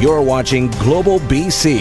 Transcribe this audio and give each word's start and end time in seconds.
You're 0.00 0.22
watching 0.22 0.70
Global 0.70 1.18
BC. 1.20 1.80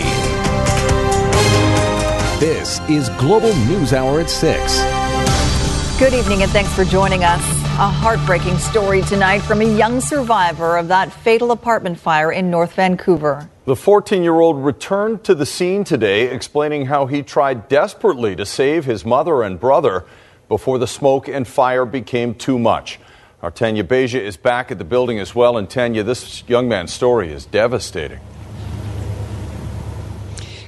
This 2.37 2.81
is 2.89 3.07
Global 3.11 3.55
News 3.59 3.93
Hour 3.93 4.19
at 4.19 4.29
6. 4.29 5.97
Good 5.97 6.13
evening 6.13 6.43
and 6.43 6.51
thanks 6.51 6.73
for 6.73 6.83
joining 6.83 7.23
us. 7.23 7.39
A 7.79 7.87
heartbreaking 7.87 8.57
story 8.57 9.03
tonight 9.03 9.39
from 9.39 9.61
a 9.61 9.77
young 9.77 10.01
survivor 10.01 10.75
of 10.75 10.89
that 10.89 11.13
fatal 11.13 11.51
apartment 11.51 11.97
fire 11.97 12.33
in 12.33 12.51
North 12.51 12.73
Vancouver. 12.73 13.49
The 13.63 13.77
14 13.77 14.21
year 14.21 14.41
old 14.41 14.65
returned 14.65 15.23
to 15.23 15.33
the 15.33 15.45
scene 15.45 15.85
today, 15.85 16.29
explaining 16.29 16.87
how 16.87 17.05
he 17.05 17.23
tried 17.23 17.69
desperately 17.69 18.35
to 18.35 18.45
save 18.45 18.83
his 18.83 19.05
mother 19.05 19.43
and 19.43 19.57
brother 19.57 20.03
before 20.49 20.77
the 20.77 20.87
smoke 20.87 21.29
and 21.29 21.47
fire 21.47 21.85
became 21.85 22.35
too 22.35 22.59
much. 22.59 22.99
Our 23.41 23.51
Tanya 23.51 23.85
Beja 23.85 24.19
is 24.19 24.35
back 24.35 24.69
at 24.69 24.79
the 24.79 24.83
building 24.83 25.17
as 25.19 25.33
well. 25.33 25.57
And 25.57 25.69
Tanya, 25.69 26.03
this 26.03 26.43
young 26.47 26.67
man's 26.67 26.93
story 26.93 27.31
is 27.31 27.45
devastating. 27.45 28.19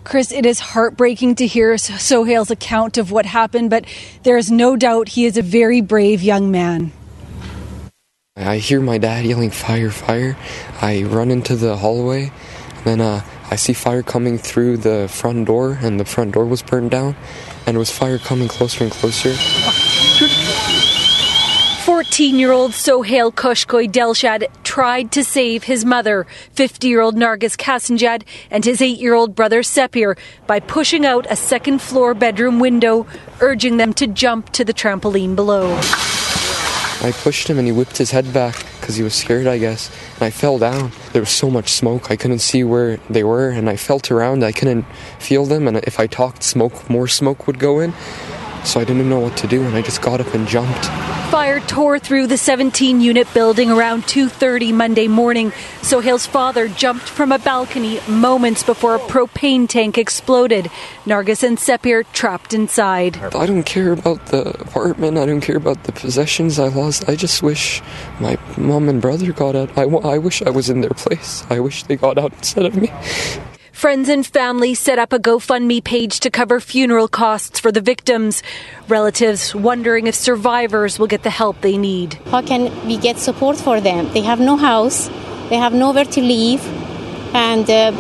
Chris, 0.04 0.32
it 0.32 0.46
is 0.46 0.60
heartbreaking 0.60 1.36
to 1.36 1.48
hear 1.48 1.78
Sohail's 1.78 2.50
account 2.50 2.98
of 2.98 3.12
what 3.12 3.26
happened, 3.26 3.70
but 3.70 3.86
there 4.24 4.38
is 4.38 4.50
no 4.50 4.76
doubt 4.76 5.10
he 5.10 5.26
is 5.26 5.38
a 5.38 5.42
very 5.42 5.82
brave 5.82 6.24
young 6.24 6.50
man. 6.50 6.92
I 8.36 8.58
hear 8.58 8.82
my 8.82 8.98
dad 8.98 9.26
yelling, 9.26 9.52
Fire, 9.52 9.92
fire. 9.92 10.38
I 10.82 11.04
run 11.04 11.30
into 11.30 11.56
the 11.56 11.78
hallway, 11.78 12.32
and 12.78 12.86
then 12.86 13.02
uh, 13.02 13.22
I 13.52 13.58
see 13.58 13.74
fire 13.74 14.02
coming 14.02 14.38
through 14.38 14.78
the 14.78 15.08
front 15.10 15.46
door, 15.46 15.78
and 15.82 16.00
the 16.00 16.06
front 16.06 16.34
door 16.34 16.46
was 16.46 16.64
burned 16.64 16.92
down, 16.92 17.16
and 17.68 17.76
it 17.76 17.80
was 17.80 17.92
fire 17.92 18.18
coming 18.18 18.48
closer 18.48 18.86
and 18.86 18.92
closer. 18.92 19.36
14 22.12 22.38
year 22.38 22.52
old 22.52 22.74
Sohail 22.74 23.32
Koshkoy 23.32 23.90
Delshad 23.90 24.46
tried 24.66 25.14
to 25.14 25.24
save 25.24 25.64
his 25.64 25.86
mother, 25.86 26.28
50 26.52 26.90
year 26.90 27.00
old 27.00 27.16
Nargis 27.16 27.56
Kasanjad, 27.56 28.24
and 28.50 28.66
his 28.66 28.82
8 28.82 29.00
year 29.00 29.14
old 29.14 29.34
brother 29.34 29.62
Sepir 29.62 30.18
by 30.46 30.60
pushing 30.60 31.06
out 31.06 31.26
a 31.30 31.38
second 31.38 31.82
floor 31.82 32.14
bedroom 32.14 32.60
window, 32.60 33.08
urging 33.40 33.78
them 33.78 33.94
to 33.94 34.08
jump 34.08 34.50
to 34.50 34.66
the 34.66 34.74
trampoline 34.74 35.38
below. 35.38 35.74
I 37.02 37.14
pushed 37.24 37.50
him 37.50 37.58
and 37.58 37.66
he 37.66 37.72
whipped 37.72 37.98
his 37.98 38.12
head 38.12 38.34
back 38.34 38.66
because 38.82 38.98
he 38.98 39.04
was 39.04 39.16
scared, 39.16 39.48
I 39.48 39.58
guess. 39.58 39.90
And 40.16 40.24
I 40.24 40.32
fell 40.32 40.60
down. 40.60 40.92
There 41.14 41.22
was 41.22 41.30
so 41.30 41.50
much 41.50 41.70
smoke, 41.70 42.12
I 42.12 42.18
couldn't 42.18 42.40
see 42.40 42.66
where 42.66 42.98
they 43.10 43.24
were, 43.24 43.52
and 43.52 43.70
I 43.70 43.78
felt 43.78 44.12
around. 44.12 44.44
I 44.44 44.52
couldn't 44.52 44.84
feel 45.18 45.46
them, 45.46 45.66
and 45.66 45.78
if 45.78 45.98
I 45.98 46.08
talked, 46.08 46.44
smoke, 46.44 46.90
more 46.90 47.08
smoke 47.08 47.48
would 47.48 47.58
go 47.58 47.80
in. 47.80 47.94
So 48.64 48.80
I 48.80 48.84
didn't 48.84 49.10
know 49.10 49.20
what 49.20 49.36
to 49.38 49.48
do, 49.48 49.64
and 49.64 49.76
I 49.76 49.82
just 49.82 50.02
got 50.02 50.22
up 50.22 50.34
and 50.34 50.48
jumped. 50.48 50.86
Fire 51.32 51.60
tore 51.62 51.98
through 51.98 52.28
the 52.28 52.36
17-unit 52.36 53.34
building 53.34 53.72
around 53.72 54.04
2:30 54.04 54.74
Monday 54.74 55.08
morning. 55.08 55.52
Sohail's 55.82 56.26
father 56.26 56.68
jumped 56.68 57.08
from 57.08 57.32
a 57.32 57.40
balcony 57.40 58.00
moments 58.08 58.64
before 58.64 58.96
a 58.96 59.00
propane 59.00 59.68
tank 59.68 59.98
exploded. 59.98 60.70
Nargis 61.06 61.44
and 61.44 61.58
Sepir 61.58 62.06
trapped 62.14 62.54
inside. 62.54 63.18
I 63.18 63.46
don't 63.46 63.64
care 63.64 63.94
about 63.94 64.28
the 64.28 64.50
apartment. 64.62 65.18
I 65.18 65.26
don't 65.26 65.42
care 65.42 65.58
about 65.58 65.84
the 65.86 65.92
possessions 65.92 66.60
I 66.60 66.68
lost. 66.68 67.08
I 67.10 67.16
just 67.16 67.42
wish 67.42 67.82
my 68.20 68.38
mom 68.58 68.90
and 68.90 69.02
brother 69.02 69.32
got 69.32 69.56
out. 69.56 69.78
I, 69.78 69.84
I 69.84 70.18
wish 70.18 70.42
I 70.42 70.50
was 70.50 70.70
in 70.70 70.82
their 70.82 70.92
place. 70.92 71.46
I 71.50 71.60
wish 71.60 71.84
they 71.84 71.96
got 71.96 72.18
out 72.18 72.34
instead 72.34 72.66
of 72.66 72.76
me. 72.76 72.92
Friends 73.72 74.10
and 74.10 74.26
family 74.26 74.76
set 74.76 75.00
up 75.00 75.14
a 75.14 75.18
GoFundMe 75.18 75.84
page 75.84 76.20
to 76.20 76.30
cover 76.30 76.60
funeral 76.60 77.08
costs 77.08 77.60
for 77.60 77.72
the 77.72 77.82
victims. 77.82 78.44
Relatives 78.88 79.56
wondering 79.56 80.08
if 80.08 80.14
survivors 80.14 81.00
will 81.00 81.08
get 81.08 81.24
the 81.24 81.30
help 81.30 81.62
they 81.62 81.78
need. 81.78 82.14
How 82.30 82.42
can 82.42 82.70
we 82.86 82.98
get 82.98 83.18
support 83.18 83.58
for 83.58 83.82
them? 83.82 84.12
They 84.14 84.22
have 84.22 84.40
no 84.40 84.58
house, 84.58 85.08
they 85.50 85.56
have 85.56 85.74
nowhere 85.74 86.06
to 86.06 86.22
live, 86.22 86.62
and 87.34 87.68
uh, 87.70 87.92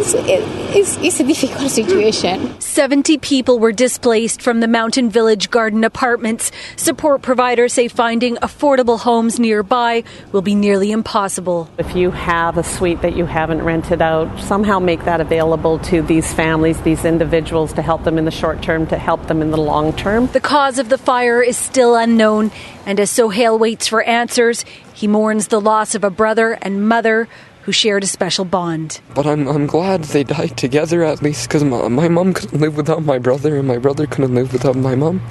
it's, 0.00 0.14
it's, 0.14 0.96
it's, 0.98 1.20
a 1.20 1.24
difficult 1.24 1.70
situation. 1.70 2.58
70 2.60 3.18
people 3.18 3.58
were 3.58 3.72
displaced 3.72 4.40
from 4.40 4.60
the 4.60 4.68
Mountain 4.68 5.10
Village 5.10 5.50
Garden 5.50 5.84
apartments. 5.84 6.50
Support 6.76 7.22
providers 7.22 7.74
say 7.74 7.88
finding 7.88 8.36
affordable 8.36 8.98
homes 8.98 9.38
nearby 9.38 10.04
will 10.32 10.42
be 10.42 10.54
nearly 10.54 10.90
impossible. 10.90 11.68
If 11.76 11.94
you 11.94 12.10
have 12.12 12.56
a 12.56 12.64
suite 12.64 13.02
that 13.02 13.14
you 13.14 13.26
haven't 13.26 13.62
rented 13.62 14.00
out, 14.00 14.40
somehow 14.40 14.78
make 14.78 15.04
that 15.04 15.20
available 15.20 15.78
to 15.80 16.02
these 16.02 16.32
families, 16.32 16.80
these 16.80 17.04
individuals, 17.04 17.72
to 17.74 17.82
help 17.82 18.04
them 18.04 18.16
in 18.16 18.24
the 18.24 18.30
short 18.30 18.62
term, 18.62 18.86
to 18.86 18.96
help 18.96 19.26
them 19.26 19.42
in 19.42 19.50
the 19.50 19.58
long 19.58 19.92
term. 19.92 20.28
The 20.28 20.40
cause 20.40 20.78
of 20.78 20.88
the 20.88 20.98
fire 20.98 21.42
is 21.42 21.56
still 21.56 21.94
unknown, 21.94 22.50
and 22.86 22.98
as 22.98 23.10
Sohail 23.10 23.58
waits 23.58 23.86
for 23.86 24.02
answers, 24.02 24.64
he 24.94 25.06
mourns 25.06 25.48
the 25.48 25.60
loss 25.60 25.94
of 25.94 26.04
a 26.04 26.10
brother 26.10 26.58
and 26.60 26.88
mother 26.88 27.28
who 27.62 27.72
shared 27.72 28.02
a 28.02 28.06
special 28.06 28.44
bond. 28.44 29.00
But 29.14 29.26
I'm, 29.26 29.46
I'm 29.46 29.66
glad 29.66 30.04
they 30.04 30.24
died 30.24 30.56
together 30.56 31.04
at 31.04 31.22
least 31.22 31.48
because 31.48 31.64
my, 31.64 31.88
my 31.88 32.08
mom 32.08 32.34
couldn't 32.34 32.60
live 32.60 32.76
without 32.76 33.04
my 33.04 33.18
brother 33.18 33.56
and 33.56 33.68
my 33.68 33.78
brother 33.78 34.06
couldn't 34.06 34.34
live 34.34 34.52
without 34.52 34.76
my 34.76 34.94
mom. 34.94 35.22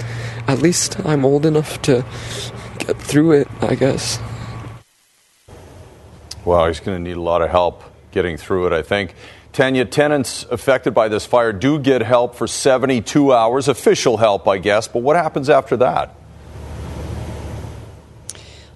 At 0.48 0.62
least 0.62 1.00
I'm 1.06 1.26
old 1.26 1.46
enough 1.46 1.82
to 1.84 2.06
get 2.78 2.98
through 2.98 3.32
it, 3.34 3.48
I 3.62 3.76
guess. 3.76 4.20
Well, 6.46 6.68
he's 6.68 6.80
going 6.80 6.98
to 6.98 7.04
need 7.04 7.18
a 7.18 7.22
lot 7.22 7.42
of 7.42 7.50
help 7.50 7.84
getting 8.12 8.38
through 8.38 8.68
it, 8.68 8.74
I 8.74 8.82
think. 8.82 9.16
Tanya, 9.52 9.86
tenants 9.86 10.46
affected 10.52 10.94
by 10.94 11.08
this 11.08 11.26
fire 11.26 11.52
do 11.52 11.80
get 11.80 12.02
help 12.02 12.36
for 12.36 12.48
72 12.48 13.34
hours, 13.34 13.68
official 13.68 14.18
help, 14.18 14.48
I 14.48 14.58
guess, 14.58 14.88
but 14.88 15.02
what 15.02 15.16
happens 15.16 15.50
after 15.50 15.78
that? 15.78 16.16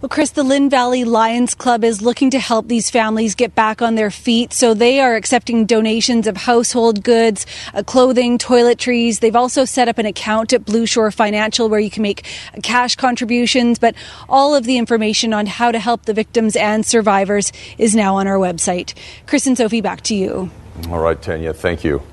Well, 0.03 0.09
Chris, 0.09 0.31
the 0.31 0.44
Lynn 0.44 0.69
Valley 0.69 1.06
Lions 1.06 1.56
Club 1.56 1.86
is 1.86 2.02
looking 2.02 2.30
to 2.31 2.40
help 2.40 2.68
these 2.68 2.90
families 2.90 3.36
get 3.36 3.56
back 3.56 3.81
on 3.81 3.96
their 3.96 4.12
feet. 4.12 4.52
So 4.52 4.74
they 4.74 5.00
are 5.00 5.16
accepting 5.16 5.66
donations 5.66 6.28
of 6.28 6.36
household 6.36 7.06
goods, 7.06 7.46
uh, 7.74 7.84
clothing, 7.84 8.38
toiletries. 8.38 9.22
They've 9.22 9.34
also 9.34 9.64
set 9.64 9.88
up 9.88 10.00
an 10.00 10.06
account 10.06 10.52
at 10.52 10.66
BlueShore 10.66 11.14
Financial 11.14 11.69
where 11.69 11.80
you 11.80 11.90
can 11.90 12.03
make 12.03 12.25
cash 12.64 12.97
contributions. 12.97 13.80
But 13.80 13.96
all 14.28 14.53
of 14.53 14.66
the 14.66 14.78
information 14.78 15.31
on 15.31 15.46
how 15.46 15.72
to 15.72 15.80
help 15.80 16.03
the 16.03 16.14
victims 16.14 16.58
and 16.58 16.85
survivors 16.85 17.53
is 17.78 17.96
now 17.96 18.18
on 18.18 18.28
our 18.28 18.38
website. 18.38 18.94
Chris 19.25 19.47
and 19.47 19.58
Sophie, 19.58 19.80
back 19.80 20.02
to 20.02 20.16
you. 20.16 20.52
All 20.90 21.00
right, 21.00 21.22
Tanya, 21.22 21.53
thank 21.53 21.85
you. 21.85 22.03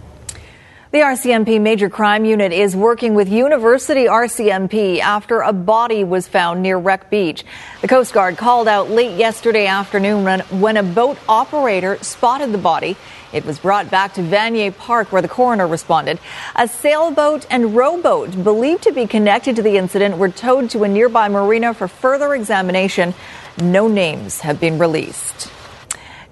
The 0.92 0.98
RCMP 0.98 1.60
Major 1.60 1.88
Crime 1.88 2.24
Unit 2.24 2.50
is 2.50 2.74
working 2.74 3.14
with 3.14 3.28
University 3.28 4.06
RCMP 4.06 4.98
after 4.98 5.40
a 5.40 5.52
body 5.52 6.02
was 6.02 6.26
found 6.26 6.64
near 6.64 6.78
Wreck 6.78 7.08
Beach. 7.10 7.44
The 7.80 7.86
Coast 7.86 8.12
Guard 8.12 8.36
called 8.36 8.66
out 8.66 8.90
late 8.90 9.16
yesterday 9.16 9.68
afternoon 9.68 10.40
when 10.50 10.76
a 10.76 10.82
boat 10.82 11.16
operator 11.28 11.96
spotted 12.02 12.50
the 12.50 12.58
body. 12.58 12.96
It 13.32 13.44
was 13.44 13.60
brought 13.60 13.88
back 13.88 14.14
to 14.14 14.20
Vanier 14.20 14.76
Park 14.76 15.12
where 15.12 15.22
the 15.22 15.28
coroner 15.28 15.68
responded. 15.68 16.18
A 16.56 16.66
sailboat 16.66 17.46
and 17.50 17.76
rowboat 17.76 18.42
believed 18.42 18.82
to 18.82 18.90
be 18.90 19.06
connected 19.06 19.54
to 19.54 19.62
the 19.62 19.76
incident 19.76 20.18
were 20.18 20.28
towed 20.28 20.70
to 20.70 20.82
a 20.82 20.88
nearby 20.88 21.28
marina 21.28 21.72
for 21.72 21.86
further 21.86 22.34
examination. 22.34 23.14
No 23.62 23.86
names 23.86 24.40
have 24.40 24.58
been 24.58 24.76
released. 24.76 25.52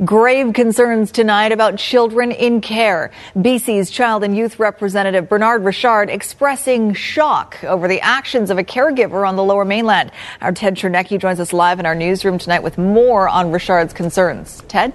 Grave 0.05 0.53
concerns 0.53 1.11
tonight 1.11 1.51
about 1.51 1.77
children 1.77 2.31
in 2.31 2.61
care. 2.61 3.11
BC's 3.35 3.91
Child 3.91 4.23
and 4.23 4.37
Youth 4.37 4.61
Representative 4.61 5.29
Bernard 5.29 5.65
Richard 5.65 6.09
expressing 6.09 6.95
shock 6.95 7.59
over 7.65 7.89
the 7.89 8.01
actions 8.01 8.51
of 8.51 8.59
a 8.59 8.63
caregiver 8.63 9.27
on 9.27 9.35
the 9.35 9.43
lower 9.43 9.65
mainland. 9.65 10.13
Our 10.41 10.53
Ted 10.53 10.77
Chernecki 10.77 11.19
joins 11.19 11.41
us 11.41 11.53
live 11.53 11.81
in 11.81 11.87
our 11.87 11.97
newsroom 11.97 12.39
tonight 12.39 12.63
with 12.63 12.79
more 12.79 13.29
on 13.29 13.51
Richard's 13.51 13.93
concerns. 13.93 14.63
Ted? 14.69 14.93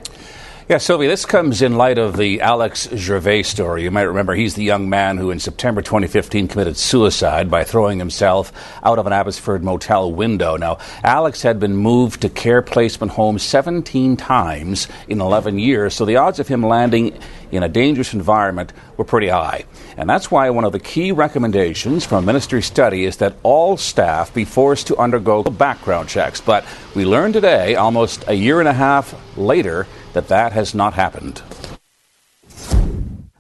Yeah, 0.70 0.78
Sylvia, 0.78 1.10
this 1.10 1.26
comes 1.26 1.62
in 1.62 1.76
light 1.76 1.98
of 1.98 2.16
the 2.16 2.40
Alex 2.40 2.88
Gervais 2.90 3.44
story. 3.44 3.84
You 3.84 3.92
might 3.92 4.04
remember 4.04 4.34
he's 4.34 4.54
the 4.54 4.64
young 4.64 4.90
man 4.90 5.18
who 5.18 5.30
in 5.30 5.42
September 5.42 5.82
2015 5.82 6.48
committed 6.48 6.78
suicide 6.78 7.52
by 7.52 7.66
throwing 7.66 8.00
himself 8.00 8.54
out 8.82 8.98
of 8.98 9.06
an 9.06 9.12
Abbotsford 9.12 9.62
motel 9.62 10.10
window. 10.14 10.56
Now, 10.56 10.78
Alex 11.04 11.42
had 11.42 11.60
been 11.60 11.76
moved 11.76 12.22
to 12.22 12.30
care 12.30 12.62
placement 12.62 13.12
homes 13.12 13.44
17 13.44 14.16
times 14.16 14.88
in 15.10 15.20
11 15.20 15.60
years, 15.60 15.96
so 15.96 16.06
the 16.06 16.16
odds 16.16 16.40
of 16.40 16.48
him 16.48 16.64
landing 16.64 17.20
in 17.52 17.62
a 17.62 17.68
dangerous 17.68 18.14
environment 18.14 18.72
were 18.96 19.04
pretty 19.04 19.28
high. 19.28 19.66
And 19.98 20.10
that's 20.10 20.32
why 20.32 20.50
one 20.50 20.64
of 20.64 20.72
the 20.72 20.80
key 20.80 21.12
recommendations 21.12 22.06
from 22.06 22.24
a 22.24 22.26
ministry 22.26 22.62
study 22.62 23.04
is 23.04 23.18
that 23.18 23.36
all 23.44 23.76
staff 23.76 24.34
be 24.34 24.46
forced 24.46 24.88
to 24.88 24.98
undergo 24.98 25.44
background 25.44 26.08
checks. 26.08 26.40
But 26.40 26.64
we 26.96 27.04
learned 27.04 27.34
today, 27.34 27.76
almost 27.76 28.24
a 28.28 28.34
year 28.34 28.62
and 28.62 28.70
a 28.70 28.74
half 28.74 29.14
later, 29.38 29.88
that 30.14 30.28
that 30.28 30.54
has 30.54 30.74
not 30.74 30.94
happened. 30.94 31.42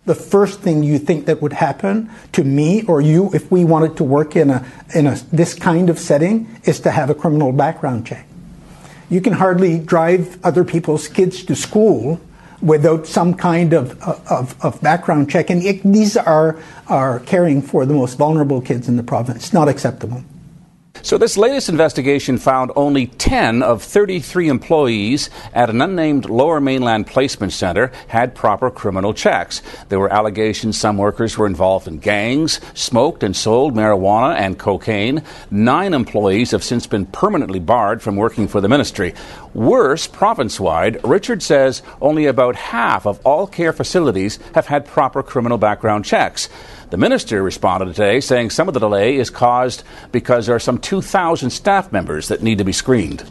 The 0.06 0.16
first 0.16 0.60
thing 0.60 0.84
you 0.84 1.00
think 1.00 1.28
that 1.28 1.42
would 1.42 1.54
happen 1.54 2.10
to 2.34 2.44
me 2.44 2.84
or 2.84 3.00
you 3.00 3.31
if 3.34 3.50
we 3.50 3.64
wanted 3.64 3.96
to 3.98 4.04
work 4.04 4.36
in 4.36 4.50
a 4.50 4.66
in 4.94 5.08
a 5.08 5.16
this 5.31 5.54
kind 5.54 5.90
of 5.90 5.98
setting 5.98 6.60
is 6.66 6.81
to 6.81 6.92
have 6.92 7.10
a 7.10 7.16
criminal 7.16 7.54
background 7.54 8.06
check. 8.06 8.28
You 9.10 9.22
can 9.22 9.34
hardly 9.34 9.80
drive 9.80 10.44
other 10.44 10.64
people's 10.66 11.08
kids 11.08 11.46
to 11.46 11.56
school 11.56 12.20
without 12.64 13.06
some 13.06 13.34
kind 13.34 13.74
of, 13.74 14.02
of, 14.02 14.56
of 14.64 14.81
background 14.81 15.30
check. 15.30 15.50
And 15.50 15.62
it, 15.62 15.84
these 15.84 16.16
are, 16.16 16.58
are 16.88 17.20
caring 17.20 17.62
for 17.62 17.86
the 17.86 17.94
most 17.94 18.18
vulnerable 18.18 18.62
kids 18.62 18.88
in 18.88 18.96
the 18.96 19.04
province. 19.04 19.38
It's 19.38 19.54
not 19.54 19.68
acceptable. 19.68 20.24
So, 21.06 21.18
this 21.18 21.36
latest 21.36 21.68
investigation 21.68 22.38
found 22.38 22.72
only 22.78 23.08
10 23.08 23.62
of 23.62 23.84
33 23.84 24.48
employees 24.48 25.30
at 25.54 25.70
an 25.70 25.82
unnamed 25.82 26.30
lower 26.30 26.62
mainland 26.62 27.08
placement 27.08 27.52
center 27.52 27.92
had 28.08 28.34
proper 28.34 28.72
criminal 28.72 29.14
checks. 29.14 29.62
There 29.90 30.00
were 30.00 30.14
allegations 30.14 30.78
some 30.78 30.98
workers 30.98 31.38
were 31.38 31.46
involved 31.46 31.90
in 31.90 31.98
gangs, 31.98 32.62
smoked 32.74 33.22
and 33.22 33.36
sold 33.36 33.76
marijuana 33.76 34.38
and 34.38 34.58
cocaine. 34.58 35.24
Nine 35.52 35.94
employees 35.94 36.52
have 36.52 36.64
since 36.64 36.88
been 36.88 37.06
permanently 37.08 37.60
barred 37.60 38.02
from 38.02 38.16
working 38.16 38.48
for 38.48 38.62
the 38.62 38.70
ministry. 38.70 39.14
Worse, 39.54 40.08
province 40.08 40.58
wide, 40.58 41.04
Richard 41.04 41.44
says 41.44 41.82
only 42.02 42.28
about 42.28 42.56
half 42.56 43.06
of 43.06 43.20
all 43.26 43.46
care 43.46 43.74
facilities 43.74 44.40
have 44.56 44.68
had 44.68 44.88
proper 44.88 45.22
criminal 45.22 45.58
background 45.58 46.06
checks. 46.06 46.48
The 46.94 46.98
minister 46.98 47.42
responded 47.42 47.86
today 47.88 48.20
saying 48.20 48.52
some 48.52 48.68
of 48.68 48.76
the 48.76 48.80
delay 48.80 49.16
is 49.18 49.32
caused 49.32 49.84
because 50.12 50.46
there 50.46 50.56
are 50.56 50.60
some 50.60 50.78
2,000 50.94 51.50
staff 51.50 51.92
members 51.92 52.28
that 52.28 52.44
need 52.44 52.60
to 52.60 52.63
be 52.63 52.72
screened. 52.72 53.24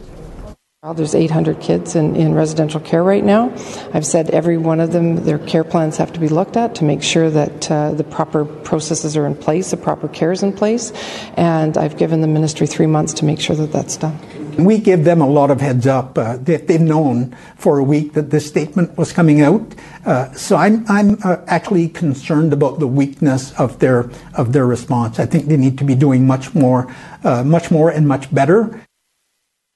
Well, 0.83 0.93
there's 0.93 1.15
800 1.15 1.61
kids 1.61 1.95
in, 1.95 2.13
in 2.17 2.33
residential 2.33 2.81
care 2.81 3.01
right 3.01 3.23
now. 3.23 3.53
I've 3.93 4.05
said 4.05 4.31
every 4.31 4.57
one 4.57 4.81
of 4.81 4.91
them, 4.91 5.23
their 5.23 5.39
care 5.39 5.63
plans 5.63 5.95
have 5.95 6.11
to 6.11 6.19
be 6.19 6.27
looked 6.27 6.57
at 6.57 6.75
to 6.75 6.83
make 6.83 7.01
sure 7.01 7.29
that 7.29 7.71
uh, 7.71 7.93
the 7.93 8.03
proper 8.03 8.43
processes 8.43 9.15
are 9.15 9.25
in 9.25 9.33
place, 9.33 9.71
the 9.71 9.77
proper 9.77 10.09
care 10.09 10.33
is 10.33 10.43
in 10.43 10.51
place, 10.51 10.91
and 11.37 11.77
I've 11.77 11.95
given 11.95 12.19
the 12.19 12.27
ministry 12.27 12.67
three 12.67 12.85
months 12.85 13.13
to 13.13 13.23
make 13.23 13.39
sure 13.39 13.55
that 13.55 13.71
that's 13.71 13.95
done. 13.95 14.19
We 14.57 14.77
give 14.77 15.03
them 15.03 15.21
a 15.21 15.27
lot 15.27 15.51
of 15.51 15.61
heads 15.61 15.87
up. 15.87 16.17
Uh, 16.17 16.37
they, 16.37 16.57
they've 16.57 16.81
known 16.81 17.35
for 17.57 17.79
a 17.79 17.83
week 17.83 18.13
that 18.13 18.29
this 18.29 18.47
statement 18.47 18.97
was 18.97 19.11
coming 19.11 19.41
out. 19.41 19.73
Uh, 20.05 20.31
so 20.33 20.55
I'm, 20.55 20.85
I'm 20.87 21.17
uh, 21.23 21.37
actually 21.47 21.89
concerned 21.89 22.53
about 22.53 22.79
the 22.79 22.87
weakness 22.87 23.57
of 23.59 23.79
their 23.79 24.09
of 24.35 24.53
their 24.53 24.65
response. 24.65 25.19
I 25.19 25.25
think 25.25 25.45
they 25.45 25.57
need 25.57 25.77
to 25.77 25.83
be 25.83 25.95
doing 25.95 26.27
much 26.27 26.53
more, 26.53 26.93
uh, 27.23 27.43
much 27.43 27.71
more, 27.71 27.89
and 27.89 28.07
much 28.07 28.33
better. 28.33 28.81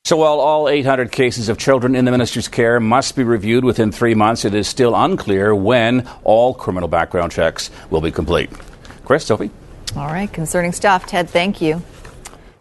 So 0.06 0.16
while 0.16 0.40
all 0.40 0.70
800 0.70 1.12
cases 1.12 1.50
of 1.50 1.58
children 1.58 1.94
in 1.94 2.06
the 2.06 2.12
minister's 2.12 2.48
care 2.48 2.80
must 2.80 3.16
be 3.16 3.24
reviewed 3.24 3.66
within 3.66 3.92
three 3.92 4.16
months, 4.16 4.46
it 4.46 4.54
is 4.54 4.66
still 4.66 4.96
unclear 4.96 5.54
when 5.54 6.08
all 6.24 6.54
criminal 6.54 6.88
background 6.88 7.34
checks 7.34 7.70
will 7.90 8.00
be 8.00 8.12
complete. 8.12 8.50
Chris, 9.04 9.26
Sophie. 9.26 9.52
All 9.98 10.08
right, 10.08 10.32
concerning 10.32 10.72
stuff. 10.72 11.06
Ted, 11.08 11.30
thank 11.30 11.62
you. 11.62 11.82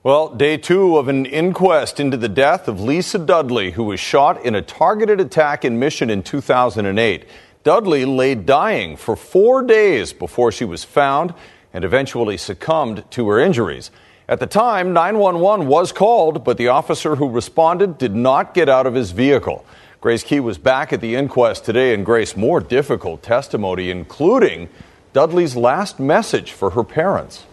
Well, 0.06 0.29
day 0.29 0.56
two 0.56 0.99
of 0.99 1.08
an 1.08 1.26
inquest 1.26 1.99
into 1.99 2.17
the 2.17 2.29
death 2.29 2.69
of 2.69 2.81
Lisa 2.81 3.19
Dudley, 3.19 3.73
who 3.73 3.82
was 3.82 3.99
shot 3.99 4.41
in 4.44 4.55
a 4.55 4.62
targeted 4.62 5.20
attack 5.20 5.64
in 5.64 5.81
Mission 5.81 6.11
in 6.11 6.23
2008. 6.23 7.25
Dudley 7.64 8.05
lay 8.05 8.37
dying 8.37 8.97
for 8.97 9.17
four 9.17 9.64
days 9.64 10.12
before 10.12 10.53
she 10.53 10.64
was 10.64 10.85
found 10.85 11.35
and 11.75 11.85
eventually 11.85 12.37
succumbed 12.37 13.03
to 13.11 13.29
her 13.29 13.41
injuries. 13.41 13.91
At 14.29 14.38
the 14.38 14.47
time, 14.47 14.93
911 14.93 15.67
was 15.67 15.91
called, 15.91 16.44
but 16.44 16.56
the 16.56 16.69
officer 16.69 17.17
who 17.17 17.29
responded 17.29 17.99
did 17.99 18.14
not 18.14 18.55
get 18.55 18.69
out 18.69 18.87
of 18.87 18.94
his 18.94 19.11
vehicle. 19.11 19.67
Grace 20.00 20.23
Ke 20.23 20.41
was 20.41 20.56
back 20.56 20.93
at 20.93 21.00
the 21.00 21.17
inquest 21.17 21.64
today, 21.64 21.93
and 21.93 22.06
Grace, 22.06 22.37
more 22.37 22.61
difficult 22.61 23.25
testimony, 23.25 23.91
including 23.91 24.69
Dudley's 25.12 25.56
last 25.56 25.99
message 25.99 26.53
for 26.53 26.70
her 26.70 26.85
parents. 26.85 27.44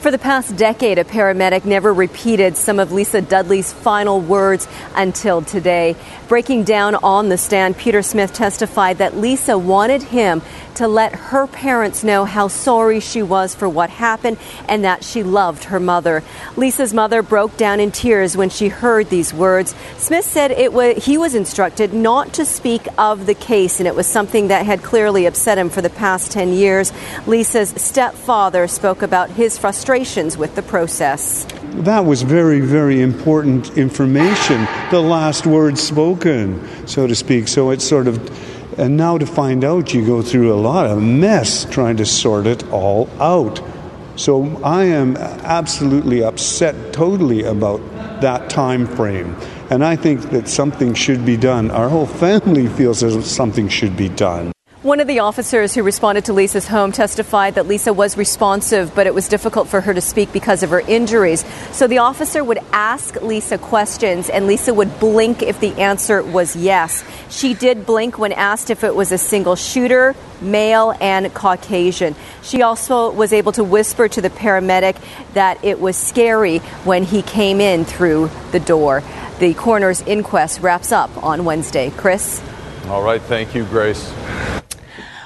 For 0.00 0.10
the 0.10 0.16
past 0.16 0.56
decade, 0.56 0.96
a 0.96 1.04
paramedic 1.04 1.66
never 1.66 1.92
repeated 1.92 2.56
some 2.56 2.78
of 2.78 2.90
Lisa 2.90 3.20
Dudley's 3.20 3.70
final 3.70 4.18
words 4.18 4.66
until 4.94 5.42
today. 5.42 5.94
Breaking 6.26 6.64
down 6.64 6.94
on 6.94 7.28
the 7.28 7.36
stand, 7.36 7.76
Peter 7.76 8.00
Smith 8.00 8.32
testified 8.32 8.96
that 8.96 9.18
Lisa 9.18 9.58
wanted 9.58 10.02
him 10.02 10.40
to 10.76 10.88
let 10.88 11.14
her 11.14 11.46
parents 11.46 12.02
know 12.02 12.24
how 12.24 12.48
sorry 12.48 13.00
she 13.00 13.22
was 13.22 13.54
for 13.54 13.68
what 13.68 13.90
happened 13.90 14.38
and 14.66 14.84
that 14.84 15.04
she 15.04 15.22
loved 15.22 15.64
her 15.64 15.78
mother. 15.78 16.22
Lisa's 16.56 16.94
mother 16.94 17.20
broke 17.20 17.54
down 17.58 17.80
in 17.80 17.90
tears 17.90 18.34
when 18.34 18.48
she 18.48 18.68
heard 18.68 19.10
these 19.10 19.34
words. 19.34 19.74
Smith 19.98 20.24
said 20.24 20.50
it 20.50 20.72
was, 20.72 21.04
he 21.04 21.18
was 21.18 21.34
instructed 21.34 21.92
not 21.92 22.32
to 22.32 22.46
speak 22.46 22.86
of 22.96 23.26
the 23.26 23.34
case, 23.34 23.78
and 23.78 23.86
it 23.86 23.94
was 23.94 24.06
something 24.06 24.48
that 24.48 24.64
had 24.64 24.82
clearly 24.82 25.26
upset 25.26 25.58
him 25.58 25.68
for 25.68 25.82
the 25.82 25.90
past 25.90 26.32
10 26.32 26.54
years. 26.54 26.90
Lisa's 27.26 27.70
stepfather 27.76 28.66
spoke 28.66 29.02
about 29.02 29.28
his 29.28 29.58
frustrations 29.90 30.38
with 30.38 30.54
the 30.54 30.62
process. 30.62 31.44
That 31.82 32.04
was 32.04 32.22
very, 32.22 32.60
very 32.60 33.00
important 33.00 33.76
information, 33.76 34.68
the 34.92 35.00
last 35.00 35.46
words 35.46 35.82
spoken, 35.82 36.64
so 36.86 37.08
to 37.08 37.14
speak. 37.16 37.48
So 37.48 37.70
it's 37.70 37.84
sort 37.84 38.06
of 38.06 38.16
and 38.78 38.96
now 38.96 39.18
to 39.18 39.26
find 39.26 39.64
out, 39.64 39.92
you 39.92 40.06
go 40.06 40.22
through 40.22 40.54
a 40.54 40.60
lot 40.60 40.86
of 40.86 41.02
mess 41.02 41.64
trying 41.64 41.96
to 41.96 42.06
sort 42.06 42.46
it 42.46 42.62
all 42.70 43.10
out. 43.18 43.60
So 44.14 44.62
I 44.62 44.84
am 44.84 45.16
absolutely 45.16 46.22
upset 46.22 46.92
totally 46.92 47.42
about 47.42 47.80
that 48.20 48.48
time 48.48 48.86
frame. 48.86 49.36
And 49.70 49.84
I 49.84 49.96
think 49.96 50.30
that 50.30 50.46
something 50.46 50.94
should 50.94 51.26
be 51.26 51.36
done. 51.36 51.68
Our 51.72 51.88
whole 51.88 52.06
family 52.06 52.68
feels 52.78 53.00
that 53.00 53.22
something 53.24 53.68
should 53.68 53.96
be 53.96 54.08
done. 54.08 54.52
One 54.82 55.00
of 55.00 55.06
the 55.06 55.18
officers 55.18 55.74
who 55.74 55.82
responded 55.82 56.24
to 56.24 56.32
Lisa's 56.32 56.66
home 56.66 56.90
testified 56.90 57.56
that 57.56 57.66
Lisa 57.66 57.92
was 57.92 58.16
responsive, 58.16 58.94
but 58.94 59.06
it 59.06 59.12
was 59.12 59.28
difficult 59.28 59.68
for 59.68 59.82
her 59.82 59.92
to 59.92 60.00
speak 60.00 60.32
because 60.32 60.62
of 60.62 60.70
her 60.70 60.80
injuries. 60.80 61.44
So 61.72 61.86
the 61.86 61.98
officer 61.98 62.42
would 62.42 62.60
ask 62.72 63.20
Lisa 63.20 63.58
questions, 63.58 64.30
and 64.30 64.46
Lisa 64.46 64.72
would 64.72 64.98
blink 64.98 65.42
if 65.42 65.60
the 65.60 65.78
answer 65.78 66.22
was 66.22 66.56
yes. 66.56 67.04
She 67.28 67.52
did 67.52 67.84
blink 67.84 68.16
when 68.18 68.32
asked 68.32 68.70
if 68.70 68.82
it 68.82 68.94
was 68.94 69.12
a 69.12 69.18
single 69.18 69.54
shooter, 69.54 70.16
male, 70.40 70.94
and 70.98 71.34
Caucasian. 71.34 72.14
She 72.42 72.62
also 72.62 73.12
was 73.12 73.34
able 73.34 73.52
to 73.52 73.64
whisper 73.64 74.08
to 74.08 74.22
the 74.22 74.30
paramedic 74.30 74.96
that 75.34 75.62
it 75.62 75.78
was 75.78 75.94
scary 75.94 76.60
when 76.84 77.04
he 77.04 77.20
came 77.20 77.60
in 77.60 77.84
through 77.84 78.30
the 78.52 78.60
door. 78.60 79.02
The 79.40 79.52
coroner's 79.52 80.00
inquest 80.00 80.60
wraps 80.60 80.90
up 80.90 81.14
on 81.22 81.44
Wednesday. 81.44 81.90
Chris? 81.90 82.40
All 82.86 83.02
right, 83.02 83.20
thank 83.20 83.54
you, 83.54 83.66
Grace. 83.66 84.10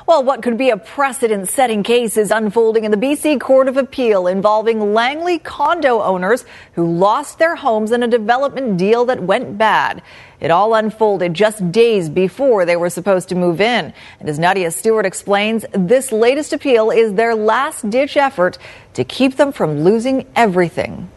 Well, 0.06 0.23
what 0.23 0.43
could 0.43 0.59
be 0.59 0.69
a 0.69 0.77
precedent 0.77 1.49
setting 1.49 1.83
case 1.83 2.19
is 2.19 2.31
unfolding 2.31 2.85
in 2.85 2.91
the 2.91 2.97
BC 2.99 3.41
Court 3.41 3.69
of 3.69 3.79
Appeal 3.79 4.27
involving 4.27 4.93
Langley 4.93 5.39
condo 5.39 6.03
owners 6.03 6.45
who 6.75 6.87
lost 6.87 7.39
their 7.39 7.56
homes 7.56 7.91
in 7.91 8.03
a 8.03 8.06
development 8.06 8.77
deal 8.77 9.06
that 9.06 9.23
went 9.23 9.56
bad. 9.56 10.03
It 10.41 10.51
all 10.51 10.75
unfolded 10.75 11.33
just 11.33 11.73
days 11.73 12.11
before 12.11 12.67
they 12.67 12.77
were 12.77 12.91
supposed 12.91 13.31
to 13.31 13.35
move 13.35 13.62
in. 13.62 13.95
And 14.21 14.29
as 14.29 14.39
Nadia 14.39 14.71
Stewart 14.73 15.06
explains, 15.06 15.65
this 15.73 16.12
latest 16.12 16.53
appeal 16.53 16.91
is 16.91 17.15
their 17.15 17.35
last 17.35 17.89
ditch 17.89 18.19
effort 18.19 18.59
to 18.93 19.05
keep 19.05 19.37
them 19.37 19.53
from 19.53 19.85
losing 19.85 20.27
everything. 20.37 21.11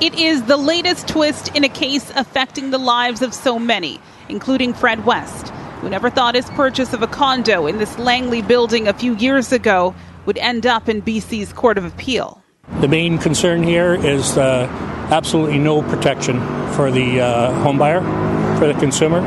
It 0.00 0.14
is 0.14 0.44
the 0.44 0.56
latest 0.56 1.08
twist 1.08 1.56
in 1.56 1.64
a 1.64 1.68
case 1.68 2.12
affecting 2.14 2.70
the 2.70 2.78
lives 2.78 3.20
of 3.20 3.34
so 3.34 3.58
many, 3.58 3.98
including 4.28 4.74
Fred 4.74 5.04
West 5.04 5.52
who 5.84 5.90
never 5.90 6.08
thought 6.08 6.34
his 6.34 6.48
purchase 6.50 6.94
of 6.94 7.02
a 7.02 7.06
condo 7.06 7.66
in 7.66 7.76
this 7.76 7.98
Langley 7.98 8.40
building 8.40 8.88
a 8.88 8.94
few 8.94 9.14
years 9.16 9.52
ago 9.52 9.94
would 10.24 10.38
end 10.38 10.64
up 10.64 10.88
in 10.88 11.02
BC's 11.02 11.52
Court 11.52 11.76
of 11.76 11.84
Appeal. 11.84 12.42
The 12.80 12.88
main 12.88 13.18
concern 13.18 13.62
here 13.62 13.92
is 13.92 14.38
uh, 14.38 14.66
absolutely 15.10 15.58
no 15.58 15.82
protection 15.82 16.40
for 16.72 16.90
the 16.90 17.20
uh, 17.20 17.50
homebuyer, 17.62 18.00
for 18.58 18.66
the 18.66 18.72
consumer. 18.80 19.20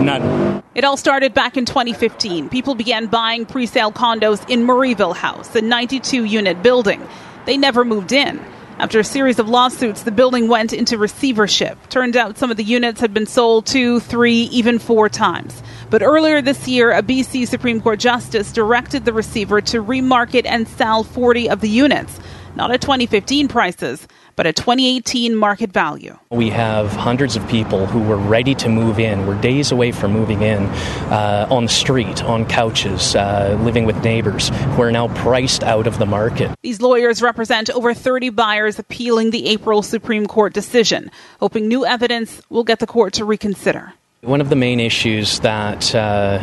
None. 0.00 0.62
It 0.74 0.82
all 0.82 0.96
started 0.96 1.34
back 1.34 1.58
in 1.58 1.66
2015. 1.66 2.48
People 2.48 2.74
began 2.74 3.08
buying 3.08 3.44
pre 3.44 3.66
sale 3.66 3.92
condos 3.92 4.48
in 4.48 4.66
Murrayville 4.66 5.14
House, 5.14 5.54
a 5.54 5.60
92 5.60 6.24
unit 6.24 6.62
building. 6.62 7.06
They 7.44 7.58
never 7.58 7.84
moved 7.84 8.12
in. 8.12 8.42
After 8.78 8.98
a 9.00 9.04
series 9.04 9.38
of 9.38 9.48
lawsuits, 9.48 10.04
the 10.04 10.12
building 10.12 10.48
went 10.48 10.72
into 10.72 10.96
receivership. 10.96 11.76
Turned 11.90 12.16
out 12.16 12.38
some 12.38 12.50
of 12.50 12.56
the 12.56 12.64
units 12.64 13.00
had 13.00 13.12
been 13.12 13.26
sold 13.26 13.66
two, 13.66 14.00
three, 14.00 14.42
even 14.52 14.78
four 14.78 15.10
times. 15.10 15.62
But 15.90 16.02
earlier 16.02 16.42
this 16.42 16.68
year, 16.68 16.92
a 16.92 17.02
BC 17.02 17.48
Supreme 17.48 17.80
Court 17.80 17.98
justice 17.98 18.52
directed 18.52 19.06
the 19.06 19.12
receiver 19.14 19.62
to 19.62 19.82
remarket 19.82 20.44
and 20.44 20.68
sell 20.68 21.02
40 21.02 21.48
of 21.48 21.62
the 21.62 21.68
units, 21.68 22.20
not 22.54 22.70
at 22.70 22.82
2015 22.82 23.48
prices, 23.48 24.06
but 24.36 24.46
at 24.46 24.54
2018 24.54 25.34
market 25.34 25.72
value. 25.72 26.18
We 26.30 26.50
have 26.50 26.92
hundreds 26.92 27.36
of 27.36 27.48
people 27.48 27.86
who 27.86 28.00
were 28.00 28.18
ready 28.18 28.54
to 28.56 28.68
move 28.68 28.98
in, 28.98 29.26
were 29.26 29.34
days 29.34 29.72
away 29.72 29.92
from 29.92 30.12
moving 30.12 30.42
in, 30.42 30.66
uh, 31.08 31.48
on 31.50 31.64
the 31.64 31.70
street, 31.70 32.22
on 32.22 32.44
couches, 32.44 33.16
uh, 33.16 33.58
living 33.62 33.86
with 33.86 34.04
neighbors, 34.04 34.50
who 34.50 34.82
are 34.82 34.92
now 34.92 35.08
priced 35.08 35.64
out 35.64 35.86
of 35.86 35.98
the 35.98 36.06
market. 36.06 36.50
These 36.62 36.82
lawyers 36.82 37.22
represent 37.22 37.70
over 37.70 37.94
30 37.94 38.28
buyers 38.28 38.78
appealing 38.78 39.30
the 39.30 39.48
April 39.48 39.82
Supreme 39.82 40.26
Court 40.26 40.52
decision, 40.52 41.10
hoping 41.40 41.66
new 41.66 41.86
evidence 41.86 42.42
will 42.50 42.64
get 42.64 42.78
the 42.78 42.86
court 42.86 43.14
to 43.14 43.24
reconsider. 43.24 43.94
One 44.22 44.40
of 44.40 44.48
the 44.48 44.56
main 44.56 44.80
issues 44.80 45.38
that 45.40 45.94
uh, 45.94 46.40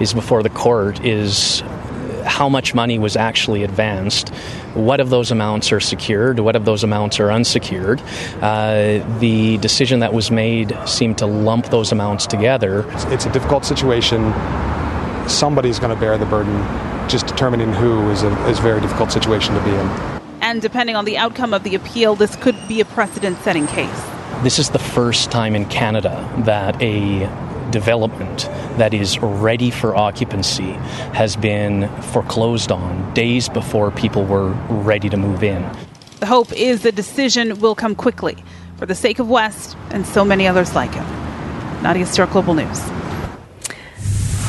is 0.00 0.12
before 0.12 0.42
the 0.42 0.50
court 0.50 1.04
is 1.04 1.60
how 2.24 2.48
much 2.48 2.74
money 2.74 2.98
was 2.98 3.14
actually 3.14 3.62
advanced. 3.62 4.30
What 4.74 4.98
of 4.98 5.08
those 5.08 5.30
amounts 5.30 5.70
are 5.70 5.78
secured? 5.78 6.40
What 6.40 6.56
of 6.56 6.64
those 6.64 6.82
amounts 6.82 7.20
are 7.20 7.30
unsecured? 7.30 8.00
Uh, 8.40 8.98
the 9.20 9.58
decision 9.58 10.00
that 10.00 10.12
was 10.12 10.32
made 10.32 10.76
seemed 10.86 11.18
to 11.18 11.26
lump 11.26 11.66
those 11.66 11.92
amounts 11.92 12.26
together. 12.26 12.84
It's 13.12 13.26
a 13.26 13.32
difficult 13.32 13.64
situation. 13.64 14.32
Somebody's 15.28 15.78
going 15.78 15.94
to 15.94 16.00
bear 16.00 16.18
the 16.18 16.26
burden. 16.26 16.58
Just 17.08 17.28
determining 17.28 17.72
who 17.74 18.10
is 18.10 18.24
a, 18.24 18.48
is 18.48 18.58
a 18.58 18.62
very 18.62 18.80
difficult 18.80 19.12
situation 19.12 19.54
to 19.54 19.62
be 19.62 19.70
in. 19.70 19.86
And 20.42 20.60
depending 20.60 20.96
on 20.96 21.04
the 21.04 21.16
outcome 21.16 21.54
of 21.54 21.62
the 21.62 21.76
appeal, 21.76 22.16
this 22.16 22.34
could 22.34 22.56
be 22.66 22.80
a 22.80 22.84
precedent 22.84 23.38
setting 23.42 23.68
case. 23.68 24.17
This 24.42 24.60
is 24.60 24.70
the 24.70 24.78
first 24.78 25.32
time 25.32 25.56
in 25.56 25.64
Canada 25.64 26.32
that 26.44 26.80
a 26.80 27.26
development 27.72 28.42
that 28.78 28.94
is 28.94 29.18
ready 29.18 29.72
for 29.72 29.96
occupancy 29.96 30.74
has 31.12 31.34
been 31.34 31.88
foreclosed 32.02 32.70
on 32.70 33.12
days 33.14 33.48
before 33.48 33.90
people 33.90 34.24
were 34.24 34.50
ready 34.68 35.08
to 35.08 35.16
move 35.16 35.42
in. 35.42 35.68
The 36.20 36.26
hope 36.26 36.52
is 36.52 36.82
the 36.82 36.92
decision 36.92 37.58
will 37.58 37.74
come 37.74 37.96
quickly 37.96 38.36
for 38.76 38.86
the 38.86 38.94
sake 38.94 39.18
of 39.18 39.28
West 39.28 39.76
and 39.90 40.06
so 40.06 40.24
many 40.24 40.46
others 40.46 40.72
like 40.72 40.94
it. 40.94 41.82
Nadia 41.82 42.06
Stewart, 42.06 42.30
Global 42.30 42.54
News. 42.54 42.80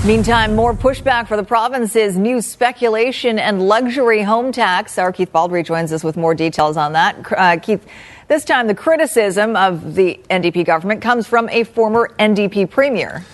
Meantime, 0.05 0.55
more 0.55 0.73
pushback 0.75 1.27
for 1.27 1.35
the 1.35 1.43
province's 1.43 2.15
new 2.15 2.41
speculation 2.41 3.37
and 3.39 3.67
luxury 3.67 4.21
home 4.21 4.51
tax. 4.51 4.97
Our 4.99 5.11
Keith 5.11 5.31
Baldry 5.31 5.63
joins 5.63 5.91
us 5.91 6.03
with 6.03 6.15
more 6.15 6.35
details 6.35 6.77
on 6.77 6.93
that. 6.93 7.17
Uh, 7.35 7.57
Keith, 7.57 7.85
this 8.29 8.45
time 8.45 8.67
the 8.67 8.75
criticism 8.75 9.55
of 9.55 9.95
the 9.95 10.19
NDP 10.29 10.63
government 10.63 11.01
comes 11.01 11.27
from 11.27 11.49
a 11.49 11.63
former 11.65 12.13
NDP 12.19 12.69
premier. 12.69 13.25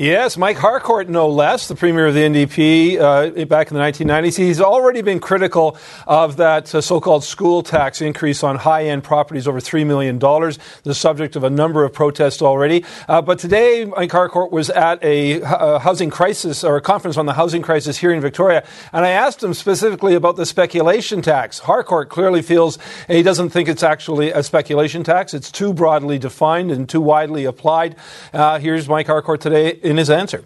Yes, 0.00 0.38
Mike 0.38 0.56
Harcourt, 0.56 1.10
no 1.10 1.28
less, 1.28 1.68
the 1.68 1.74
premier 1.74 2.06
of 2.06 2.14
the 2.14 2.20
NDP 2.20 2.98
uh, 2.98 3.44
back 3.44 3.70
in 3.70 3.76
the 3.76 3.82
1990s. 3.82 4.34
He's 4.38 4.58
already 4.58 5.02
been 5.02 5.20
critical 5.20 5.76
of 6.06 6.38
that 6.38 6.74
uh, 6.74 6.80
so 6.80 7.02
called 7.02 7.22
school 7.22 7.62
tax 7.62 8.00
increase 8.00 8.42
on 8.42 8.56
high 8.56 8.86
end 8.86 9.04
properties 9.04 9.46
over 9.46 9.60
$3 9.60 9.86
million, 9.86 10.18
the 10.18 10.94
subject 10.94 11.36
of 11.36 11.44
a 11.44 11.50
number 11.50 11.84
of 11.84 11.92
protests 11.92 12.40
already. 12.40 12.82
Uh, 13.08 13.20
but 13.20 13.38
today, 13.38 13.84
Mike 13.84 14.10
Harcourt 14.10 14.50
was 14.50 14.70
at 14.70 15.04
a, 15.04 15.42
a, 15.42 15.78
housing 15.80 16.08
crisis 16.08 16.64
or 16.64 16.76
a 16.76 16.80
conference 16.80 17.18
on 17.18 17.26
the 17.26 17.34
housing 17.34 17.60
crisis 17.60 17.98
here 17.98 18.10
in 18.10 18.22
Victoria, 18.22 18.66
and 18.94 19.04
I 19.04 19.10
asked 19.10 19.42
him 19.42 19.52
specifically 19.52 20.14
about 20.14 20.36
the 20.36 20.46
speculation 20.46 21.20
tax. 21.20 21.58
Harcourt 21.58 22.08
clearly 22.08 22.40
feels 22.40 22.78
he 23.06 23.22
doesn't 23.22 23.50
think 23.50 23.68
it's 23.68 23.82
actually 23.82 24.30
a 24.30 24.42
speculation 24.42 25.04
tax, 25.04 25.34
it's 25.34 25.52
too 25.52 25.74
broadly 25.74 26.18
defined 26.18 26.70
and 26.70 26.88
too 26.88 27.02
widely 27.02 27.44
applied. 27.44 27.96
Uh, 28.32 28.58
here's 28.58 28.88
Mike 28.88 29.06
Harcourt 29.06 29.42
today 29.42 29.78
in 29.90 29.96
his 29.96 30.08
answer? 30.08 30.44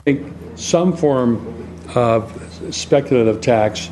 I 0.00 0.02
think 0.02 0.32
some 0.56 0.96
form 0.96 1.78
of 1.94 2.74
speculative 2.74 3.40
tax, 3.40 3.90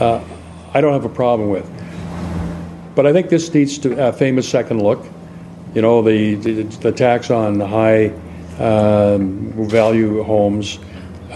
uh, 0.00 0.24
I 0.72 0.80
don't 0.80 0.92
have 0.92 1.04
a 1.04 1.14
problem 1.14 1.50
with. 1.50 1.70
But 2.94 3.06
I 3.06 3.12
think 3.12 3.28
this 3.28 3.52
needs 3.52 3.78
to 3.78 4.08
a 4.08 4.12
famous 4.12 4.48
second 4.48 4.82
look. 4.82 5.04
You 5.74 5.82
know, 5.82 6.02
the, 6.02 6.36
the, 6.36 6.62
the 6.62 6.92
tax 6.92 7.30
on 7.30 7.60
high 7.60 8.12
um, 8.58 9.52
value 9.68 10.22
homes 10.22 10.78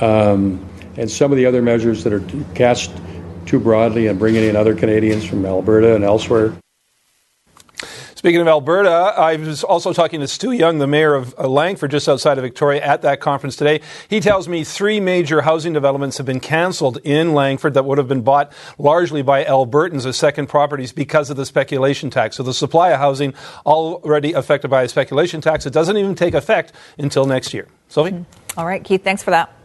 um, 0.01 0.65
and 0.97 1.11
some 1.11 1.33
of 1.33 1.37
the 1.37 1.47
other 1.47 1.63
measures 1.63 2.05
that 2.05 2.13
are 2.13 2.23
cast 2.55 2.93
too 3.47 3.59
broadly 3.59 4.07
and 4.07 4.19
bringing 4.19 4.45
in 4.45 4.57
other 4.57 4.75
Canadians 4.75 5.25
from 5.25 5.45
Alberta 5.45 5.95
and 5.95 6.05
elsewhere. 6.05 6.55
Speaking 8.19 8.41
of 8.41 8.49
Alberta, 8.49 8.91
I 8.91 9.37
was 9.37 9.63
also 9.63 9.93
talking 9.93 10.19
to 10.19 10.27
Stu 10.27 10.51
Young, 10.51 10.79
the 10.79 10.89
mayor 10.89 11.15
of 11.15 11.37
uh, 11.39 11.47
Langford, 11.47 11.93
just 11.93 12.09
outside 12.09 12.37
of 12.37 12.43
Victoria, 12.43 12.83
at 12.83 13.03
that 13.03 13.21
conference 13.21 13.55
today. 13.55 13.81
He 14.11 14.19
tells 14.19 14.49
me 14.49 14.65
three 14.65 14.99
major 14.99 15.43
housing 15.43 15.73
developments 15.73 16.17
have 16.17 16.27
been 16.27 16.41
cancelled 16.41 16.99
in 17.05 17.33
Langford 17.33 17.75
that 17.75 17.85
would 17.85 17.97
have 17.97 18.09
been 18.09 18.23
bought 18.23 18.53
largely 18.77 19.23
by 19.23 19.45
Albertans 19.45 20.05
as 20.05 20.17
second 20.17 20.49
properties 20.49 20.91
because 20.91 21.31
of 21.31 21.37
the 21.37 21.47
speculation 21.47 22.11
tax. 22.11 22.35
So 22.35 22.43
the 22.43 22.53
supply 22.53 22.91
of 22.91 22.99
housing 22.99 23.35
already 23.65 24.33
affected 24.33 24.67
by 24.67 24.83
a 24.83 24.89
speculation 24.89 25.41
tax. 25.41 25.65
It 25.65 25.73
doesn't 25.73 25.97
even 25.97 26.17
take 26.17 26.35
effect 26.35 26.73
until 26.99 27.25
next 27.25 27.55
year. 27.55 27.69
Sophie? 27.87 28.25
All 28.57 28.67
right, 28.67 28.83
Keith, 28.83 29.05
thanks 29.05 29.23
for 29.23 29.31
that. 29.31 29.58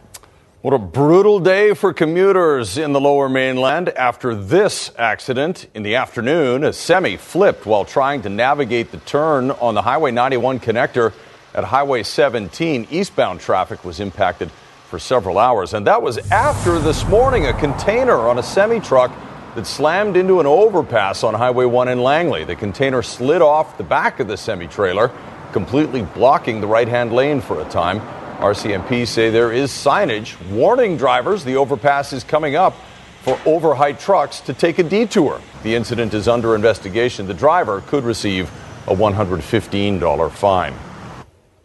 What 0.64 0.72
a 0.72 0.78
brutal 0.78 1.40
day 1.40 1.74
for 1.74 1.92
commuters 1.92 2.78
in 2.78 2.94
the 2.94 3.00
lower 3.00 3.28
mainland 3.28 3.90
after 3.90 4.34
this 4.34 4.90
accident. 4.96 5.68
In 5.74 5.82
the 5.82 5.96
afternoon, 5.96 6.64
a 6.64 6.72
semi 6.72 7.18
flipped 7.18 7.66
while 7.66 7.84
trying 7.84 8.22
to 8.22 8.30
navigate 8.30 8.90
the 8.90 8.96
turn 8.96 9.50
on 9.50 9.74
the 9.74 9.82
Highway 9.82 10.10
91 10.10 10.60
connector 10.60 11.12
at 11.54 11.64
Highway 11.64 12.02
17. 12.02 12.86
Eastbound 12.90 13.40
traffic 13.40 13.84
was 13.84 14.00
impacted 14.00 14.50
for 14.88 14.98
several 14.98 15.36
hours. 15.36 15.74
And 15.74 15.86
that 15.86 16.00
was 16.00 16.16
after 16.30 16.78
this 16.78 17.06
morning 17.08 17.44
a 17.44 17.52
container 17.52 18.16
on 18.16 18.38
a 18.38 18.42
semi 18.42 18.80
truck 18.80 19.12
that 19.56 19.66
slammed 19.66 20.16
into 20.16 20.40
an 20.40 20.46
overpass 20.46 21.24
on 21.24 21.34
Highway 21.34 21.66
1 21.66 21.88
in 21.88 22.02
Langley. 22.02 22.44
The 22.44 22.56
container 22.56 23.02
slid 23.02 23.42
off 23.42 23.76
the 23.76 23.84
back 23.84 24.18
of 24.18 24.28
the 24.28 24.38
semi 24.38 24.66
trailer, 24.66 25.10
completely 25.52 26.00
blocking 26.00 26.62
the 26.62 26.66
right 26.66 26.88
hand 26.88 27.12
lane 27.12 27.42
for 27.42 27.60
a 27.60 27.68
time. 27.68 28.00
RCMP 28.44 29.06
say 29.08 29.30
there 29.30 29.52
is 29.52 29.70
signage 29.70 30.38
warning 30.50 30.98
drivers 30.98 31.44
the 31.44 31.56
overpass 31.56 32.12
is 32.12 32.22
coming 32.22 32.56
up 32.56 32.74
for 33.22 33.40
overheight 33.46 33.98
trucks 33.98 34.40
to 34.40 34.52
take 34.52 34.78
a 34.78 34.82
detour. 34.82 35.40
The 35.62 35.74
incident 35.74 36.12
is 36.12 36.28
under 36.28 36.54
investigation. 36.54 37.26
The 37.26 37.32
driver 37.32 37.80
could 37.86 38.04
receive 38.04 38.50
a 38.86 38.94
$115 38.94 40.30
fine. 40.30 40.74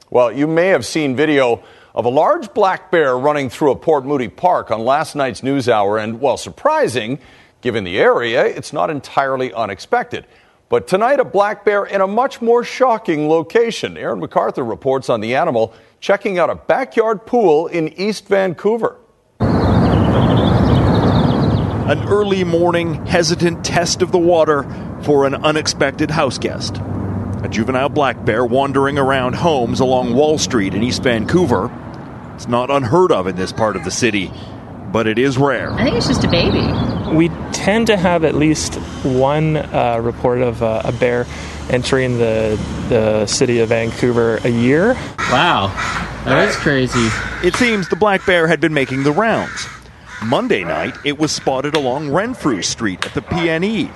Well, 0.09 0.31
you 0.31 0.47
may 0.47 0.67
have 0.67 0.85
seen 0.85 1.17
video 1.17 1.61
of 1.93 2.05
a 2.05 2.09
large 2.09 2.53
black 2.53 2.91
bear 2.91 3.17
running 3.17 3.49
through 3.49 3.71
a 3.71 3.75
Port 3.75 4.05
Moody 4.05 4.29
park 4.29 4.71
on 4.71 4.79
last 4.85 5.17
night's 5.17 5.43
news 5.43 5.67
hour, 5.67 5.97
and 5.97 6.21
while 6.21 6.37
surprising, 6.37 7.19
given 7.59 7.83
the 7.83 7.99
area, 7.99 8.45
it's 8.45 8.71
not 8.71 8.89
entirely 8.89 9.51
unexpected. 9.51 10.25
But 10.69 10.87
tonight, 10.87 11.19
a 11.19 11.25
black 11.25 11.65
bear 11.65 11.83
in 11.83 11.99
a 11.99 12.05
much 12.05 12.43
more 12.43 12.63
shocking 12.63 13.27
location. 13.27 13.97
Aaron 13.97 14.19
MacArthur 14.19 14.63
reports 14.63 15.09
on 15.09 15.19
the 15.19 15.33
animal 15.35 15.73
checking 15.99 16.37
out 16.37 16.51
a 16.51 16.55
backyard 16.55 17.25
pool 17.25 17.65
in 17.65 17.87
East 17.99 18.27
Vancouver. 18.27 18.97
An 21.89 22.07
early 22.07 22.43
morning, 22.43 23.03
hesitant 23.07 23.65
test 23.65 24.03
of 24.03 24.11
the 24.11 24.19
water 24.19 24.61
for 25.01 25.25
an 25.25 25.33
unexpected 25.33 26.11
house 26.11 26.37
guest. 26.37 26.77
A 26.77 27.47
juvenile 27.49 27.89
black 27.89 28.23
bear 28.23 28.45
wandering 28.45 28.99
around 28.99 29.33
homes 29.33 29.79
along 29.79 30.13
Wall 30.13 30.37
Street 30.37 30.75
in 30.75 30.83
East 30.83 31.01
Vancouver. 31.01 31.71
It's 32.35 32.47
not 32.47 32.69
unheard 32.69 33.11
of 33.11 33.25
in 33.25 33.35
this 33.35 33.51
part 33.51 33.75
of 33.75 33.85
the 33.85 33.91
city, 33.91 34.31
but 34.91 35.07
it 35.07 35.17
is 35.17 35.35
rare. 35.35 35.71
I 35.71 35.83
think 35.83 35.95
it's 35.95 36.07
just 36.07 36.23
a 36.23 36.29
baby. 36.29 36.61
We 37.13 37.29
tend 37.51 37.87
to 37.87 37.97
have 37.97 38.23
at 38.23 38.35
least 38.35 38.75
one 39.03 39.57
uh, 39.57 39.99
report 40.01 40.41
of 40.41 40.61
uh, 40.61 40.81
a 40.85 40.91
bear 40.91 41.25
entering 41.69 42.17
the, 42.17 42.59
the 42.89 43.25
city 43.25 43.59
of 43.59 43.69
Vancouver 43.69 44.37
a 44.37 44.49
year. 44.49 44.93
Wow, 45.31 45.67
that 46.25 46.49
is 46.49 46.55
crazy. 46.55 47.09
It 47.43 47.55
seems 47.55 47.89
the 47.89 47.95
black 47.95 48.25
bear 48.25 48.47
had 48.47 48.59
been 48.59 48.73
making 48.73 49.03
the 49.03 49.11
rounds. 49.11 49.67
Monday 50.25 50.63
night, 50.63 50.95
it 51.05 51.17
was 51.17 51.31
spotted 51.31 51.75
along 51.75 52.11
Renfrew 52.11 52.61
Street 52.61 53.05
at 53.05 53.13
the 53.13 53.21
PNE. 53.21 53.91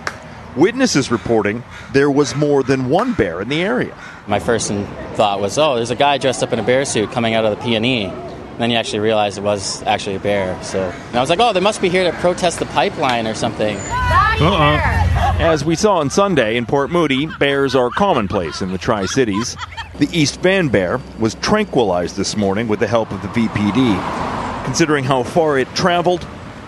Witnesses 0.55 1.11
reporting 1.11 1.63
there 1.91 2.09
was 2.09 2.35
more 2.35 2.63
than 2.63 2.89
one 2.89 3.13
bear 3.13 3.41
in 3.41 3.49
the 3.49 3.61
area. 3.61 3.97
My 4.27 4.39
first 4.39 4.71
thought 5.15 5.41
was, 5.41 5.57
oh, 5.57 5.75
there's 5.75 5.89
a 5.89 5.95
guy 5.95 6.17
dressed 6.19 6.43
up 6.43 6.53
in 6.53 6.59
a 6.59 6.63
bear 6.63 6.85
suit 6.85 7.11
coming 7.11 7.33
out 7.33 7.43
of 7.43 7.57
the 7.57 7.63
PNE. 7.63 8.32
Then 8.57 8.69
you 8.69 8.77
actually 8.77 8.99
realized 8.99 9.37
it 9.37 9.41
was 9.41 9.83
actually 9.83 10.15
a 10.15 10.19
bear. 10.19 10.61
So 10.63 10.81
and 10.81 11.15
I 11.15 11.21
was 11.21 11.29
like, 11.29 11.39
oh, 11.39 11.53
they 11.53 11.59
must 11.59 11.81
be 11.81 11.89
here 11.89 12.09
to 12.09 12.17
protest 12.19 12.59
the 12.59 12.65
pipeline 12.67 13.27
or 13.27 13.33
something. 13.33 13.77
Uh-uh. 13.77 15.03
As 15.39 15.65
we 15.65 15.75
saw 15.75 15.97
on 15.97 16.09
Sunday 16.09 16.57
in 16.57 16.65
Port 16.65 16.91
Moody, 16.91 17.25
bears 17.39 17.75
are 17.75 17.89
commonplace 17.89 18.61
in 18.61 18.71
the 18.71 18.77
Tri 18.77 19.05
Cities. 19.05 19.57
The 19.99 20.07
East 20.11 20.41
Van 20.41 20.69
bear 20.69 20.99
was 21.19 21.35
tranquilized 21.35 22.15
this 22.15 22.35
morning 22.37 22.67
with 22.67 22.79
the 22.79 22.87
help 22.87 23.11
of 23.11 23.21
the 23.21 23.27
VPD. 23.29 24.65
Considering 24.65 25.03
how 25.03 25.23
far 25.23 25.57
it 25.57 25.67
traveled, 25.75 26.25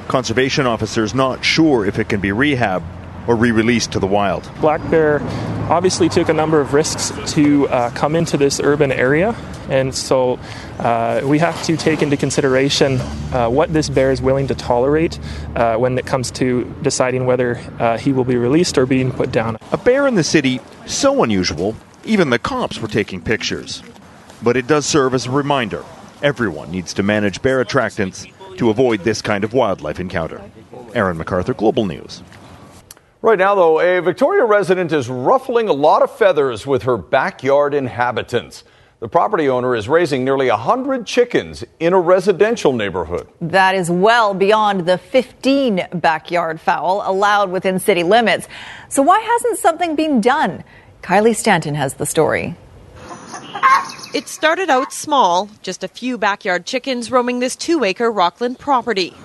conservation 0.07 0.65
officers 0.65 1.13
not 1.15 1.43
sure 1.43 1.85
if 1.85 1.97
it 1.99 2.09
can 2.09 2.21
be 2.21 2.29
rehabbed 2.29 2.83
or 3.27 3.35
re 3.35 3.51
released 3.51 3.91
to 3.93 3.99
the 3.99 4.07
wild. 4.07 4.49
Black 4.61 4.81
bear 4.89 5.19
obviously 5.69 6.09
took 6.09 6.29
a 6.29 6.33
number 6.33 6.61
of 6.61 6.73
risks 6.73 7.11
to 7.33 7.67
uh, 7.69 7.89
come 7.91 8.15
into 8.15 8.37
this 8.37 8.59
urban 8.59 8.91
area, 8.91 9.35
and 9.69 9.93
so 9.93 10.39
uh, 10.79 11.21
we 11.23 11.39
have 11.39 11.61
to 11.63 11.75
take 11.75 12.01
into 12.01 12.17
consideration 12.17 12.99
uh, 13.33 13.49
what 13.49 13.73
this 13.73 13.89
bear 13.89 14.11
is 14.11 14.21
willing 14.21 14.47
to 14.47 14.55
tolerate 14.55 15.19
uh, 15.55 15.75
when 15.77 15.97
it 15.97 16.05
comes 16.05 16.31
to 16.31 16.63
deciding 16.81 17.25
whether 17.25 17.57
uh, 17.79 17.97
he 17.97 18.11
will 18.11 18.23
be 18.23 18.37
released 18.37 18.77
or 18.77 18.85
being 18.85 19.11
put 19.11 19.31
down. 19.31 19.57
A 19.71 19.77
bear 19.77 20.07
in 20.07 20.15
the 20.15 20.23
city, 20.23 20.59
so 20.85 21.23
unusual, 21.23 21.75
even 22.03 22.29
the 22.29 22.39
cops 22.39 22.79
were 22.79 22.87
taking 22.87 23.21
pictures. 23.21 23.81
But 24.43 24.57
it 24.57 24.67
does 24.67 24.85
serve 24.85 25.13
as 25.13 25.25
a 25.25 25.31
reminder 25.31 25.83
everyone 26.21 26.71
needs 26.71 26.93
to 26.93 27.03
manage 27.03 27.41
bear 27.41 27.63
attractants 27.63 28.31
to 28.57 28.69
avoid 28.69 29.01
this 29.01 29.21
kind 29.21 29.43
of 29.43 29.53
wildlife 29.53 29.99
encounter. 29.99 30.41
Aaron 30.93 31.17
MacArthur, 31.17 31.53
Global 31.53 31.85
News. 31.85 32.21
Right 33.25 33.39
now, 33.39 33.55
though, 33.55 33.79
a 33.79 34.03
Victoria 34.03 34.45
resident 34.45 34.91
is 34.91 35.09
ruffling 35.09 35.67
a 35.67 35.73
lot 35.73 36.03
of 36.03 36.15
feathers 36.15 36.67
with 36.67 36.83
her 36.83 36.95
backyard 36.95 37.73
inhabitants. 37.73 38.63
The 38.99 39.07
property 39.07 39.49
owner 39.49 39.75
is 39.75 39.89
raising 39.89 40.23
nearly 40.23 40.47
100 40.47 41.07
chickens 41.07 41.63
in 41.79 41.93
a 41.93 41.99
residential 41.99 42.71
neighborhood. 42.71 43.27
That 43.41 43.73
is 43.73 43.89
well 43.89 44.35
beyond 44.35 44.85
the 44.85 44.99
15 44.99 45.87
backyard 45.95 46.61
fowl 46.61 47.01
allowed 47.03 47.49
within 47.49 47.79
city 47.79 48.03
limits. 48.03 48.47
So, 48.89 49.01
why 49.01 49.19
hasn't 49.21 49.57
something 49.57 49.95
been 49.95 50.21
done? 50.21 50.63
Kylie 51.01 51.35
Stanton 51.35 51.73
has 51.73 51.95
the 51.95 52.05
story. 52.05 52.53
It 54.13 54.27
started 54.27 54.69
out 54.69 54.93
small, 54.93 55.49
just 55.63 55.83
a 55.83 55.87
few 55.87 56.19
backyard 56.19 56.67
chickens 56.67 57.09
roaming 57.09 57.39
this 57.39 57.55
two 57.55 57.83
acre 57.83 58.11
Rockland 58.11 58.59
property. 58.59 59.15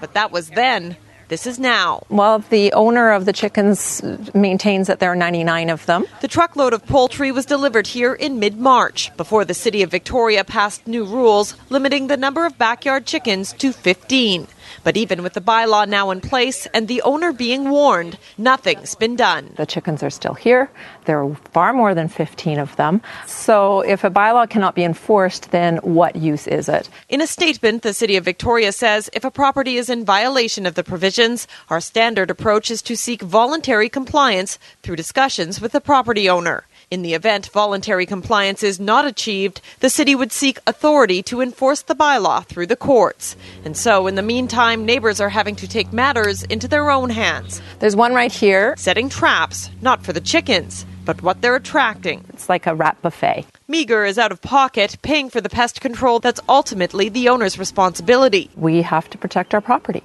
But 0.00 0.14
that 0.14 0.32
was 0.32 0.48
then. 0.48 0.96
This 1.28 1.46
is 1.46 1.58
now. 1.58 2.04
Well, 2.10 2.40
the 2.40 2.72
owner 2.72 3.10
of 3.10 3.24
the 3.24 3.32
chickens 3.32 4.02
maintains 4.34 4.86
that 4.88 4.98
there 4.98 5.10
are 5.10 5.16
99 5.16 5.70
of 5.70 5.86
them. 5.86 6.04
The 6.20 6.28
truckload 6.28 6.72
of 6.72 6.86
poultry 6.86 7.32
was 7.32 7.46
delivered 7.46 7.86
here 7.86 8.12
in 8.14 8.38
mid 8.38 8.58
March 8.58 9.14
before 9.16 9.44
the 9.44 9.54
city 9.54 9.82
of 9.82 9.90
Victoria 9.90 10.44
passed 10.44 10.86
new 10.86 11.04
rules 11.04 11.56
limiting 11.70 12.08
the 12.08 12.16
number 12.16 12.44
of 12.44 12.58
backyard 12.58 13.06
chickens 13.06 13.52
to 13.54 13.72
15. 13.72 14.46
But 14.84 14.96
even 14.96 15.22
with 15.22 15.32
the 15.32 15.40
bylaw 15.40 15.88
now 15.88 16.10
in 16.10 16.20
place 16.20 16.66
and 16.74 16.86
the 16.86 17.02
owner 17.02 17.32
being 17.32 17.70
warned, 17.70 18.18
nothing's 18.38 18.94
been 18.94 19.16
done. 19.16 19.54
The 19.56 19.66
chickens 19.66 20.02
are 20.02 20.10
still 20.10 20.34
here. 20.34 20.70
There 21.06 21.24
are 21.24 21.34
far 21.52 21.72
more 21.72 21.94
than 21.94 22.08
15 22.08 22.58
of 22.58 22.76
them. 22.76 23.00
So 23.26 23.80
if 23.80 24.04
a 24.04 24.10
bylaw 24.10 24.48
cannot 24.48 24.74
be 24.74 24.84
enforced, 24.84 25.50
then 25.50 25.78
what 25.78 26.16
use 26.16 26.46
is 26.46 26.68
it? 26.68 26.88
In 27.08 27.20
a 27.20 27.26
statement, 27.26 27.82
the 27.82 27.94
City 27.94 28.16
of 28.16 28.24
Victoria 28.24 28.72
says 28.72 29.08
if 29.12 29.24
a 29.24 29.30
property 29.30 29.76
is 29.76 29.88
in 29.88 30.04
violation 30.04 30.66
of 30.66 30.74
the 30.74 30.84
provisions, 30.84 31.48
our 31.70 31.80
standard 31.80 32.30
approach 32.30 32.70
is 32.70 32.82
to 32.82 32.96
seek 32.96 33.22
voluntary 33.22 33.88
compliance 33.88 34.58
through 34.82 34.96
discussions 34.96 35.60
with 35.60 35.72
the 35.72 35.80
property 35.80 36.28
owner. 36.28 36.66
In 36.90 37.02
the 37.02 37.14
event 37.14 37.46
voluntary 37.48 38.06
compliance 38.06 38.62
is 38.62 38.78
not 38.78 39.06
achieved, 39.06 39.60
the 39.80 39.90
city 39.90 40.14
would 40.14 40.32
seek 40.32 40.58
authority 40.66 41.22
to 41.24 41.40
enforce 41.40 41.82
the 41.82 41.94
bylaw 41.94 42.44
through 42.44 42.66
the 42.66 42.76
courts. 42.76 43.36
And 43.64 43.76
so, 43.76 44.06
in 44.06 44.14
the 44.14 44.22
meantime, 44.22 44.84
neighbors 44.84 45.20
are 45.20 45.30
having 45.30 45.56
to 45.56 45.68
take 45.68 45.92
matters 45.92 46.42
into 46.44 46.68
their 46.68 46.90
own 46.90 47.10
hands. 47.10 47.62
There's 47.78 47.96
one 47.96 48.14
right 48.14 48.32
here. 48.32 48.74
Setting 48.76 49.08
traps, 49.08 49.70
not 49.80 50.04
for 50.04 50.12
the 50.12 50.20
chickens, 50.20 50.86
but 51.04 51.22
what 51.22 51.40
they're 51.40 51.56
attracting. 51.56 52.24
It's 52.28 52.48
like 52.48 52.66
a 52.66 52.74
rat 52.74 53.00
buffet. 53.02 53.46
Meager 53.66 54.04
is 54.04 54.18
out 54.18 54.32
of 54.32 54.42
pocket, 54.42 54.98
paying 55.02 55.30
for 55.30 55.40
the 55.40 55.48
pest 55.48 55.80
control 55.80 56.20
that's 56.20 56.40
ultimately 56.48 57.08
the 57.08 57.28
owner's 57.28 57.58
responsibility. 57.58 58.50
We 58.56 58.82
have 58.82 59.08
to 59.10 59.18
protect 59.18 59.54
our 59.54 59.60
property 59.60 60.02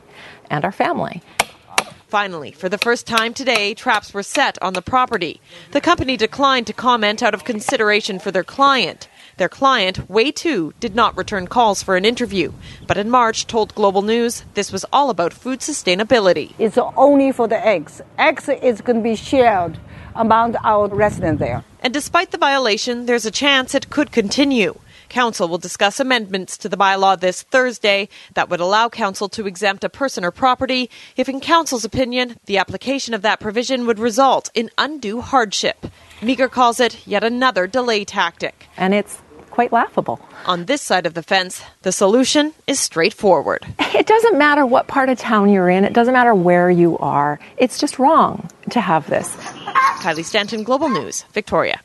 and 0.49 0.63
our 0.63 0.71
family. 0.71 1.21
Finally, 2.09 2.51
for 2.51 2.69
the 2.69 2.77
first 2.79 3.05
time 3.05 3.35
today, 3.35 3.75
traps 3.75 4.15
were 4.15 4.23
set 4.23 4.57
on 4.63 4.73
the 4.73 4.81
property. 4.81 5.39
The 5.73 5.79
company 5.79 6.17
declined 6.17 6.65
to 6.65 6.73
comment 6.73 7.21
out 7.21 7.35
of 7.35 7.43
consideration 7.43 8.17
for 8.17 8.31
their 8.31 8.43
client. 8.43 9.07
Their 9.37 9.47
client, 9.47 10.09
Way 10.09 10.31
2, 10.31 10.73
did 10.79 10.95
not 10.95 11.15
return 11.15 11.45
calls 11.45 11.83
for 11.83 11.95
an 11.95 12.05
interview, 12.05 12.51
but 12.87 12.97
in 12.97 13.11
March 13.11 13.45
told 13.45 13.75
Global 13.75 14.01
News 14.01 14.43
this 14.55 14.71
was 14.71 14.87
all 14.91 15.11
about 15.11 15.33
food 15.33 15.59
sustainability. 15.59 16.55
It's 16.57 16.79
only 16.97 17.31
for 17.31 17.47
the 17.47 17.63
eggs. 17.63 18.01
Eggs 18.17 18.49
is 18.49 18.81
going 18.81 18.97
to 18.97 19.03
be 19.03 19.15
shared 19.15 19.77
among 20.15 20.55
our 20.63 20.87
residents 20.87 21.39
there. 21.39 21.63
And 21.81 21.93
despite 21.93 22.31
the 22.31 22.39
violation, 22.39 23.05
there's 23.05 23.27
a 23.27 23.31
chance 23.31 23.75
it 23.75 23.91
could 23.91 24.11
continue. 24.11 24.79
Council 25.09 25.47
will 25.47 25.57
discuss 25.57 25.99
amendments 25.99 26.57
to 26.59 26.69
the 26.69 26.77
bylaw 26.77 27.19
this 27.19 27.41
Thursday 27.43 28.09
that 28.35 28.49
would 28.49 28.59
allow 28.59 28.89
Council 28.89 29.27
to 29.29 29.47
exempt 29.47 29.83
a 29.83 29.89
person 29.89 30.23
or 30.23 30.31
property 30.31 30.89
if, 31.17 31.27
in 31.27 31.39
Council's 31.39 31.83
opinion, 31.83 32.37
the 32.45 32.57
application 32.57 33.13
of 33.13 33.21
that 33.23 33.39
provision 33.39 33.85
would 33.85 33.99
result 33.99 34.49
in 34.53 34.69
undue 34.77 35.21
hardship. 35.21 35.87
Meager 36.21 36.47
calls 36.47 36.79
it 36.79 37.07
yet 37.07 37.23
another 37.23 37.67
delay 37.67 38.05
tactic. 38.05 38.67
And 38.77 38.93
it's 38.93 39.21
quite 39.49 39.71
laughable. 39.71 40.21
On 40.45 40.65
this 40.65 40.81
side 40.81 41.05
of 41.05 41.15
the 41.15 41.23
fence, 41.23 41.61
the 41.81 41.91
solution 41.91 42.53
is 42.67 42.79
straightforward. 42.79 43.65
It 43.99 44.07
doesn't 44.07 44.37
matter 44.37 44.65
what 44.65 44.87
part 44.87 45.09
of 45.09 45.17
town 45.17 45.49
you're 45.49 45.69
in, 45.69 45.83
it 45.83 45.91
doesn't 45.91 46.13
matter 46.13 46.33
where 46.33 46.69
you 46.69 46.97
are. 46.99 47.37
It's 47.57 47.77
just 47.77 47.99
wrong 47.99 48.47
to 48.69 48.79
have 48.79 49.09
this. 49.09 49.35
Kylie 49.99 50.23
Stanton, 50.23 50.63
Global 50.63 50.87
News, 50.89 51.25
Victoria. 51.33 51.81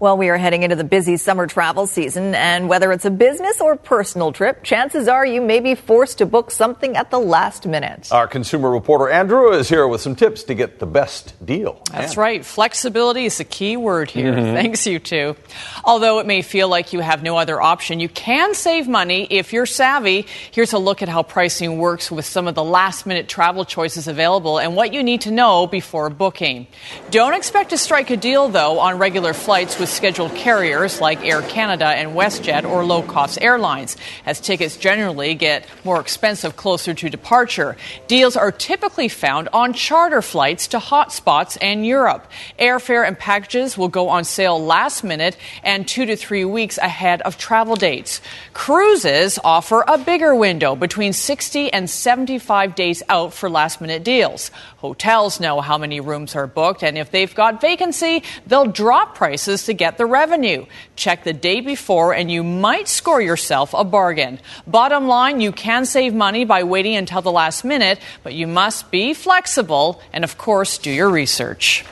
Well, 0.00 0.16
we 0.16 0.28
are 0.28 0.36
heading 0.36 0.62
into 0.62 0.76
the 0.76 0.84
busy 0.84 1.16
summer 1.16 1.48
travel 1.48 1.88
season, 1.88 2.32
and 2.36 2.68
whether 2.68 2.92
it's 2.92 3.04
a 3.04 3.10
business 3.10 3.60
or 3.60 3.74
personal 3.74 4.30
trip, 4.30 4.62
chances 4.62 5.08
are 5.08 5.26
you 5.26 5.40
may 5.40 5.58
be 5.58 5.74
forced 5.74 6.18
to 6.18 6.26
book 6.26 6.52
something 6.52 6.96
at 6.96 7.10
the 7.10 7.18
last 7.18 7.66
minute. 7.66 8.06
Our 8.12 8.28
consumer 8.28 8.70
reporter 8.70 9.08
Anne 9.10 9.28
Drewa 9.28 9.58
is 9.58 9.68
here 9.68 9.88
with 9.88 10.00
some 10.00 10.14
tips 10.14 10.44
to 10.44 10.54
get 10.54 10.78
the 10.78 10.86
best 10.86 11.34
deal. 11.44 11.82
That's 11.90 12.16
right. 12.16 12.44
Flexibility 12.44 13.24
is 13.24 13.40
a 13.40 13.44
key 13.44 13.76
word 13.76 14.08
here. 14.08 14.32
Mhm. 14.32 14.54
Thanks, 14.54 14.86
you 14.86 15.00
two. 15.00 15.34
Although 15.82 16.20
it 16.20 16.26
may 16.26 16.42
feel 16.42 16.68
like 16.68 16.92
you 16.92 17.00
have 17.00 17.24
no 17.24 17.36
other 17.36 17.60
option, 17.60 17.98
you 17.98 18.08
can 18.08 18.54
save 18.54 18.86
money 18.86 19.26
if 19.30 19.52
you're 19.52 19.66
savvy. 19.66 20.26
Here's 20.52 20.72
a 20.72 20.78
look 20.78 21.02
at 21.02 21.08
how 21.08 21.24
pricing 21.24 21.76
works 21.78 22.08
with 22.08 22.24
some 22.24 22.46
of 22.46 22.54
the 22.54 22.62
last 22.62 23.04
minute 23.04 23.26
travel 23.28 23.64
choices 23.64 24.06
available 24.06 24.58
and 24.58 24.76
what 24.76 24.94
you 24.94 25.02
need 25.02 25.22
to 25.22 25.32
know 25.32 25.66
before 25.66 26.08
booking. 26.08 26.68
Don't 27.10 27.34
expect 27.34 27.70
to 27.70 27.76
strike 27.78 28.10
a 28.10 28.16
deal, 28.16 28.48
though, 28.48 28.78
on 28.78 28.98
regular 28.98 29.32
flights 29.34 29.76
with 29.76 29.87
scheduled 29.88 30.34
carriers 30.34 31.00
like 31.00 31.24
Air 31.24 31.42
Canada 31.42 31.86
and 31.86 32.10
WestJet 32.10 32.64
or 32.64 32.84
low 32.84 33.02
cost 33.02 33.40
airlines, 33.40 33.96
as 34.26 34.40
tickets 34.40 34.76
generally 34.76 35.34
get 35.34 35.66
more 35.84 36.00
expensive 36.00 36.56
closer 36.56 36.94
to 36.94 37.08
departure. 37.08 37.76
Deals 38.06 38.36
are 38.36 38.52
typically 38.52 39.08
found 39.08 39.48
on 39.52 39.72
charter 39.72 40.22
flights 40.22 40.68
to 40.68 40.78
hotspots 40.78 41.58
and 41.60 41.86
Europe. 41.86 42.30
Airfare 42.58 43.06
and 43.06 43.18
packages 43.18 43.76
will 43.76 43.88
go 43.88 44.08
on 44.08 44.24
sale 44.24 44.62
last 44.62 45.02
minute 45.02 45.36
and 45.62 45.86
two 45.88 46.06
to 46.06 46.16
three 46.16 46.44
weeks 46.44 46.78
ahead 46.78 47.22
of 47.22 47.38
travel 47.38 47.76
dates. 47.76 48.20
Cruises 48.52 49.38
offer 49.42 49.84
a 49.86 49.98
bigger 49.98 50.34
window 50.34 50.76
between 50.76 51.12
60 51.12 51.72
and 51.72 51.88
75 51.88 52.74
days 52.74 53.02
out 53.08 53.32
for 53.32 53.48
last 53.48 53.80
minute 53.80 54.04
deals. 54.04 54.50
Hotels 54.78 55.40
know 55.40 55.60
how 55.60 55.76
many 55.76 55.98
rooms 55.98 56.36
are 56.36 56.46
booked, 56.46 56.84
and 56.84 56.96
if 56.96 57.10
they've 57.10 57.34
got 57.34 57.60
vacancy, 57.60 58.22
they'll 58.46 58.70
drop 58.70 59.16
prices 59.16 59.64
to 59.64 59.74
get 59.74 59.98
the 59.98 60.06
revenue. 60.06 60.66
Check 60.94 61.24
the 61.24 61.32
day 61.32 61.60
before, 61.60 62.14
and 62.14 62.30
you 62.30 62.44
might 62.44 62.86
score 62.86 63.20
yourself 63.20 63.74
a 63.74 63.82
bargain. 63.82 64.38
Bottom 64.68 65.08
line, 65.08 65.40
you 65.40 65.50
can 65.50 65.84
save 65.84 66.14
money 66.14 66.44
by 66.44 66.62
waiting 66.62 66.94
until 66.94 67.22
the 67.22 67.32
last 67.32 67.64
minute, 67.64 67.98
but 68.22 68.34
you 68.34 68.46
must 68.46 68.92
be 68.92 69.14
flexible 69.14 70.00
and, 70.12 70.22
of 70.22 70.38
course, 70.38 70.78
do 70.78 70.92
your 70.92 71.10
research. 71.10 71.84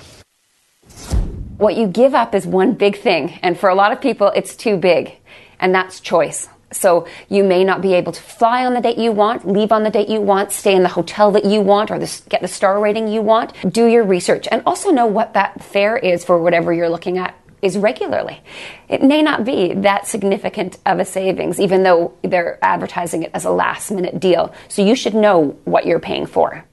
What 1.58 1.76
you 1.76 1.88
give 1.88 2.14
up 2.14 2.36
is 2.36 2.46
one 2.46 2.74
big 2.74 3.00
thing, 3.00 3.40
and 3.42 3.58
for 3.58 3.68
a 3.68 3.74
lot 3.74 3.90
of 3.90 4.00
people, 4.00 4.28
it's 4.28 4.54
too 4.54 4.76
big, 4.76 5.16
and 5.58 5.74
that's 5.74 5.98
choice. 5.98 6.48
So 6.72 7.06
you 7.28 7.44
may 7.44 7.62
not 7.62 7.80
be 7.80 7.94
able 7.94 8.12
to 8.12 8.20
fly 8.20 8.66
on 8.66 8.74
the 8.74 8.80
date 8.80 8.98
you 8.98 9.12
want, 9.12 9.46
leave 9.46 9.70
on 9.70 9.84
the 9.84 9.90
date 9.90 10.08
you 10.08 10.20
want, 10.20 10.50
stay 10.52 10.74
in 10.74 10.82
the 10.82 10.88
hotel 10.88 11.30
that 11.32 11.44
you 11.44 11.60
want, 11.60 11.90
or 11.90 11.98
the, 11.98 12.22
get 12.28 12.42
the 12.42 12.48
star 12.48 12.80
rating 12.80 13.06
you 13.08 13.22
want. 13.22 13.52
Do 13.72 13.86
your 13.86 14.04
research 14.04 14.48
and 14.50 14.62
also 14.66 14.90
know 14.90 15.06
what 15.06 15.34
that 15.34 15.62
fare 15.62 15.96
is 15.96 16.24
for 16.24 16.38
whatever 16.38 16.72
you're 16.72 16.88
looking 16.88 17.18
at 17.18 17.38
is 17.62 17.78
regularly. 17.78 18.42
It 18.88 19.02
may 19.02 19.22
not 19.22 19.44
be 19.44 19.74
that 19.74 20.06
significant 20.06 20.78
of 20.84 20.98
a 20.98 21.04
savings, 21.04 21.58
even 21.58 21.82
though 21.82 22.14
they're 22.22 22.58
advertising 22.62 23.22
it 23.22 23.30
as 23.32 23.44
a 23.44 23.50
last 23.50 23.90
minute 23.90 24.20
deal. 24.20 24.54
So 24.68 24.82
you 24.82 24.94
should 24.94 25.14
know 25.14 25.56
what 25.64 25.86
you're 25.86 26.00
paying 26.00 26.26
for. 26.26 26.65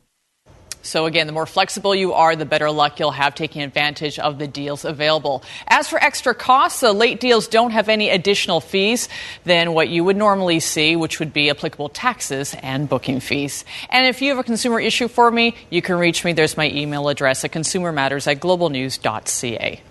So, 0.85 1.05
again, 1.05 1.27
the 1.27 1.33
more 1.33 1.45
flexible 1.45 1.95
you 1.95 2.11
are, 2.11 2.35
the 2.35 2.45
better 2.45 2.69
luck 2.69 2.99
you'll 2.99 3.11
have 3.11 3.35
taking 3.35 3.61
advantage 3.61 4.19
of 4.19 4.37
the 4.37 4.47
deals 4.47 4.83
available. 4.83 5.41
As 5.65 5.87
for 5.87 5.97
extra 5.97 6.35
costs, 6.35 6.81
the 6.81 6.91
late 6.91 7.21
deals 7.21 7.47
don't 7.47 7.71
have 7.71 7.87
any 7.87 8.09
additional 8.09 8.59
fees 8.59 9.07
than 9.45 9.73
what 9.73 9.87
you 9.87 10.03
would 10.03 10.17
normally 10.17 10.59
see, 10.59 10.97
which 10.97 11.19
would 11.19 11.31
be 11.31 11.49
applicable 11.49 11.87
taxes 11.87 12.53
and 12.61 12.89
booking 12.89 13.21
fees. 13.21 13.63
And 13.89 14.07
if 14.07 14.21
you 14.21 14.29
have 14.31 14.39
a 14.39 14.43
consumer 14.43 14.77
issue 14.77 15.07
for 15.07 15.31
me, 15.31 15.55
you 15.69 15.81
can 15.81 15.95
reach 15.95 16.25
me. 16.25 16.33
There's 16.33 16.57
my 16.57 16.69
email 16.69 17.07
address 17.07 17.45
at 17.45 17.51
consumermatters 17.53 18.29
at 18.29 18.41
globalnews.ca. 18.41 19.81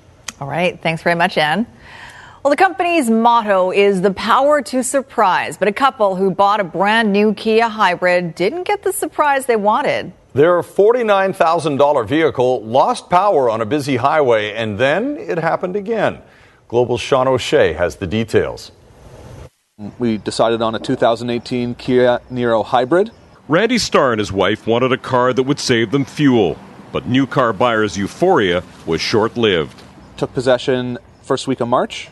All 0.41 0.47
right. 0.47 0.79
Thanks 0.79 1.03
very 1.03 1.17
much, 1.17 1.39
Anne. 1.39 1.67
Well, 2.43 2.51
the 2.51 2.57
company's 2.57 3.09
motto 3.09 3.71
is 3.71 4.03
the 4.03 4.13
power 4.13 4.61
to 4.61 4.83
surprise, 4.83 5.57
but 5.57 5.69
a 5.69 5.73
couple 5.73 6.17
who 6.17 6.33
bought 6.33 6.61
a 6.61 6.65
brand 6.65 7.13
new 7.13 7.33
Kia 7.33 7.69
hybrid 7.69 8.35
didn't 8.35 8.65
get 8.65 8.83
the 8.83 8.93
surprise 8.93 9.47
they 9.47 9.57
wanted. 9.57 10.13
Their 10.35 10.63
$49,000 10.63 12.07
vehicle 12.07 12.63
lost 12.65 13.11
power 13.11 13.51
on 13.51 13.61
a 13.61 13.67
busy 13.67 13.97
highway, 13.97 14.55
and 14.55 14.79
then 14.79 15.19
it 15.19 15.37
happened 15.37 15.77
again. 15.77 16.23
Global 16.69 16.97
Sean 16.97 17.29
O'Shea 17.29 17.75
has 17.75 17.97
the 17.97 18.07
details. 18.07 18.73
We 19.99 20.17
decided 20.17 20.63
on 20.63 20.75
a 20.75 20.79
2018 20.79 21.75
Kia 21.75 22.21
Niro 22.31 22.65
hybrid. 22.65 23.11
Randy 23.47 23.77
Starr 23.77 24.13
and 24.13 24.21
his 24.21 24.33
wife 24.33 24.67
wanted 24.67 24.91
a 24.91 24.97
car 24.97 25.35
that 25.35 25.43
would 25.43 25.61
save 25.61 25.91
them 25.91 26.07
fuel, 26.07 26.57
but 26.93 27.07
new 27.07 27.27
car 27.27 27.53
buyers' 27.53 27.99
euphoria 27.99 28.63
was 28.87 29.03
short 29.03 29.37
lived. 29.37 29.83
Took 30.17 30.33
possession 30.33 30.97
first 31.23 31.47
week 31.47 31.61
of 31.61 31.69
March, 31.69 32.09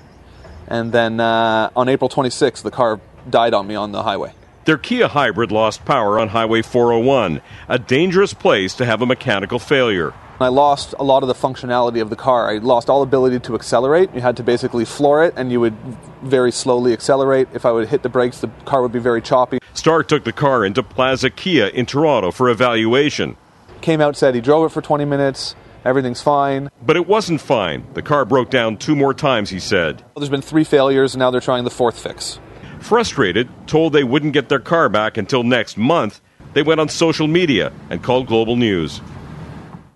and 0.68 0.92
then 0.92 1.20
uh, 1.20 1.70
on 1.74 1.88
April 1.88 2.10
26th, 2.10 2.62
the 2.62 2.70
car 2.70 3.00
died 3.30 3.54
on 3.54 3.66
me 3.66 3.76
on 3.76 3.92
the 3.92 4.02
highway. 4.02 4.34
Their 4.70 4.78
Kia 4.78 5.08
hybrid 5.08 5.50
lost 5.50 5.84
power 5.84 6.20
on 6.20 6.28
Highway 6.28 6.62
401, 6.62 7.42
a 7.68 7.76
dangerous 7.76 8.32
place 8.32 8.72
to 8.74 8.86
have 8.86 9.02
a 9.02 9.04
mechanical 9.04 9.58
failure. 9.58 10.14
I 10.38 10.46
lost 10.46 10.94
a 10.96 11.02
lot 11.02 11.24
of 11.24 11.26
the 11.26 11.34
functionality 11.34 12.00
of 12.00 12.08
the 12.08 12.14
car. 12.14 12.48
I 12.48 12.58
lost 12.58 12.88
all 12.88 13.02
ability 13.02 13.40
to 13.40 13.56
accelerate. 13.56 14.14
You 14.14 14.20
had 14.20 14.36
to 14.36 14.44
basically 14.44 14.84
floor 14.84 15.24
it, 15.24 15.34
and 15.36 15.50
you 15.50 15.58
would 15.58 15.74
very 16.22 16.52
slowly 16.52 16.92
accelerate. 16.92 17.48
If 17.52 17.66
I 17.66 17.72
would 17.72 17.88
hit 17.88 18.04
the 18.04 18.08
brakes, 18.08 18.42
the 18.42 18.46
car 18.64 18.80
would 18.80 18.92
be 18.92 19.00
very 19.00 19.20
choppy. 19.20 19.58
Starr 19.74 20.04
took 20.04 20.22
the 20.22 20.32
car 20.32 20.64
into 20.64 20.84
Plaza 20.84 21.30
Kia 21.30 21.66
in 21.66 21.84
Toronto 21.84 22.30
for 22.30 22.48
evaluation. 22.48 23.36
Came 23.80 24.00
out, 24.00 24.16
said 24.16 24.36
he 24.36 24.40
drove 24.40 24.66
it 24.66 24.72
for 24.72 24.80
20 24.80 25.04
minutes. 25.04 25.56
Everything's 25.84 26.22
fine. 26.22 26.70
But 26.80 26.94
it 26.94 27.08
wasn't 27.08 27.40
fine. 27.40 27.88
The 27.94 28.02
car 28.02 28.24
broke 28.24 28.50
down 28.50 28.76
two 28.76 28.94
more 28.94 29.14
times, 29.14 29.50
he 29.50 29.58
said. 29.58 30.04
There's 30.16 30.28
been 30.28 30.42
three 30.42 30.62
failures, 30.62 31.14
and 31.14 31.18
now 31.18 31.32
they're 31.32 31.40
trying 31.40 31.64
the 31.64 31.70
fourth 31.70 31.98
fix. 31.98 32.38
Frustrated, 32.80 33.48
told 33.66 33.92
they 33.92 34.04
wouldn't 34.04 34.32
get 34.32 34.48
their 34.48 34.58
car 34.58 34.88
back 34.88 35.16
until 35.16 35.44
next 35.44 35.76
month, 35.76 36.20
they 36.54 36.62
went 36.62 36.80
on 36.80 36.88
social 36.88 37.28
media 37.28 37.72
and 37.88 38.02
called 38.02 38.26
Global 38.26 38.56
News. 38.56 39.00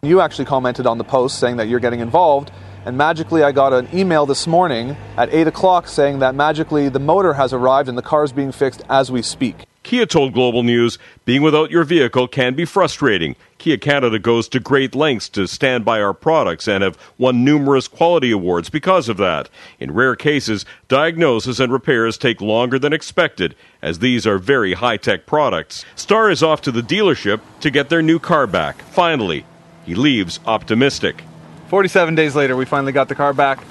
You 0.03 0.21
actually 0.21 0.45
commented 0.45 0.87
on 0.87 0.99
the 0.99 1.05
post 1.05 1.41
saying 1.41 1.57
that 1.57 1.67
you're 1.67 1.81
getting 1.81 2.01
involved, 2.01 2.53
and 2.85 2.97
magically 2.97 3.43
I 3.43 3.53
got 3.53 3.73
an 3.73 3.89
email 3.93 4.27
this 4.27 4.47
morning 4.47 4.97
at 5.17 5.33
8 5.33 5.49
o'clock 5.49 5.89
saying 5.89 6.19
that 6.21 6.35
magically 6.35 6.89
the 6.89 7.01
motor 7.01 7.33
has 7.33 7.53
arrived 7.53 7.89
and 7.89 7.99
the 7.99 8.03
car 8.03 8.23
is 8.23 8.33
being 8.33 8.53
fixed 8.53 8.83
as 8.89 9.11
we 9.11 9.23
speak. 9.23 9.65
Kia 9.85 10.07
told 10.07 10.33
Global 10.33 10.63
News 10.63 10.99
being 11.27 11.43
without 11.43 11.71
your 11.71 11.85
vehicle 11.85 12.27
can 12.27 12.55
be 12.55 12.65
frustrating. 12.65 13.37
Kia 13.59 13.77
Canada 13.77 14.19
goes 14.19 14.49
to 14.49 14.59
great 14.59 14.95
lengths 14.95 15.29
to 15.29 15.47
stand 15.47 15.85
by 15.85 16.01
our 16.01 16.15
products 16.15 16.67
and 16.67 16.83
have 16.83 16.99
won 17.19 17.45
numerous 17.45 17.87
quality 17.87 18.31
awards 18.31 18.71
because 18.71 19.11
of 19.11 19.19
that. 19.19 19.51
In 19.79 19.93
rare 19.93 20.17
cases, 20.17 20.65
diagnosis 20.89 21.61
and 21.61 21.71
repairs 21.71 22.17
take 22.17 22.41
longer 22.41 22.79
than 22.79 22.95
expected, 22.95 23.55
as 23.83 23.99
these 23.99 24.27
are 24.27 24.39
very 24.39 24.73
high 24.73 24.97
tech 24.97 25.27
products. 25.27 25.85
Starr 25.95 26.31
is 26.31 26.43
off 26.43 26.63
to 26.63 26.73
the 26.73 26.81
dealership 26.81 27.41
to 27.61 27.71
get 27.71 27.91
their 27.91 28.03
new 28.03 28.19
car 28.19 28.47
back. 28.47 28.81
Finally, 28.85 29.45
he 29.85 29.95
leaves 29.95 30.41
optimistic. 30.47 31.23
47 31.69 32.15
days 32.15 32.35
later, 32.35 32.57
we 32.57 32.65
finally 32.65 32.93
got 32.93 33.11
the 33.11 33.15
car 33.15 33.35
back, 33.35 33.63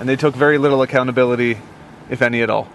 and 0.00 0.08
they 0.08 0.16
took 0.16 0.34
very 0.34 0.58
little 0.58 0.82
accountability, 0.82 1.58
if 2.10 2.22
any 2.22 2.42
at 2.42 2.50
all. 2.50 2.68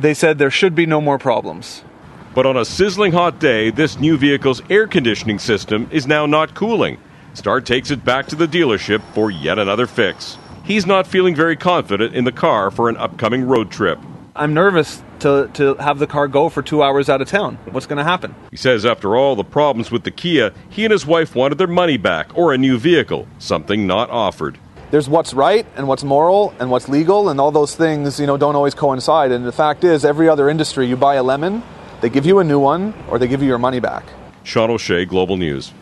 They 0.00 0.12
said 0.12 0.38
there 0.38 0.50
should 0.50 0.74
be 0.74 0.86
no 0.86 1.00
more 1.00 1.18
problems. 1.18 1.84
But 2.34 2.46
on 2.46 2.56
a 2.56 2.64
sizzling 2.64 3.12
hot 3.12 3.40
day, 3.40 3.70
this 3.70 3.98
new 3.98 4.16
vehicle's 4.16 4.62
air 4.70 4.86
conditioning 4.86 5.38
system 5.38 5.86
is 5.90 6.06
now 6.06 6.24
not 6.24 6.54
cooling. 6.54 6.96
Starr 7.34 7.60
takes 7.60 7.90
it 7.90 8.06
back 8.06 8.26
to 8.28 8.36
the 8.36 8.46
dealership 8.46 9.02
for 9.12 9.30
yet 9.30 9.58
another 9.58 9.86
fix. 9.86 10.38
He's 10.64 10.86
not 10.86 11.06
feeling 11.06 11.34
very 11.34 11.56
confident 11.56 12.14
in 12.14 12.24
the 12.24 12.32
car 12.32 12.70
for 12.70 12.88
an 12.88 12.96
upcoming 12.96 13.42
road 13.46 13.70
trip. 13.70 13.98
I'm 14.34 14.54
nervous 14.54 15.02
to, 15.20 15.50
to 15.54 15.74
have 15.74 15.98
the 15.98 16.06
car 16.06 16.26
go 16.26 16.48
for 16.48 16.62
two 16.62 16.82
hours 16.82 17.10
out 17.10 17.20
of 17.20 17.28
town. 17.28 17.58
What's 17.70 17.84
going 17.84 17.98
to 17.98 18.04
happen? 18.04 18.34
He 18.50 18.56
says 18.56 18.86
after 18.86 19.14
all 19.14 19.36
the 19.36 19.44
problems 19.44 19.90
with 19.90 20.04
the 20.04 20.10
Kia, 20.10 20.54
he 20.70 20.84
and 20.84 20.92
his 20.92 21.04
wife 21.04 21.34
wanted 21.34 21.58
their 21.58 21.66
money 21.66 21.98
back 21.98 22.34
or 22.34 22.54
a 22.54 22.58
new 22.58 22.78
vehicle, 22.78 23.28
something 23.38 23.86
not 23.86 24.08
offered. 24.08 24.58
There's 24.90 25.08
what's 25.08 25.34
right 25.34 25.66
and 25.76 25.86
what's 25.86 26.02
moral 26.02 26.54
and 26.58 26.70
what's 26.70 26.88
legal, 26.88 27.28
and 27.28 27.40
all 27.40 27.50
those 27.50 27.74
things, 27.74 28.18
you 28.18 28.26
know, 28.26 28.38
don't 28.38 28.56
always 28.56 28.74
coincide. 28.74 29.32
And 29.32 29.44
the 29.44 29.52
fact 29.52 29.84
is, 29.84 30.02
every 30.04 30.30
other 30.30 30.48
industry, 30.48 30.86
you 30.86 30.96
buy 30.96 31.16
a 31.16 31.22
lemon, 31.22 31.62
they 32.02 32.10
give 32.10 32.26
you 32.26 32.40
a 32.40 32.44
new 32.44 32.58
one, 32.58 32.92
or 33.08 33.18
they 33.18 33.28
give 33.28 33.40
you 33.40 33.48
your 33.48 33.58
money 33.58 33.80
back. 33.80 34.04
Sean 34.42 34.70
O'Shea, 34.70 35.04
Global 35.04 35.36
News. 35.36 35.72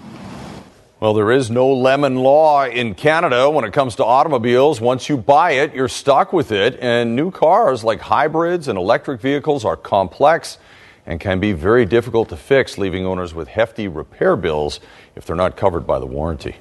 Well, 1.00 1.14
there 1.14 1.32
is 1.32 1.50
no 1.50 1.72
lemon 1.72 2.16
law 2.16 2.66
in 2.66 2.94
Canada 2.94 3.48
when 3.48 3.64
it 3.64 3.72
comes 3.72 3.96
to 3.96 4.04
automobiles. 4.04 4.82
Once 4.82 5.08
you 5.08 5.16
buy 5.16 5.52
it, 5.52 5.74
you're 5.74 5.88
stuck 5.88 6.34
with 6.34 6.52
it. 6.52 6.78
And 6.78 7.16
new 7.16 7.30
cars 7.30 7.82
like 7.82 8.00
hybrids 8.00 8.68
and 8.68 8.78
electric 8.78 9.22
vehicles 9.22 9.64
are 9.64 9.78
complex 9.78 10.58
and 11.06 11.18
can 11.18 11.40
be 11.40 11.52
very 11.52 11.86
difficult 11.86 12.28
to 12.28 12.36
fix, 12.36 12.76
leaving 12.76 13.06
owners 13.06 13.32
with 13.32 13.48
hefty 13.48 13.88
repair 13.88 14.36
bills 14.36 14.78
if 15.16 15.24
they're 15.24 15.34
not 15.34 15.56
covered 15.56 15.86
by 15.86 15.98
the 15.98 16.04
warranty. 16.04 16.56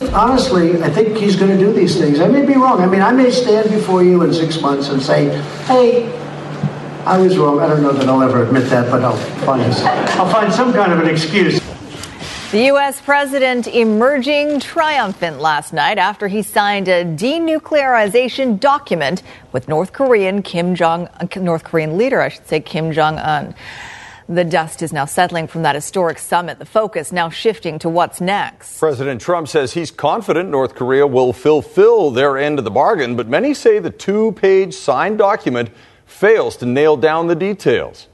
Honestly, 0.00 0.82
I 0.82 0.88
think 0.88 1.18
he's 1.18 1.36
going 1.36 1.50
to 1.50 1.62
do 1.62 1.74
these 1.74 1.98
things. 1.98 2.20
I 2.20 2.28
may 2.28 2.46
be 2.46 2.54
wrong. 2.54 2.80
I 2.80 2.86
mean, 2.86 3.02
I 3.02 3.12
may 3.12 3.30
stand 3.30 3.68
before 3.68 4.02
you 4.02 4.22
in 4.22 4.32
six 4.32 4.62
months 4.62 4.88
and 4.88 5.00
say, 5.02 5.28
hey, 5.66 6.21
I 7.04 7.18
was 7.18 7.36
wrong. 7.36 7.58
I 7.58 7.66
don't 7.66 7.82
know 7.82 7.92
that 7.92 8.08
I'll 8.08 8.22
ever 8.22 8.44
admit 8.44 8.70
that, 8.70 8.88
but 8.88 9.02
I'll 9.02 9.16
find, 9.44 9.60
I'll 9.62 10.30
find 10.30 10.52
some 10.52 10.72
kind 10.72 10.92
of 10.92 11.00
an 11.00 11.08
excuse. 11.08 11.60
The 12.52 12.66
U.S. 12.66 13.00
president 13.00 13.66
emerging 13.66 14.60
triumphant 14.60 15.40
last 15.40 15.72
night 15.72 15.98
after 15.98 16.28
he 16.28 16.42
signed 16.42 16.86
a 16.86 17.04
denuclearization 17.04 18.60
document 18.60 19.24
with 19.50 19.66
North 19.66 19.92
Korean 19.92 20.42
Kim 20.42 20.76
Jong 20.76 21.08
North 21.34 21.64
Korean 21.64 21.98
leader, 21.98 22.20
I 22.20 22.28
should 22.28 22.46
say 22.46 22.60
Kim 22.60 22.92
Jong 22.92 23.18
Un. 23.18 23.54
The 24.28 24.44
dust 24.44 24.80
is 24.80 24.92
now 24.92 25.04
settling 25.04 25.48
from 25.48 25.62
that 25.62 25.74
historic 25.74 26.20
summit. 26.20 26.60
The 26.60 26.66
focus 26.66 27.10
now 27.10 27.30
shifting 27.30 27.80
to 27.80 27.88
what's 27.88 28.20
next. 28.20 28.78
President 28.78 29.20
Trump 29.20 29.48
says 29.48 29.72
he's 29.72 29.90
confident 29.90 30.50
North 30.50 30.76
Korea 30.76 31.06
will 31.06 31.32
fulfill 31.32 32.12
their 32.12 32.38
end 32.38 32.60
of 32.60 32.64
the 32.64 32.70
bargain, 32.70 33.16
but 33.16 33.26
many 33.26 33.54
say 33.54 33.80
the 33.80 33.90
two 33.90 34.32
page 34.32 34.74
signed 34.74 35.18
document 35.18 35.70
fails 36.22 36.56
to 36.56 36.66
nail 36.66 36.96
down 36.96 37.26
the 37.26 37.34
details. 37.34 38.06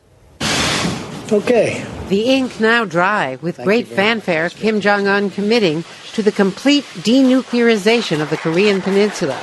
Okay. 1.31 1.85
The 2.09 2.23
ink 2.37 2.59
now 2.59 2.87
dry, 2.87 3.37
with 3.43 3.57
Thank 3.57 3.67
great 3.67 3.87
fanfare, 3.87 4.49
Kim 4.49 4.81
Jong 4.81 5.07
un 5.07 5.29
committing 5.29 5.85
to 6.15 6.23
the 6.23 6.33
complete 6.33 6.85
denuclearization 7.05 8.23
of 8.23 8.31
the 8.31 8.39
Korean 8.39 8.81
Peninsula. 8.81 9.39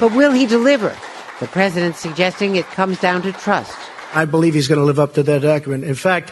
But 0.00 0.10
will 0.10 0.32
he 0.32 0.44
deliver? 0.44 0.92
The 1.38 1.46
president 1.46 1.94
suggesting 1.94 2.56
it 2.56 2.66
comes 2.74 2.98
down 2.98 3.22
to 3.22 3.30
trust. 3.30 3.78
I 4.12 4.24
believe 4.24 4.54
he's 4.54 4.66
going 4.66 4.80
to 4.80 4.84
live 4.84 4.98
up 4.98 5.14
to 5.14 5.22
that 5.22 5.42
document. 5.42 5.84
In 5.84 5.94
fact, 5.94 6.30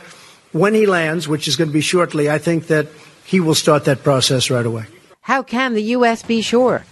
when 0.51 0.75
he 0.75 0.85
lands, 0.85 1.29
which 1.29 1.47
is 1.47 1.55
going 1.55 1.71
to 1.71 1.79
be 1.81 1.81
shortly, 1.81 2.29
I 2.29 2.39
think 2.39 2.67
that 2.67 2.89
he 3.25 3.39
will 3.39 3.55
start 3.55 3.85
that 3.85 4.03
process 4.03 4.51
right 4.51 4.67
away. 4.67 4.87
How 5.21 5.45
can 5.45 5.75
the 5.75 5.95
U.S. 5.95 6.25
be 6.25 6.43
sure? 6.43 6.83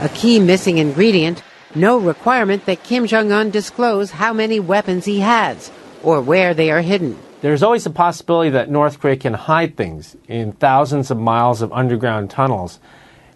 A 0.00 0.10
key 0.14 0.40
missing 0.40 0.78
ingredient 0.78 1.42
no 1.74 1.98
requirement 1.98 2.66
that 2.66 2.82
Kim 2.82 3.06
Jong 3.06 3.32
un 3.32 3.50
disclose 3.50 4.12
how 4.12 4.32
many 4.32 4.60
weapons 4.60 5.04
he 5.04 5.20
has 5.20 5.70
or 6.02 6.20
where 6.20 6.54
they 6.54 6.70
are 6.70 6.82
hidden. 6.82 7.18
There's 7.40 7.62
always 7.62 7.84
a 7.84 7.90
possibility 7.90 8.50
that 8.50 8.70
North 8.70 9.00
Korea 9.00 9.16
can 9.16 9.34
hide 9.34 9.76
things 9.76 10.16
in 10.28 10.52
thousands 10.52 11.10
of 11.10 11.18
miles 11.18 11.60
of 11.60 11.72
underground 11.72 12.30
tunnels, 12.30 12.78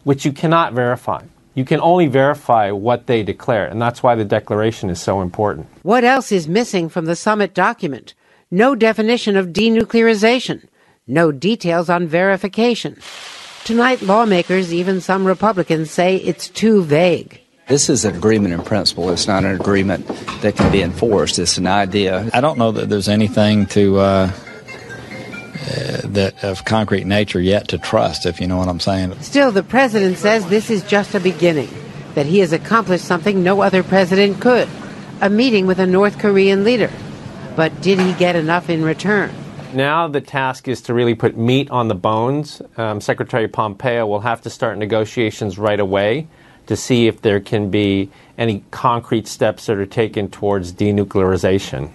which 0.04 0.24
you 0.24 0.32
cannot 0.32 0.72
verify. 0.72 1.24
You 1.54 1.64
can 1.64 1.80
only 1.80 2.06
verify 2.06 2.70
what 2.70 3.06
they 3.06 3.22
declare, 3.22 3.66
and 3.66 3.82
that's 3.82 4.02
why 4.02 4.14
the 4.14 4.24
declaration 4.24 4.90
is 4.90 5.00
so 5.00 5.20
important. 5.20 5.66
What 5.82 6.04
else 6.04 6.30
is 6.30 6.48
missing 6.48 6.88
from 6.88 7.06
the 7.06 7.16
summit 7.16 7.52
document? 7.52 8.14
No 8.50 8.74
definition 8.74 9.36
of 9.36 9.48
denuclearization, 9.48 10.68
no 11.06 11.32
details 11.32 11.90
on 11.90 12.06
verification. 12.06 12.96
Tonight, 13.64 14.00
lawmakers, 14.00 14.72
even 14.72 15.02
some 15.02 15.26
Republicans, 15.26 15.90
say 15.90 16.16
it's 16.16 16.48
too 16.48 16.82
vague. 16.82 17.42
This 17.68 17.90
is 17.90 18.06
an 18.06 18.16
agreement 18.16 18.54
in 18.54 18.62
principle. 18.62 19.10
It's 19.10 19.26
not 19.26 19.44
an 19.44 19.54
agreement 19.54 20.06
that 20.40 20.56
can 20.56 20.72
be 20.72 20.80
enforced. 20.80 21.38
It's 21.38 21.58
an 21.58 21.66
idea. 21.66 22.30
I 22.32 22.40
don't 22.40 22.56
know 22.56 22.72
that 22.72 22.88
there's 22.88 23.10
anything 23.10 23.66
to 23.66 23.98
uh, 23.98 24.00
uh, 24.00 24.30
that 26.04 26.42
of 26.42 26.64
concrete 26.64 27.04
nature 27.04 27.42
yet 27.42 27.68
to 27.68 27.76
trust, 27.76 28.24
if 28.24 28.40
you 28.40 28.46
know 28.46 28.56
what 28.56 28.68
I'm 28.68 28.80
saying. 28.80 29.20
Still, 29.20 29.52
the 29.52 29.62
president 29.62 30.16
says 30.16 30.46
this 30.46 30.70
is 30.70 30.82
just 30.84 31.14
a 31.14 31.20
beginning. 31.20 31.68
That 32.14 32.24
he 32.24 32.38
has 32.38 32.54
accomplished 32.54 33.04
something 33.04 33.42
no 33.42 33.60
other 33.60 33.82
president 33.82 34.40
could: 34.40 34.66
a 35.20 35.28
meeting 35.28 35.66
with 35.66 35.78
a 35.78 35.86
North 35.86 36.18
Korean 36.18 36.64
leader. 36.64 36.90
But 37.54 37.82
did 37.82 38.00
he 38.00 38.14
get 38.14 38.34
enough 38.34 38.70
in 38.70 38.82
return? 38.82 39.30
Now 39.74 40.08
the 40.08 40.22
task 40.22 40.68
is 40.68 40.80
to 40.82 40.94
really 40.94 41.14
put 41.14 41.36
meat 41.36 41.70
on 41.70 41.88
the 41.88 41.94
bones. 41.94 42.62
Um, 42.78 43.02
Secretary 43.02 43.46
Pompeo 43.46 44.06
will 44.06 44.20
have 44.20 44.40
to 44.42 44.50
start 44.50 44.78
negotiations 44.78 45.58
right 45.58 45.78
away 45.78 46.28
to 46.68 46.76
see 46.76 47.06
if 47.06 47.20
there 47.20 47.40
can 47.40 47.70
be 47.70 48.10
any 48.36 48.62
concrete 48.70 49.26
steps 49.26 49.66
that 49.66 49.76
are 49.78 49.86
taken 49.86 50.30
towards 50.30 50.72
denuclearization. 50.72 51.90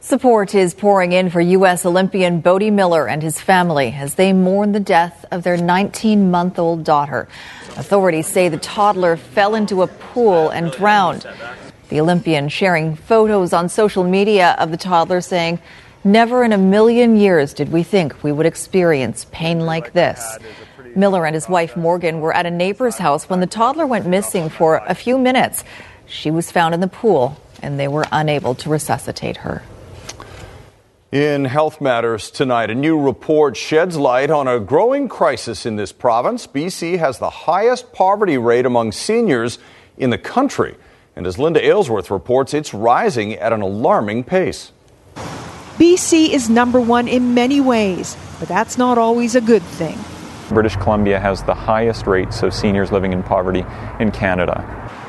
Support 0.00 0.54
is 0.54 0.74
pouring 0.74 1.12
in 1.12 1.30
for 1.30 1.40
U.S. 1.40 1.86
Olympian 1.86 2.40
Bode 2.40 2.70
Miller 2.70 3.08
and 3.08 3.22
his 3.22 3.40
family 3.40 3.92
as 3.96 4.16
they 4.16 4.34
mourn 4.34 4.72
the 4.72 4.80
death 4.80 5.24
of 5.30 5.44
their 5.44 5.56
19 5.56 6.30
month 6.30 6.58
old 6.58 6.84
daughter. 6.84 7.26
Authorities 7.76 8.26
say 8.26 8.50
the 8.50 8.58
toddler 8.58 9.16
fell 9.16 9.54
into 9.54 9.80
a 9.80 9.86
pool 9.86 10.50
and 10.50 10.70
drowned. 10.72 11.26
The 11.88 12.00
Olympian 12.00 12.48
sharing 12.50 12.96
photos 12.96 13.52
on 13.54 13.68
social 13.70 14.04
media 14.04 14.56
of 14.58 14.70
the 14.70 14.76
toddler 14.76 15.22
saying, 15.22 15.60
Never 16.02 16.44
in 16.44 16.52
a 16.52 16.58
million 16.58 17.16
years 17.16 17.54
did 17.54 17.72
we 17.72 17.82
think 17.82 18.22
we 18.22 18.30
would 18.30 18.44
experience 18.44 19.26
pain 19.32 19.60
like 19.60 19.94
this. 19.94 20.36
Miller 20.96 21.26
and 21.26 21.34
his 21.34 21.48
wife 21.48 21.76
Morgan 21.76 22.20
were 22.20 22.34
at 22.34 22.46
a 22.46 22.50
neighbor's 22.50 22.98
house 22.98 23.28
when 23.28 23.40
the 23.40 23.46
toddler 23.46 23.86
went 23.86 24.06
missing 24.06 24.48
for 24.48 24.76
a 24.86 24.94
few 24.94 25.18
minutes. 25.18 25.64
She 26.06 26.30
was 26.30 26.50
found 26.50 26.74
in 26.74 26.80
the 26.80 26.88
pool 26.88 27.36
and 27.62 27.78
they 27.78 27.88
were 27.88 28.06
unable 28.12 28.54
to 28.56 28.68
resuscitate 28.68 29.38
her. 29.38 29.62
In 31.10 31.44
health 31.44 31.80
matters 31.80 32.30
tonight, 32.30 32.70
a 32.70 32.74
new 32.74 33.00
report 33.00 33.56
sheds 33.56 33.96
light 33.96 34.30
on 34.30 34.48
a 34.48 34.58
growing 34.58 35.08
crisis 35.08 35.64
in 35.64 35.76
this 35.76 35.92
province. 35.92 36.46
BC 36.46 36.98
has 36.98 37.18
the 37.18 37.30
highest 37.30 37.92
poverty 37.92 38.36
rate 38.36 38.66
among 38.66 38.90
seniors 38.90 39.58
in 39.96 40.10
the 40.10 40.18
country. 40.18 40.74
And 41.14 41.26
as 41.26 41.38
Linda 41.38 41.64
Aylesworth 41.64 42.10
reports, 42.10 42.52
it's 42.52 42.74
rising 42.74 43.34
at 43.34 43.52
an 43.52 43.62
alarming 43.62 44.24
pace. 44.24 44.72
BC 45.78 46.30
is 46.30 46.50
number 46.50 46.80
one 46.80 47.06
in 47.06 47.34
many 47.34 47.60
ways, 47.60 48.16
but 48.40 48.48
that's 48.48 48.76
not 48.76 48.98
always 48.98 49.36
a 49.36 49.40
good 49.40 49.62
thing. 49.62 49.98
British 50.50 50.76
Columbia 50.76 51.20
has 51.20 51.42
the 51.42 51.54
highest 51.54 52.06
rates 52.06 52.42
of 52.42 52.52
seniors 52.52 52.92
living 52.92 53.12
in 53.12 53.22
poverty 53.22 53.64
in 53.98 54.10
Canada. 54.10 54.62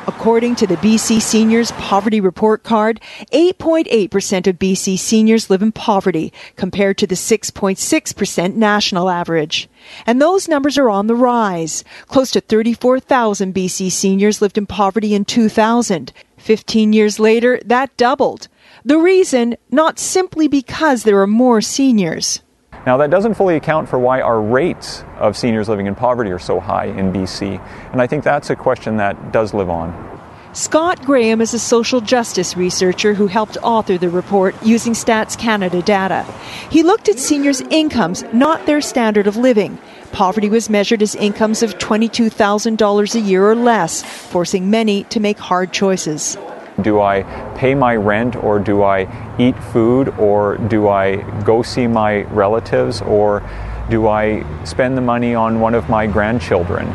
According 0.07 0.55
to 0.57 0.67
the 0.67 0.77
BC 0.77 1.19
Seniors 1.19 1.71
Poverty 1.73 2.21
Report 2.21 2.61
Card, 2.61 3.01
8.8% 3.33 4.47
of 4.47 4.59
BC 4.59 4.99
seniors 4.99 5.49
live 5.49 5.63
in 5.63 5.71
poverty 5.71 6.31
compared 6.55 6.99
to 6.99 7.07
the 7.07 7.15
6.6% 7.15 8.55
national 8.55 9.09
average. 9.09 9.67
And 10.05 10.21
those 10.21 10.47
numbers 10.47 10.77
are 10.77 10.91
on 10.91 11.07
the 11.07 11.15
rise. 11.15 11.83
Close 12.07 12.29
to 12.31 12.41
34,000 12.41 13.53
BC 13.53 13.91
seniors 13.91 14.43
lived 14.43 14.59
in 14.59 14.67
poverty 14.67 15.15
in 15.15 15.25
2000. 15.25 16.13
15 16.37 16.93
years 16.93 17.19
later, 17.19 17.59
that 17.65 17.97
doubled. 17.97 18.47
The 18.83 18.99
reason, 18.99 19.55
not 19.71 19.97
simply 19.97 20.47
because 20.47 21.01
there 21.01 21.19
are 21.19 21.27
more 21.27 21.61
seniors. 21.61 22.41
Now, 22.85 22.97
that 22.97 23.09
doesn't 23.09 23.33
fully 23.33 23.55
account 23.55 23.89
for 23.89 23.97
why 23.97 24.21
our 24.21 24.39
rates 24.39 25.03
of 25.17 25.35
seniors 25.35 25.67
living 25.67 25.87
in 25.87 25.95
poverty 25.95 26.29
are 26.31 26.39
so 26.39 26.59
high 26.59 26.85
in 26.85 27.11
BC, 27.11 27.59
and 27.91 28.01
I 28.01 28.05
think 28.05 28.23
that's 28.23 28.51
a 28.51 28.55
question 28.55 28.97
that 28.97 29.31
does 29.31 29.55
live 29.55 29.69
on. 29.69 30.15
Scott 30.53 31.01
Graham 31.03 31.41
is 31.41 31.53
a 31.53 31.59
social 31.59 31.99
justice 31.99 32.55
researcher 32.55 33.13
who 33.13 33.27
helped 33.27 33.57
author 33.61 33.97
the 33.97 34.09
report 34.09 34.55
using 34.63 34.93
Stats 34.93 35.37
Canada 35.37 35.81
data. 35.81 36.23
He 36.69 36.81
looked 36.81 37.09
at 37.09 37.19
seniors' 37.19 37.59
incomes, 37.59 38.23
not 38.31 38.65
their 38.65 38.79
standard 38.79 39.27
of 39.27 39.35
living. 39.35 39.77
Poverty 40.13 40.47
was 40.47 40.69
measured 40.69 41.01
as 41.01 41.15
incomes 41.15 41.61
of 41.61 41.77
$22,000 41.79 43.15
a 43.15 43.19
year 43.19 43.49
or 43.49 43.55
less, 43.55 44.01
forcing 44.03 44.69
many 44.69 45.03
to 45.05 45.19
make 45.19 45.39
hard 45.39 45.73
choices. 45.73 46.37
Do 46.81 47.01
I 47.01 47.23
pay 47.55 47.73
my 47.75 47.95
rent 47.95 48.35
or 48.35 48.59
do 48.59 48.83
I 48.83 49.07
eat 49.39 49.57
food 49.71 50.09
or 50.19 50.57
do 50.57 50.87
I 50.89 51.17
go 51.41 51.61
see 51.61 51.87
my 51.87 52.23
relatives 52.23 53.01
or 53.01 53.41
do 53.89 54.07
I 54.07 54.43
spend 54.65 54.97
the 54.97 55.01
money 55.01 55.35
on 55.35 55.59
one 55.59 55.75
of 55.75 55.89
my 55.89 56.07
grandchildren? 56.07 56.93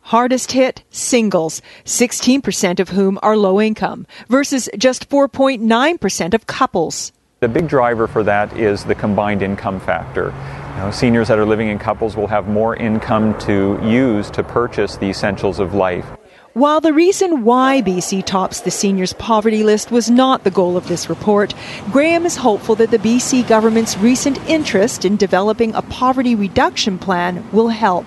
Hardest 0.00 0.52
hit 0.52 0.82
singles, 0.90 1.62
16% 1.86 2.78
of 2.78 2.90
whom 2.90 3.18
are 3.22 3.36
low 3.36 3.60
income, 3.60 4.06
versus 4.28 4.68
just 4.76 5.08
4.9% 5.08 6.34
of 6.34 6.46
couples. 6.46 7.12
The 7.40 7.48
big 7.48 7.68
driver 7.68 8.06
for 8.06 8.22
that 8.24 8.54
is 8.58 8.84
the 8.84 8.94
combined 8.94 9.42
income 9.42 9.80
factor. 9.80 10.34
You 10.74 10.80
know, 10.80 10.90
seniors 10.90 11.28
that 11.28 11.38
are 11.38 11.46
living 11.46 11.68
in 11.68 11.78
couples 11.78 12.16
will 12.16 12.26
have 12.26 12.48
more 12.48 12.76
income 12.76 13.38
to 13.40 13.78
use 13.82 14.30
to 14.32 14.42
purchase 14.42 14.96
the 14.96 15.06
essentials 15.06 15.58
of 15.58 15.72
life. 15.72 16.06
While 16.54 16.80
the 16.80 16.92
reason 16.92 17.42
why 17.42 17.82
BC 17.82 18.24
tops 18.24 18.60
the 18.60 18.70
seniors 18.70 19.12
poverty 19.12 19.64
list 19.64 19.90
was 19.90 20.08
not 20.08 20.44
the 20.44 20.52
goal 20.52 20.76
of 20.76 20.86
this 20.86 21.08
report, 21.08 21.52
Graham 21.90 22.24
is 22.24 22.36
hopeful 22.36 22.76
that 22.76 22.92
the 22.92 22.98
BC 23.00 23.48
government's 23.48 23.98
recent 23.98 24.38
interest 24.48 25.04
in 25.04 25.16
developing 25.16 25.74
a 25.74 25.82
poverty 25.82 26.36
reduction 26.36 26.96
plan 26.96 27.44
will 27.50 27.70
help. 27.70 28.06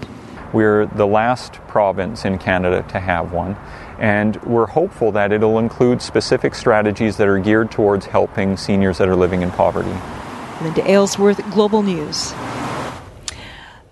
We're 0.53 0.85
the 0.85 1.05
last 1.05 1.55
province 1.67 2.23
in 2.23 2.37
Canada 2.37 2.85
to 2.87 3.01
have 3.01 3.33
one, 3.33 3.57
and 3.99 4.41
we're 4.43 4.67
hopeful 4.67 5.11
that 5.11 5.33
it'll 5.33 5.59
include 5.59 6.01
specific 6.01 6.55
strategies 6.55 7.17
that 7.17 7.27
are 7.27 7.39
geared 7.39 7.69
towards 7.69 8.05
helping 8.05 8.55
seniors 8.55 8.97
that 8.99 9.09
are 9.09 9.17
living 9.17 9.41
in 9.41 9.51
poverty. 9.51 9.93
Linda 10.61 10.89
Aylesworth, 10.89 11.43
Global 11.51 11.83
News. 11.83 12.31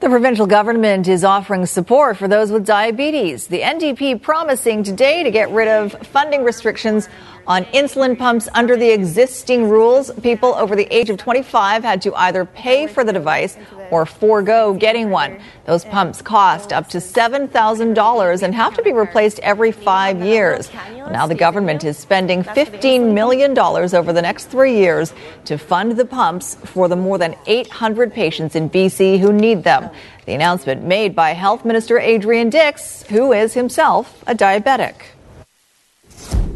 The 0.02 0.10
provincial 0.10 0.46
government 0.46 1.08
is 1.08 1.24
offering 1.24 1.66
support 1.66 2.18
for 2.18 2.28
those 2.28 2.52
with 2.52 2.66
diabetes. 2.66 3.48
The 3.48 3.62
NDP 3.62 4.22
promising 4.22 4.84
today 4.84 5.24
to 5.24 5.32
get 5.32 5.50
rid 5.52 5.70
of 5.70 5.94
funding 6.08 6.44
restrictions 6.44 7.08
on 7.48 7.66
insulin 7.66 8.18
pumps 8.18 8.48
under 8.54 8.76
the 8.76 8.90
existing 8.90 9.70
rules. 9.70 10.12
People 10.22 10.56
over 10.56 10.76
the 10.76 10.88
age 10.96 11.10
of 11.10 11.18
25 11.18 11.84
had 11.84 12.02
to 12.02 12.14
either 12.16 12.46
pay 12.46 12.88
for 12.88 13.04
the 13.04 13.14
device 13.14 13.58
or 13.92 14.06
forego 14.06 14.74
getting 14.74 15.10
one. 15.10 15.40
Those 15.66 15.86
pumps 15.86 16.22
cost 16.22 16.74
up 16.74 16.90
to 16.90 16.98
$7,000 16.98 18.44
and 18.44 18.56
have 18.56 18.74
to 18.76 18.82
be 18.82 18.92
replaced 18.92 19.40
every 19.40 19.72
five 19.72 20.22
years. 20.22 20.72
Now 21.12 21.28
the 21.28 21.36
government 21.36 21.84
is 21.84 21.98
spending 21.98 22.44
$15 22.44 23.14
million 23.14 23.58
over 23.58 24.14
the 24.14 24.22
next 24.22 24.46
three 24.46 24.78
years 24.78 25.14
to 25.46 25.58
fund 25.58 25.94
the 25.94 26.06
pumps 26.06 26.56
for 26.56 26.88
the 26.88 26.96
more 26.96 27.18
than 27.18 27.36
800 27.46 28.14
patients 28.14 28.56
in 28.56 28.70
BC 28.70 29.20
who 29.20 29.32
need 29.32 29.64
them. 29.64 29.90
The 30.26 30.34
announcement 30.34 30.84
made 30.84 31.16
by 31.16 31.32
Health 31.32 31.66
Minister 31.66 32.00
Adrian 32.00 32.50
Dix, 32.50 33.04
who 33.04 33.32
is 33.32 33.54
himself 33.54 34.24
a 34.26 34.34
diabetic. 34.34 34.96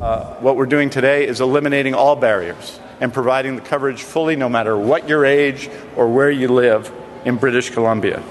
Uh, 0.02 0.34
what 0.36 0.56
we're 0.56 0.66
doing 0.66 0.90
today 0.90 1.28
is 1.28 1.42
eliminating 1.42 1.94
all 1.94 2.16
barriers 2.16 2.80
and 3.02 3.14
providing 3.14 3.56
the 3.56 3.62
coverage 3.62 4.02
fully 4.02 4.38
no 4.38 4.48
matter 4.48 4.78
what 4.78 5.10
your 5.10 5.26
age 5.26 5.70
or 5.98 6.08
where 6.08 6.32
you 6.32 6.48
live 6.48 6.90
in 7.26 7.36
British 7.36 7.70
Columbia. 7.70 8.24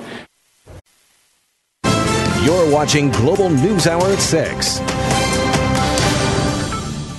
You're 2.42 2.70
watching 2.72 3.11
Global 3.11 3.50
News 3.50 3.87
Hour 3.87 4.07
at 4.07 4.18
6. 4.18 4.81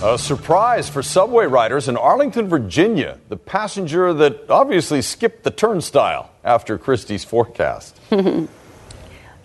A 0.01 0.17
surprise 0.17 0.89
for 0.89 1.03
subway 1.03 1.45
riders 1.45 1.87
in 1.87 1.95
Arlington, 1.95 2.47
Virginia. 2.47 3.19
The 3.27 3.37
passenger 3.37 4.13
that 4.13 4.49
obviously 4.49 5.03
skipped 5.03 5.43
the 5.43 5.51
turnstile 5.51 6.31
after 6.43 6.79
Kristi's 6.79 7.23
forecast. 7.23 7.99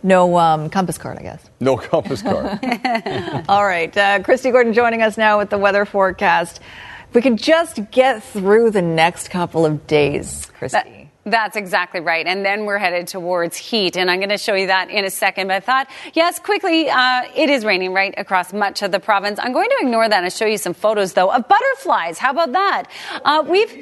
no 0.05 0.39
um, 0.39 0.71
compass 0.71 0.99
card, 0.99 1.19
I 1.19 1.23
guess. 1.23 1.43
No 1.59 1.77
compass 1.77 2.23
card. 2.23 2.61
All 3.49 3.65
right. 3.65 3.97
Uh, 3.97 4.21
Kristi 4.21 4.53
Gordon 4.53 4.73
joining 4.73 5.03
us 5.03 5.17
now 5.17 5.39
with 5.39 5.51
the 5.51 5.59
weather 5.59 5.85
forecast. 5.85 6.61
If 7.09 7.15
we 7.15 7.23
could 7.23 7.39
just 7.39 7.91
get 7.91 8.23
through 8.23 8.71
the 8.71 8.83
next 8.83 9.29
couple 9.31 9.67
of 9.67 9.87
days, 9.89 10.47
Kristi. 10.61 10.71
That- 10.73 11.04
that's 11.25 11.57
exactly 11.57 12.01
right. 12.01 12.27
And 12.27 12.45
then 12.45 12.67
we're 12.67 12.79
headed 12.79 13.09
towards 13.09 13.57
heat. 13.57 13.97
And 13.97 14.11
I'm 14.11 14.19
going 14.19 14.29
to 14.29 14.39
show 14.39 14.55
you 14.55 14.67
that 14.67 14.91
in 14.91 15.05
a 15.05 15.11
second. 15.11 15.49
But 15.49 15.55
I 15.55 15.61
thought, 15.61 15.89
yes, 16.13 16.39
quickly, 16.39 16.91
uh, 16.91 17.23
it 17.35 17.49
is 17.49 17.65
raining 17.65 17.93
right 17.93 18.15
across 18.19 18.53
much 18.53 18.83
of 18.83 18.93
the 18.93 19.01
province. 19.01 19.39
I'm 19.43 19.53
going 19.53 19.71
to 19.71 19.87
ignore 19.87 20.09
that 20.09 20.23
and 20.23 20.33
show 20.33 20.45
you 20.45 20.59
some 20.59 20.75
photos, 20.75 21.15
though, 21.15 21.33
of 21.33 21.49
butterflies. 21.49 22.19
How 22.19 22.31
about 22.31 22.53
that? 22.53 22.85
Uh, 23.25 23.43
we've. 23.49 23.73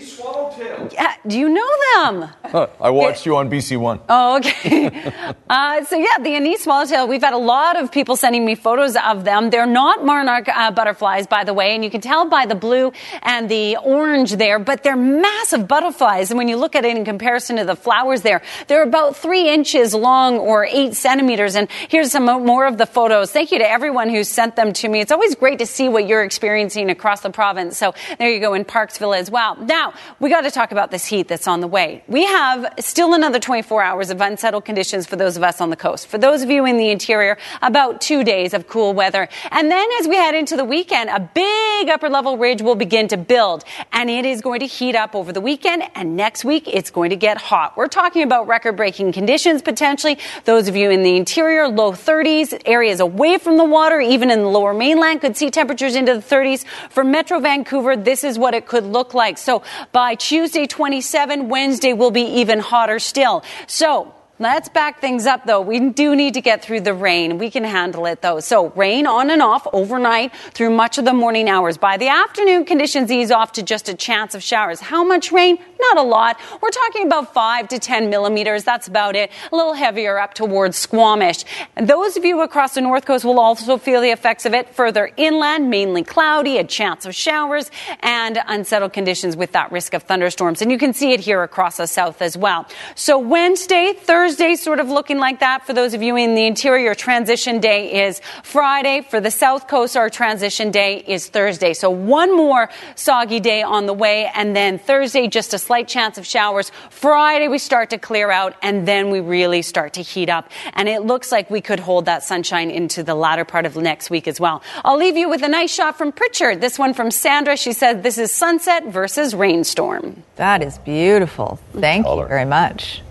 Yeah, 0.93 1.15
do 1.27 1.39
you 1.39 1.49
know 1.49 1.69
them? 1.97 2.31
Huh, 2.45 2.69
I 2.81 2.91
watched 2.91 3.27
you 3.27 3.37
on 3.37 3.51
BC 3.51 3.77
One. 3.77 4.01
Oh, 4.09 4.37
okay. 4.37 5.13
uh, 5.51 5.85
so, 5.85 5.97
yeah, 5.97 6.19
the 6.21 6.37
Anise 6.37 6.63
swallowtail, 6.63 7.09
we've 7.09 7.23
had 7.23 7.35
a 7.35 7.39
lot 7.39 7.77
of 7.77 7.91
people 7.91 8.15
sending 8.15 8.45
me 8.45 8.55
photos 8.55 8.97
of 8.97 9.25
them. 9.25 9.51
They're 9.51 9.67
not 9.67 10.05
monarch 10.05 10.49
uh, 10.49 10.71
butterflies, 10.71 11.27
by 11.27 11.43
the 11.43 11.55
way. 11.55 11.75
And 11.75 11.83
you 11.83 11.91
can 11.91 12.01
tell 12.01 12.29
by 12.29 12.47
the 12.47 12.55
blue 12.55 12.93
and 13.23 13.49
the 13.49 13.79
orange 13.79 14.33
there, 14.37 14.61
but 14.61 14.85
they're 14.85 14.97
massive 14.97 15.67
butterflies. 15.67 16.31
And 16.31 16.39
when 16.39 16.47
you 16.47 16.57
look 16.57 16.77
at 16.77 16.85
it 16.85 16.97
in 16.97 17.05
comparison, 17.05 17.32
comparison 17.33 17.57
to 17.57 17.65
the 17.65 17.77
flowers 17.77 18.21
there. 18.21 18.43
They're 18.67 18.83
about 18.83 19.17
three 19.17 19.49
inches 19.49 19.95
long 19.95 20.37
or 20.37 20.67
eight 20.67 20.95
centimeters. 20.95 21.55
And 21.57 21.67
here's 21.89 22.13
some 22.13 22.25
more 22.25 22.67
of 22.67 22.77
the 22.77 22.85
photos. 22.85 23.33
Thank 23.33 23.53
you 23.53 23.59
to 23.59 23.67
everyone 23.69 24.11
who 24.11 24.23
sent 24.23 24.55
them 24.55 24.75
to 24.75 24.89
me. 24.89 25.01
It's 25.01 25.13
always 25.13 25.35
great 25.35 25.59
to 25.61 25.67
see 25.67 25.89
what 25.89 26.07
you're 26.07 26.23
experiencing 26.23 26.91
across 26.91 27.23
the 27.23 27.31
province. 27.31 27.79
So 27.79 27.95
there 28.19 28.31
you 28.31 28.39
go 28.39 28.53
in 28.53 28.67
Parksville 28.67 29.17
as 29.17 29.31
well. 29.31 29.57
Now, 29.57 29.95
we 30.21 30.29
got 30.29 30.43
to 30.43 30.51
talk 30.51 30.73
about 30.73 30.91
this 30.91 31.07
heat 31.07 31.27
that's 31.29 31.49
on 31.49 31.61
the 31.61 31.67
way. 31.67 32.05
We 32.07 32.27
have 32.27 32.75
still 32.81 33.15
another 33.15 33.41
24 33.41 33.83
hours 33.83 34.11
of 34.11 34.21
unsettled 34.21 34.67
conditions 34.67 35.07
for 35.07 35.17
those 35.17 35.39
of 35.39 35.43
us 35.43 35.59
on 35.63 35.71
the 35.71 35.77
coast. 35.77 36.09
For 36.09 36.19
those 36.19 36.43
of 36.43 36.51
you 36.51 36.67
in 36.67 36.77
the 36.77 36.91
interior, 36.91 37.39
about 37.63 38.03
two 38.03 38.25
days 38.25 38.53
of 38.53 38.69
cool 38.69 38.93
weather. 38.93 39.27
And 39.51 39.71
then 39.71 39.89
as 40.01 40.07
we 40.07 40.17
head 40.17 40.35
into 40.35 40.55
the 40.55 40.67
weekend, 40.67 41.09
a 41.09 41.31
big 41.35 41.89
upper 41.89 42.11
level 42.11 42.37
ridge 42.37 42.61
will 42.61 42.75
begin 42.75 43.09
to 43.09 43.17
build 43.17 43.65
and 43.91 44.11
it 44.11 44.27
is 44.27 44.43
going 44.43 44.61
to 44.61 44.67
heat 44.67 44.95
up 44.95 45.15
over 45.15 45.33
the 45.33 45.41
weekend. 45.41 45.85
And 45.95 46.15
next 46.15 46.45
week, 46.45 46.69
it's 46.69 46.91
going 46.91 47.09
to 47.09 47.17
get 47.23 47.39
hot. 47.39 47.77
We're 47.77 47.87
talking 47.87 48.25
about 48.25 48.49
record 48.49 48.77
breaking 48.77 49.13
conditions 49.13 49.63
potentially. 49.63 50.19
Those 50.45 50.67
of 50.67 50.75
you 50.75 50.91
in 50.91 51.05
the 51.05 51.17
interior, 51.17 51.69
low 51.69 51.93
30s, 51.93 52.61
areas 52.67 52.99
away 52.99 53.39
from 53.39 53.57
the 53.57 53.65
water, 53.65 54.01
even 54.01 54.29
in 54.31 54.41
the 54.41 54.49
lower 54.49 54.75
mainland, 54.75 55.21
could 55.21 55.37
see 55.37 55.49
temperatures 55.49 55.95
into 55.95 56.15
the 56.15 56.21
30s. 56.21 56.67
For 56.91 57.05
Metro 57.05 57.39
Vancouver, 57.39 57.97
this 57.97 58.25
is 58.25 58.41
what 58.41 58.55
it 58.55 58.67
could 58.67 58.85
look 58.85 59.15
like. 59.15 59.39
So 59.39 59.63
by 59.93 60.17
Tuesday 60.17 60.67
27, 60.67 61.49
Wednesday 61.49 61.93
will 61.93 62.11
be 62.11 62.23
even 62.41 62.59
hotter 62.59 62.99
still. 62.99 63.45
So 63.69 64.13
Let's 64.43 64.69
back 64.69 65.01
things 65.01 65.25
up 65.25 65.47
though. 65.47 65.61
We 65.61 65.79
do 65.91 66.17
need 66.17 66.35
to 66.35 66.41
get 66.41 66.65
through 66.65 66.81
the 66.81 66.95
rain. 66.95 67.39
We 67.39 67.49
can 67.49 67.63
handle 67.63 68.07
it 68.07 68.23
though. 68.23 68.41
So 68.41 68.71
rain 68.71 69.07
on 69.07 69.31
and 69.31 69.41
off 69.41 69.69
overnight 69.73 70.35
through 70.53 70.71
much 70.71 70.99
of 70.99 71.05
the 71.05 71.13
morning 71.13 71.49
hours. 71.49 71.79
By 71.79 71.97
the 71.97 72.09
afternoon, 72.09 72.65
conditions 72.65 73.13
ease 73.13 73.31
off 73.31 73.53
to 73.53 73.63
just 73.63 73.89
a 73.89 73.95
chance 73.95 74.35
of 74.35 74.43
showers. 74.43 74.81
How 74.81 75.05
much 75.05 75.31
rain? 75.31 75.59
Not 75.79 75.99
a 75.99 76.03
lot. 76.03 76.41
We're 76.61 76.71
talking 76.71 77.07
about 77.07 77.33
five 77.33 77.69
to 77.69 77.79
10 77.79 78.11
millimeters. 78.11 78.65
That's 78.65 78.89
about 78.89 79.15
it. 79.15 79.31
A 79.53 79.55
little 79.55 79.75
heavier 79.75 80.19
up 80.19 80.35
towards 80.35 80.77
Squamish. 80.77 81.45
Those 81.81 82.17
of 82.17 82.25
you 82.25 82.41
across 82.41 82.75
the 82.75 82.81
north 82.81 83.05
coast 83.05 83.25
will 83.25 83.39
also 83.39 83.79
feel 83.79 84.01
the 84.01 84.11
effects 84.11 84.45
of 84.45 84.55
it 84.55 84.75
further 84.75 85.13
inland, 85.17 85.71
mainly 85.71 86.03
cloudy, 86.03 86.59
a 86.59 86.65
chance 86.65 87.07
of 87.07 87.15
showers 87.15 87.71
and 88.01 88.41
unsettled 88.49 88.93
conditions 88.93 89.37
with 89.37 89.53
that 89.53 89.71
risk 89.71 89.95
of 89.95 90.03
thunderstorms. 90.03 90.63
And 90.63 90.73
you 90.73 90.79
can 90.79 90.95
see 90.95 91.13
it 91.13 91.21
here 91.21 91.45
across 91.45 91.77
the 91.77 91.87
south 91.87 92.21
as 92.21 92.37
well. 92.37 92.67
So 92.97 93.21
Wednesday, 93.21 93.93
Thursday, 93.93 94.32
Thursday 94.33 94.55
sort 94.57 94.81
of 94.81 94.89
looking 94.89 95.19
like 95.19 95.41
that 95.41 95.67
for 95.67 95.75
those 95.75 95.93
of 95.93 96.01
you 96.01 96.17
in 96.17 96.35
the 96.35 96.47
interior. 96.47 96.95
Transition 96.95 97.61
day 97.61 98.07
is 98.07 98.23
Friday. 98.43 99.03
For 99.03 99.21
the 99.21 99.31
South 99.31 99.69
Coast, 99.69 99.95
our 99.95 100.09
transition 100.09 100.71
day 100.71 101.05
is 101.07 101.29
Thursday. 101.29 101.75
So 101.75 101.91
one 101.91 102.35
more 102.35 102.71
soggy 102.95 103.41
day 103.41 103.61
on 103.61 103.85
the 103.85 103.93
way. 103.93 104.31
And 104.35 104.57
then 104.57 104.79
Thursday, 104.79 105.29
just 105.29 105.53
a 105.53 105.59
slight 105.59 105.87
chance 105.87 106.17
of 106.17 106.25
showers. 106.25 106.73
Friday, 106.89 107.49
we 107.49 107.59
start 107.59 107.91
to 107.91 107.99
clear 107.99 108.31
out 108.31 108.57
and 108.63 108.89
then 108.89 109.11
we 109.11 109.21
really 109.21 109.61
start 109.61 109.93
to 109.95 110.01
heat 110.01 110.31
up. 110.31 110.51
And 110.73 110.89
it 110.89 111.03
looks 111.03 111.31
like 111.31 111.51
we 111.51 111.61
could 111.61 111.81
hold 111.81 112.07
that 112.07 112.23
sunshine 112.23 112.71
into 112.71 113.03
the 113.03 113.15
latter 113.15 113.45
part 113.45 113.67
of 113.67 113.77
next 113.77 114.09
week 114.09 114.27
as 114.27 114.41
well. 114.41 114.63
I'll 114.83 114.97
leave 114.97 115.19
you 115.19 115.29
with 115.29 115.43
a 115.43 115.49
nice 115.49 115.75
shot 115.75 115.99
from 115.99 116.11
Pritchard. 116.11 116.63
This 116.63 116.79
one 116.79 116.95
from 116.95 117.11
Sandra. 117.11 117.55
She 117.59 117.75
said, 117.75 118.03
this 118.03 118.17
is 118.17 118.33
sunset 118.33 118.87
versus 118.87 119.35
rainstorm. 119.35 120.23
That 120.37 120.63
is 120.63 120.79
beautiful. 120.79 121.61
Thank 121.75 122.07
you 122.07 122.25
very 122.27 122.47
much. 122.47 123.03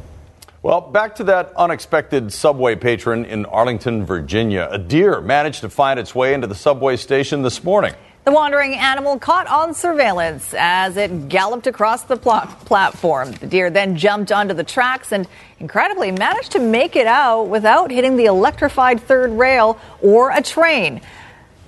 Well, 0.63 0.81
back 0.81 1.15
to 1.15 1.23
that 1.23 1.53
unexpected 1.57 2.31
subway 2.31 2.75
patron 2.75 3.25
in 3.25 3.47
Arlington, 3.47 4.05
Virginia. 4.05 4.67
A 4.69 4.77
deer 4.77 5.19
managed 5.19 5.61
to 5.61 5.71
find 5.71 5.99
its 5.99 6.13
way 6.13 6.35
into 6.35 6.45
the 6.45 6.53
subway 6.53 6.97
station 6.97 7.41
this 7.41 7.63
morning. 7.63 7.95
The 8.25 8.31
wandering 8.31 8.75
animal 8.75 9.17
caught 9.17 9.47
on 9.47 9.73
surveillance 9.73 10.53
as 10.55 10.97
it 10.97 11.29
galloped 11.29 11.65
across 11.65 12.03
the 12.03 12.15
pl- 12.15 12.45
platform. 12.65 13.31
The 13.31 13.47
deer 13.47 13.71
then 13.71 13.97
jumped 13.97 14.31
onto 14.31 14.53
the 14.53 14.63
tracks 14.63 15.11
and 15.11 15.27
incredibly 15.59 16.11
managed 16.11 16.51
to 16.51 16.59
make 16.59 16.95
it 16.95 17.07
out 17.07 17.45
without 17.45 17.89
hitting 17.89 18.15
the 18.15 18.25
electrified 18.25 19.01
third 19.01 19.31
rail 19.31 19.79
or 19.99 20.29
a 20.29 20.43
train. 20.43 21.01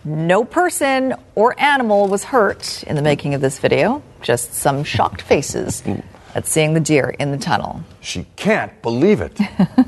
No 0.05 0.43
person 0.43 1.15
or 1.33 1.59
animal 1.59 2.09
was 2.09 2.25
hurt 2.25 2.83
in 2.83 2.95
the 2.95 3.01
making 3.01 3.33
of 3.33 3.41
this 3.41 3.57
video, 3.57 4.03
just 4.21 4.53
some 4.53 4.83
shocked 4.83 5.23
faces 5.23 5.81
mm. 5.81 6.03
At 6.35 6.47
seeing 6.47 6.73
the 6.73 6.79
deer 6.79 7.15
in 7.19 7.31
the 7.31 7.37
tunnel. 7.37 7.83
She 8.01 8.25
can't 8.35 8.81
believe 8.81 9.21
it. 9.21 9.37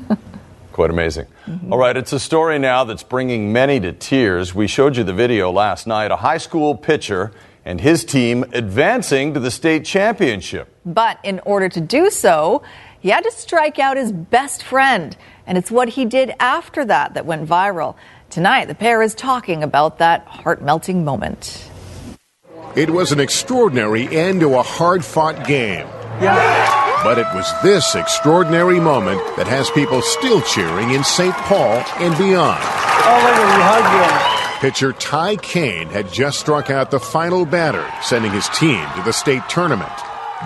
Quite 0.72 0.90
amazing. 0.90 1.26
Mm-hmm. 1.46 1.72
All 1.72 1.78
right, 1.78 1.96
it's 1.96 2.12
a 2.12 2.20
story 2.20 2.58
now 2.58 2.84
that's 2.84 3.02
bringing 3.02 3.52
many 3.52 3.80
to 3.80 3.92
tears. 3.92 4.54
We 4.54 4.66
showed 4.66 4.96
you 4.96 5.04
the 5.04 5.14
video 5.14 5.50
last 5.50 5.86
night. 5.86 6.10
A 6.10 6.16
high 6.16 6.36
school 6.36 6.74
pitcher 6.74 7.32
and 7.64 7.80
his 7.80 8.04
team 8.04 8.44
advancing 8.52 9.34
to 9.34 9.40
the 9.40 9.50
state 9.50 9.84
championship. 9.84 10.68
But 10.84 11.18
in 11.24 11.40
order 11.40 11.68
to 11.70 11.80
do 11.80 12.10
so, 12.10 12.62
he 13.00 13.08
had 13.08 13.24
to 13.24 13.32
strike 13.32 13.78
out 13.78 13.96
his 13.96 14.12
best 14.12 14.62
friend. 14.62 15.16
And 15.46 15.56
it's 15.56 15.70
what 15.70 15.88
he 15.90 16.04
did 16.04 16.34
after 16.38 16.84
that 16.84 17.14
that 17.14 17.24
went 17.24 17.48
viral. 17.48 17.96
Tonight, 18.30 18.66
the 18.66 18.74
pair 18.74 19.02
is 19.02 19.14
talking 19.14 19.62
about 19.62 19.98
that 19.98 20.26
heart 20.26 20.62
melting 20.62 21.04
moment. 21.04 21.70
It 22.74 22.90
was 22.90 23.12
an 23.12 23.20
extraordinary 23.20 24.08
end 24.14 24.40
to 24.40 24.58
a 24.58 24.62
hard 24.62 25.04
fought 25.04 25.46
game. 25.46 25.86
But 26.18 27.18
it 27.18 27.26
was 27.34 27.52
this 27.62 27.94
extraordinary 27.94 28.80
moment 28.80 29.20
that 29.36 29.46
has 29.46 29.70
people 29.70 30.00
still 30.00 30.40
cheering 30.42 30.90
in 30.90 31.04
St. 31.04 31.34
Paul 31.34 31.84
and 32.00 32.16
beyond. 32.16 32.58
Oh, 32.62 33.20
look 33.22 33.36
at 33.36 33.60
hug 33.62 34.60
him. 34.60 34.60
Pitcher 34.60 34.92
Ty 34.92 35.36
Koehn 35.36 35.88
had 35.90 36.10
just 36.10 36.40
struck 36.40 36.70
out 36.70 36.90
the 36.90 36.98
final 36.98 37.44
batter, 37.44 37.86
sending 38.02 38.32
his 38.32 38.48
team 38.48 38.84
to 38.96 39.02
the 39.02 39.12
state 39.12 39.42
tournament. 39.50 39.92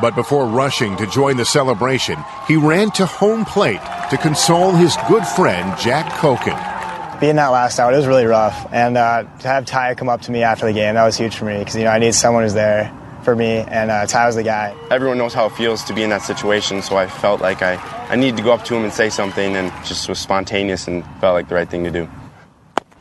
But 0.00 0.16
before 0.16 0.46
rushing 0.46 0.96
to 0.96 1.06
join 1.06 1.37
the 1.37 1.44
celebration, 1.44 2.18
he 2.48 2.56
ran 2.56 2.90
to 2.92 3.06
home 3.06 3.44
plate 3.44 3.80
to 4.11 4.18
console 4.18 4.72
his 4.72 4.96
good 5.09 5.24
friend 5.24 5.78
Jack 5.78 6.06
Kocon. 6.14 7.20
being 7.20 7.37
that 7.37 7.48
last 7.48 7.78
out, 7.78 7.94
it 7.94 7.96
was 7.96 8.06
really 8.06 8.26
rough. 8.26 8.66
And 8.72 8.96
uh, 8.96 9.22
to 9.40 9.48
have 9.48 9.66
Ty 9.66 9.94
come 9.94 10.09
up 10.09 10.22
to 10.22 10.33
me 10.33 10.42
after 10.42 10.66
the 10.66 10.72
game, 10.72 10.96
that 10.96 11.04
was 11.04 11.16
huge 11.16 11.37
for 11.37 11.44
me 11.44 11.59
because 11.59 11.76
you 11.76 11.85
know 11.85 11.90
I 11.90 12.00
need 12.00 12.14
someone 12.14 12.42
who's 12.42 12.54
there 12.54 12.92
for 13.22 13.37
me, 13.37 13.59
and 13.59 13.90
uh, 13.90 14.06
Ty 14.06 14.26
was 14.26 14.37
the 14.37 14.42
guy. 14.42 14.74
Everyone 14.90 15.18
knows 15.18 15.35
how 15.35 15.46
it 15.46 15.52
feels 15.52 15.85
to 15.85 15.94
be 15.94 16.02
in 16.02 16.11
that 16.11 16.22
situation, 16.22 16.83
so 16.83 16.96
I 16.96 17.06
felt 17.06 17.40
like 17.40 17.62
I, 17.62 17.74
I 18.09 18.16
needed 18.16 18.37
to 18.38 18.42
go 18.42 18.52
up 18.52 18.64
to 18.66 18.74
him 18.74 18.85
and 18.85 18.92
say 18.92 19.11
something, 19.11 19.56
and 19.56 19.70
just 19.85 20.09
was 20.09 20.18
spontaneous 20.18 20.87
and 20.87 21.04
felt 21.20 21.35
like 21.35 21.48
the 21.48 21.54
right 21.54 21.68
thing 21.68 21.85
to 21.85 21.90
do. 21.90 22.09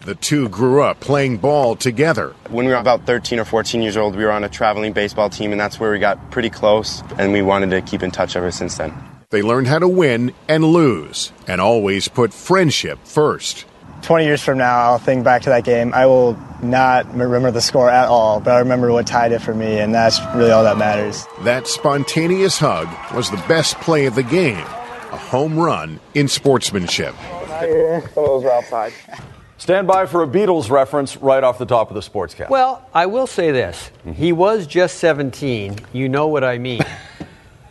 The 0.06 0.16
two 0.16 0.48
grew 0.50 0.82
up 0.82 1.02
playing 1.02 1.38
ball 1.38 1.76
together. 1.76 2.34
When 2.50 2.66
we 2.66 2.72
were 2.72 2.78
about 2.78 3.06
13 3.06 3.38
or 3.38 3.46
14 3.46 3.82
years 3.82 3.98
old, 3.98 4.16
we 4.16 4.24
were 4.24 4.32
on 4.32 4.44
a 4.44 4.50
traveling 4.50 4.94
baseball 4.94 5.30
team, 5.30 5.52
and 5.52 5.60
that's 5.60 5.80
where 5.80 5.92
we 5.92 6.00
got 6.00 6.32
pretty 6.32 6.50
close, 6.50 7.04
and 7.18 7.34
we 7.34 7.42
wanted 7.42 7.70
to 7.72 7.82
keep 7.82 8.02
in 8.02 8.12
touch 8.12 8.36
ever 8.36 8.52
since 8.52 8.78
then. 8.78 8.94
They 9.30 9.42
learned 9.42 9.68
how 9.68 9.80
to 9.80 9.88
win 9.88 10.34
and 10.48 10.64
lose, 10.64 11.32
and 11.48 11.62
always 11.62 12.08
put 12.08 12.34
friendship 12.34 13.00
first. 13.04 13.66
20 14.02 14.26
years 14.26 14.42
from 14.44 14.58
now, 14.58 14.80
I'll 14.80 14.98
think 14.98 15.24
back 15.24 15.44
to 15.44 15.50
that 15.50 15.64
game. 15.64 15.94
I 15.94 16.06
will 16.06 16.38
not 16.62 17.14
remember 17.14 17.52
the 17.52 17.62
score 17.62 17.90
at 17.90 18.08
all, 18.08 18.40
but 18.40 18.52
I 18.52 18.60
remember 18.60 18.92
what 18.92 19.08
Ty 19.08 19.30
did 19.30 19.42
for 19.42 19.54
me, 19.54 19.80
and 19.80 19.94
that's 19.94 20.20
really 20.36 20.52
all 20.52 20.64
that 20.64 20.78
matters. 20.78 21.26
That 21.44 21.68
spontaneous 21.68 22.58
hug 22.60 22.88
was 23.14 23.30
the 23.30 23.44
best 23.48 23.76
play 23.82 24.06
of 24.06 24.16
the 24.16 24.24
game, 24.24 24.58
a 24.58 25.18
home 25.18 25.58
run 25.58 26.00
in 26.14 26.28
sportsmanship. 26.28 27.16
Some 27.16 28.04
of 28.04 28.16
those 28.16 28.44
were. 28.44 28.92
Stand 29.58 29.88
by 29.88 30.06
for 30.06 30.24
a 30.24 30.28
Beatles 30.28 30.70
reference 30.70 31.18
right 31.18 31.44
off 31.44 31.58
the 31.58 31.66
top 31.66 31.92
of 31.92 31.96
the 31.96 32.02
sportscast. 32.02 32.50
Well, 32.50 32.88
I 32.94 33.08
will 33.08 33.28
say 33.28 33.52
this. 33.52 33.92
He 34.16 34.32
was 34.32 34.66
just 34.66 35.00
17. 35.00 35.78
You 35.92 36.08
know 36.08 36.28
what 36.28 36.46
I 36.46 36.58
mean. 36.58 36.82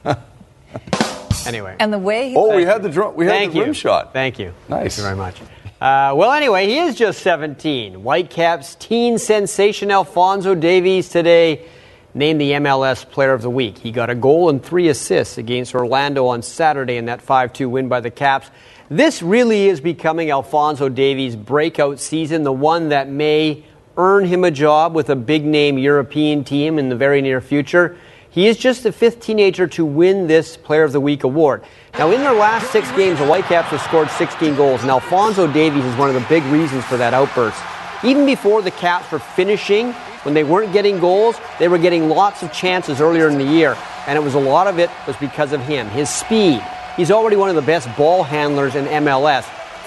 anyway. 1.46 1.76
And 1.80 1.90
the 1.92 1.98
way 1.98 2.28
he 2.28 2.36
Oh, 2.36 2.54
we 2.54 2.64
had 2.64 2.82
the 2.82 2.90
drum, 2.90 3.14
we 3.14 3.24
had 3.24 3.32
Thank 3.32 3.52
the 3.52 3.58
you. 3.58 3.64
rim 3.64 3.72
shot. 3.72 4.12
Thank 4.12 4.38
you. 4.38 4.52
Nice. 4.68 4.96
Thank 4.96 4.96
you 4.98 5.02
very 5.04 5.16
much. 5.16 5.40
Uh, 5.80 6.12
well, 6.16 6.32
anyway, 6.32 6.66
he 6.66 6.76
is 6.78 6.96
just 6.96 7.22
17. 7.22 8.02
Whitecaps 8.02 8.74
teen 8.74 9.16
sensation 9.16 9.92
Alfonso 9.92 10.56
Davies 10.56 11.08
today 11.08 11.68
named 12.14 12.40
the 12.40 12.50
MLS 12.52 13.08
Player 13.08 13.32
of 13.32 13.42
the 13.42 13.50
Week. 13.50 13.78
He 13.78 13.92
got 13.92 14.10
a 14.10 14.16
goal 14.16 14.50
and 14.50 14.60
three 14.60 14.88
assists 14.88 15.38
against 15.38 15.76
Orlando 15.76 16.26
on 16.26 16.42
Saturday 16.42 16.96
in 16.96 17.04
that 17.04 17.22
5 17.22 17.52
2 17.52 17.68
win 17.68 17.88
by 17.88 18.00
the 18.00 18.10
Caps. 18.10 18.50
This 18.88 19.22
really 19.22 19.68
is 19.68 19.80
becoming 19.80 20.32
Alfonso 20.32 20.88
Davies' 20.88 21.36
breakout 21.36 22.00
season, 22.00 22.42
the 22.42 22.50
one 22.50 22.88
that 22.88 23.08
may 23.08 23.64
earn 23.96 24.24
him 24.24 24.42
a 24.42 24.50
job 24.50 24.96
with 24.96 25.10
a 25.10 25.16
big 25.16 25.44
name 25.44 25.78
European 25.78 26.42
team 26.42 26.80
in 26.80 26.88
the 26.88 26.96
very 26.96 27.22
near 27.22 27.40
future. 27.40 27.96
He 28.30 28.46
is 28.46 28.58
just 28.58 28.82
the 28.82 28.92
fifth 28.92 29.20
teenager 29.20 29.66
to 29.68 29.84
win 29.84 30.26
this 30.26 30.56
Player 30.56 30.84
of 30.84 30.92
the 30.92 31.00
Week 31.00 31.24
award. 31.24 31.64
Now, 31.98 32.10
in 32.10 32.20
their 32.20 32.34
last 32.34 32.70
six 32.70 32.90
games, 32.92 33.18
the 33.18 33.26
Whitecaps 33.26 33.68
have 33.68 33.80
scored 33.80 34.10
16 34.10 34.54
goals, 34.54 34.82
and 34.82 34.90
Alfonso 34.90 35.50
Davies 35.50 35.84
is 35.84 35.96
one 35.96 36.08
of 36.08 36.14
the 36.14 36.26
big 36.28 36.44
reasons 36.44 36.84
for 36.84 36.96
that 36.98 37.14
outburst. 37.14 37.60
Even 38.04 38.26
before 38.26 38.60
the 38.60 38.70
Caps 38.70 39.10
were 39.10 39.18
finishing, 39.18 39.92
when 40.22 40.34
they 40.34 40.44
weren't 40.44 40.72
getting 40.72 41.00
goals, 41.00 41.36
they 41.58 41.68
were 41.68 41.78
getting 41.78 42.08
lots 42.10 42.42
of 42.42 42.52
chances 42.52 43.00
earlier 43.00 43.28
in 43.28 43.38
the 43.38 43.44
year, 43.44 43.76
and 44.06 44.16
it 44.18 44.22
was 44.22 44.34
a 44.34 44.40
lot 44.40 44.66
of 44.66 44.78
it 44.78 44.90
was 45.06 45.16
because 45.16 45.52
of 45.52 45.60
him, 45.62 45.88
his 45.88 46.10
speed. 46.10 46.62
He's 46.96 47.10
already 47.10 47.36
one 47.36 47.48
of 47.48 47.56
the 47.56 47.62
best 47.62 47.88
ball 47.96 48.22
handlers 48.22 48.74
in 48.74 48.84
MLS. 48.84 49.44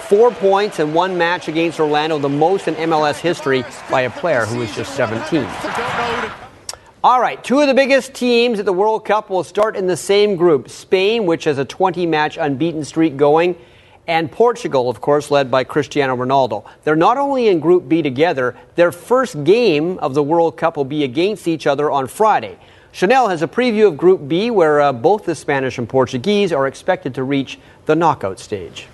Four 0.10 0.32
points 0.32 0.80
in 0.80 0.94
one 0.94 1.18
match 1.18 1.48
against 1.48 1.80
Orlando, 1.80 2.18
the 2.18 2.28
most 2.28 2.68
in 2.68 2.76
MLS 2.76 3.20
history 3.20 3.64
by 3.90 4.02
a 4.02 4.10
player 4.10 4.46
who 4.46 4.62
is 4.62 4.76
just 4.76 4.96
17. 4.96 5.46
All 7.04 7.20
right, 7.20 7.44
two 7.44 7.60
of 7.60 7.66
the 7.66 7.74
biggest 7.74 8.14
teams 8.14 8.60
at 8.60 8.66
the 8.66 8.74
World 8.74 9.06
Cup 9.06 9.32
will 9.32 9.44
start 9.44 9.76
in 9.76 9.88
the 9.88 9.98
same 9.98 10.36
group 10.36 10.70
Spain, 10.70 11.26
which 11.26 11.46
has 11.46 11.58
a 11.58 11.66
20 11.66 12.06
match 12.06 12.38
unbeaten 12.38 12.86
streak 12.86 13.18
going, 13.18 13.56
and 14.06 14.32
Portugal, 14.32 14.88
of 14.88 15.02
course, 15.02 15.32
led 15.32 15.50
by 15.50 15.64
Cristiano 15.64 16.16
Ronaldo. 16.16 16.64
They're 16.84 16.96
not 16.96 17.18
only 17.18 17.48
in 17.48 17.60
Group 17.60 17.90
B 17.90 18.04
together, 18.04 18.56
their 18.76 18.92
first 18.92 19.44
game 19.44 19.98
of 19.98 20.14
the 20.14 20.22
World 20.22 20.58
Cup 20.58 20.78
will 20.78 20.86
be 20.86 21.04
against 21.04 21.48
each 21.48 21.66
other 21.66 21.90
on 21.90 22.06
Friday. 22.06 22.60
Chanel 22.92 23.30
has 23.30 23.42
a 23.42 23.48
preview 23.48 23.88
of 23.88 23.98
Group 23.98 24.28
B, 24.28 24.52
where 24.52 24.80
uh, 24.80 24.94
both 24.94 25.26
the 25.26 25.34
Spanish 25.34 25.80
and 25.80 25.90
Portuguese 25.90 26.54
are 26.54 26.68
expected 26.68 27.16
to 27.16 27.24
reach 27.24 27.58
the 27.88 27.96
knockout 27.96 28.38
stage. 28.38 28.86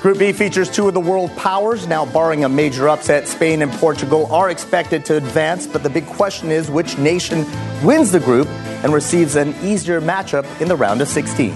Group 0.00 0.20
B 0.20 0.32
features 0.32 0.70
two 0.70 0.86
of 0.86 0.94
the 0.94 1.00
world 1.00 1.36
powers. 1.36 1.88
Now, 1.88 2.06
barring 2.06 2.44
a 2.44 2.48
major 2.48 2.88
upset, 2.88 3.26
Spain 3.26 3.62
and 3.62 3.72
Portugal 3.72 4.32
are 4.32 4.48
expected 4.48 5.04
to 5.06 5.16
advance. 5.16 5.66
But 5.66 5.82
the 5.82 5.90
big 5.90 6.06
question 6.06 6.52
is 6.52 6.70
which 6.70 6.96
nation 6.98 7.44
wins 7.82 8.12
the 8.12 8.20
group 8.20 8.46
and 8.84 8.94
receives 8.94 9.34
an 9.34 9.56
easier 9.60 10.00
matchup 10.00 10.46
in 10.60 10.68
the 10.68 10.76
round 10.76 11.00
of 11.00 11.08
16. 11.08 11.52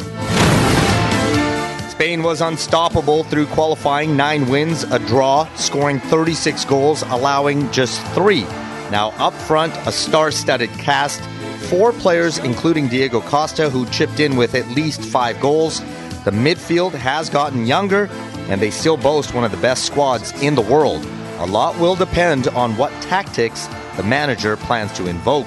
Spain 1.88 2.24
was 2.24 2.40
unstoppable 2.40 3.22
through 3.22 3.46
qualifying 3.46 4.16
nine 4.16 4.48
wins, 4.48 4.83
a 4.83 4.98
draw, 4.98 5.46
scoring 5.55 6.00
36 6.00 6.64
goals, 6.64 7.02
allowing 7.02 7.70
just 7.70 8.05
three. 8.09 8.42
Now, 8.90 9.14
up 9.18 9.35
front, 9.35 9.72
a 9.87 9.92
star 9.92 10.33
studded 10.33 10.70
cast, 10.70 11.22
four 11.70 11.92
players, 11.92 12.38
including 12.38 12.88
Diego 12.88 13.20
Costa, 13.20 13.70
who 13.70 13.87
chipped 13.87 14.18
in 14.18 14.35
with 14.35 14.57
at 14.57 14.66
least 14.70 15.00
five 15.00 15.40
goals. 15.40 15.81
The 16.24 16.31
midfield 16.31 16.92
has 16.92 17.28
gotten 17.31 17.66
younger, 17.66 18.09
and 18.53 18.61
they 18.61 18.71
still 18.71 18.99
boast 18.99 19.33
one 19.33 19.45
of 19.45 19.51
the 19.51 19.57
best 19.57 19.87
squads 19.87 20.31
in 20.43 20.55
the 20.55 20.61
world. 20.61 21.03
A 21.38 21.47
lot 21.47 21.79
will 21.79 21.97
depend 21.97 22.49
on 22.49 22.77
what 22.77 22.93
tactics 23.01 23.67
the 23.97 24.03
manager 24.03 24.59
plans 24.59 24.93
to 24.93 25.07
invoke. 25.07 25.47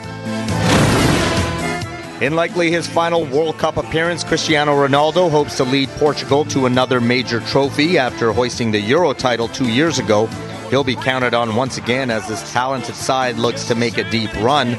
In 2.20 2.36
likely 2.36 2.72
his 2.72 2.88
final 2.88 3.24
World 3.24 3.60
Cup 3.60 3.78
appearance, 3.78 4.24
Cristiano 4.24 4.74
Ronaldo 4.74 5.30
hopes 5.30 5.56
to 5.58 5.64
lead 5.64 5.88
Portugal 5.90 6.46
to 6.46 6.66
another 6.66 7.00
major 7.00 7.42
trophy 7.42 8.00
after 8.00 8.32
hoisting 8.32 8.72
the 8.72 8.80
Euro 8.80 9.14
title 9.14 9.50
two 9.50 9.70
years 9.70 10.00
ago. 10.00 10.26
He'll 10.72 10.84
be 10.84 10.96
counted 10.96 11.36
on 11.36 11.56
once 11.56 11.78
again 11.78 12.10
as 12.10 12.28
this 12.28 12.52
talented 12.54 12.96
side 12.96 13.36
looks 13.36 13.66
to 13.68 13.76
make 13.76 14.00
a 14.00 14.10
deep 14.10 14.34
run. 14.42 14.72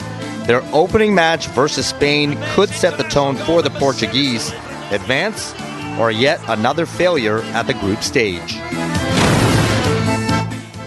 Their 0.47 0.63
opening 0.73 1.15
match 1.15 1.47
versus 1.49 1.87
Spain 1.87 2.37
could 2.55 2.71
set 2.71 2.99
the 2.99 3.05
tone 3.05 3.37
for 3.37 3.63
the 3.63 3.71
Portuguese. 3.71 4.51
Advance 4.91 5.55
or 5.99 6.11
yet 6.11 6.41
another 6.49 6.87
failure 6.87 7.41
at 7.55 7.67
the 7.67 7.75
group 7.75 8.03
stage. 8.03 8.57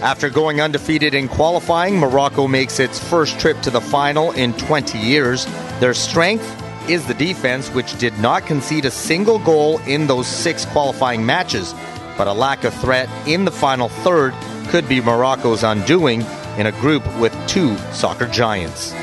After 0.02 0.30
going 0.30 0.62
undefeated 0.62 1.12
in 1.12 1.28
qualifying, 1.28 1.98
Morocco 1.98 2.48
makes 2.48 2.80
its 2.80 2.98
first 2.98 3.38
trip 3.38 3.60
to 3.60 3.70
the 3.70 3.82
final 3.82 4.32
in 4.32 4.54
20 4.54 4.98
years. 4.98 5.46
Their 5.78 5.92
strength 5.92 6.48
is 6.88 7.06
the 7.06 7.14
defense, 7.14 7.68
which 7.68 7.98
did 7.98 8.18
not 8.18 8.46
concede 8.46 8.86
a 8.86 8.90
single 8.90 9.38
goal 9.38 9.78
in 9.80 10.06
those 10.06 10.26
six 10.26 10.64
qualifying 10.64 11.24
matches. 11.26 11.74
But 12.16 12.28
a 12.28 12.32
lack 12.32 12.64
of 12.64 12.72
threat 12.74 13.10
in 13.28 13.44
the 13.44 13.50
final 13.50 13.88
third 13.88 14.32
could 14.68 14.88
be 14.88 15.00
Morocco's 15.02 15.64
undoing 15.64 16.22
in 16.56 16.66
a 16.66 16.72
group 16.80 17.04
with 17.18 17.36
two 17.46 17.76
soccer 17.92 18.26
giants. 18.26 18.94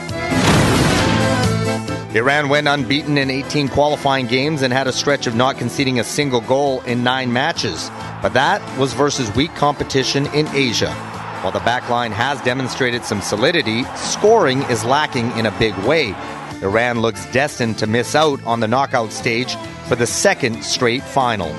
Iran 2.15 2.47
went 2.47 2.69
unbeaten 2.69 3.17
in 3.17 3.29
18 3.29 3.67
qualifying 3.67 4.27
games 4.27 4.61
and 4.61 4.71
had 4.71 4.87
a 4.87 4.93
stretch 4.93 5.27
of 5.27 5.35
not 5.35 5.57
conceding 5.57 5.99
a 5.99 6.05
single 6.05 6.39
goal 6.39 6.81
in 6.81 7.03
nine 7.03 7.33
matches. 7.33 7.91
But 8.21 8.33
that 8.33 8.61
was 8.79 8.93
versus 8.93 9.33
weak 9.35 9.53
competition 9.55 10.25
in 10.27 10.47
Asia. 10.55 10.93
While 11.41 11.51
the 11.51 11.59
backline 11.59 12.11
has 12.11 12.41
demonstrated 12.41 13.03
some 13.03 13.21
solidity, 13.21 13.83
scoring 13.95 14.63
is 14.63 14.85
lacking 14.85 15.31
in 15.37 15.45
a 15.45 15.59
big 15.59 15.75
way. 15.79 16.15
Iran 16.61 17.01
looks 17.01 17.25
destined 17.31 17.77
to 17.79 17.87
miss 17.87 18.15
out 18.15 18.43
on 18.45 18.61
the 18.61 18.67
knockout 18.67 19.11
stage 19.11 19.55
for 19.87 19.95
the 19.95 20.07
second 20.07 20.63
straight 20.63 21.03
final. 21.03 21.53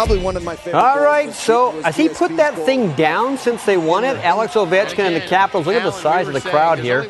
Probably 0.00 0.24
one 0.24 0.34
of 0.34 0.42
my 0.42 0.56
favorite. 0.56 0.80
All 0.80 0.98
right, 0.98 1.30
so 1.30 1.72
has 1.82 1.94
he 1.94 2.08
put 2.08 2.34
that 2.38 2.54
thing 2.54 2.94
down 2.94 3.36
since 3.36 3.66
they 3.66 3.76
won 3.76 4.02
it? 4.02 4.16
Alex 4.24 4.54
Ovechkin 4.54 5.00
and 5.00 5.14
the 5.14 5.20
Capitals. 5.20 5.66
Look 5.66 5.76
at 5.76 5.82
the 5.82 5.90
size 5.90 6.26
of 6.26 6.32
the 6.32 6.40
crowd 6.40 6.78
here. 6.78 7.02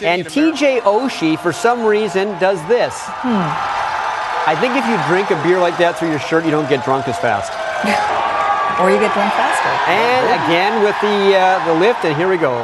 And 0.00 0.24
TJ 0.24 0.82
Oshie, 0.82 1.40
for 1.40 1.52
some 1.52 1.84
reason, 1.84 2.28
does 2.38 2.64
this. 2.68 3.02
I 3.24 4.56
think 4.60 4.76
if 4.76 4.86
you 4.86 4.94
drink 5.12 5.32
a 5.32 5.42
beer 5.42 5.58
like 5.58 5.76
that 5.78 5.98
through 5.98 6.10
your 6.10 6.20
shirt, 6.20 6.44
you 6.44 6.52
don't 6.52 6.68
get 6.68 6.84
drunk 6.84 7.08
as 7.08 7.18
fast. 7.18 7.50
or 8.80 8.92
you 8.92 9.00
get 9.00 9.12
drunk 9.12 9.34
faster. 9.34 9.90
And 9.90 10.30
again 10.46 10.84
with 10.84 10.94
the 11.02 11.36
uh, 11.36 11.66
the 11.66 11.74
lift, 11.80 12.04
and 12.04 12.16
here 12.16 12.28
we 12.28 12.36
go. 12.36 12.62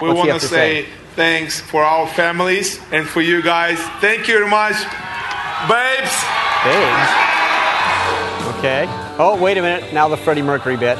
We 0.00 0.12
want 0.12 0.28
have 0.28 0.42
to 0.42 0.46
say 0.46 0.86
thanks 1.16 1.60
for 1.60 1.82
our 1.82 2.06
families 2.06 2.78
and 2.92 3.04
for 3.04 3.20
you 3.20 3.42
guys. 3.42 3.80
Thank 3.98 4.28
you 4.28 4.34
very 4.38 4.48
much, 4.48 4.78
babes. 5.66 6.14
Babes. 6.62 7.33
Okay. 8.64 8.86
Oh, 9.18 9.36
wait 9.38 9.58
a 9.58 9.60
minute. 9.60 9.92
Now 9.92 10.08
the 10.08 10.16
Freddie 10.16 10.40
Mercury 10.40 10.78
bit. 10.78 10.96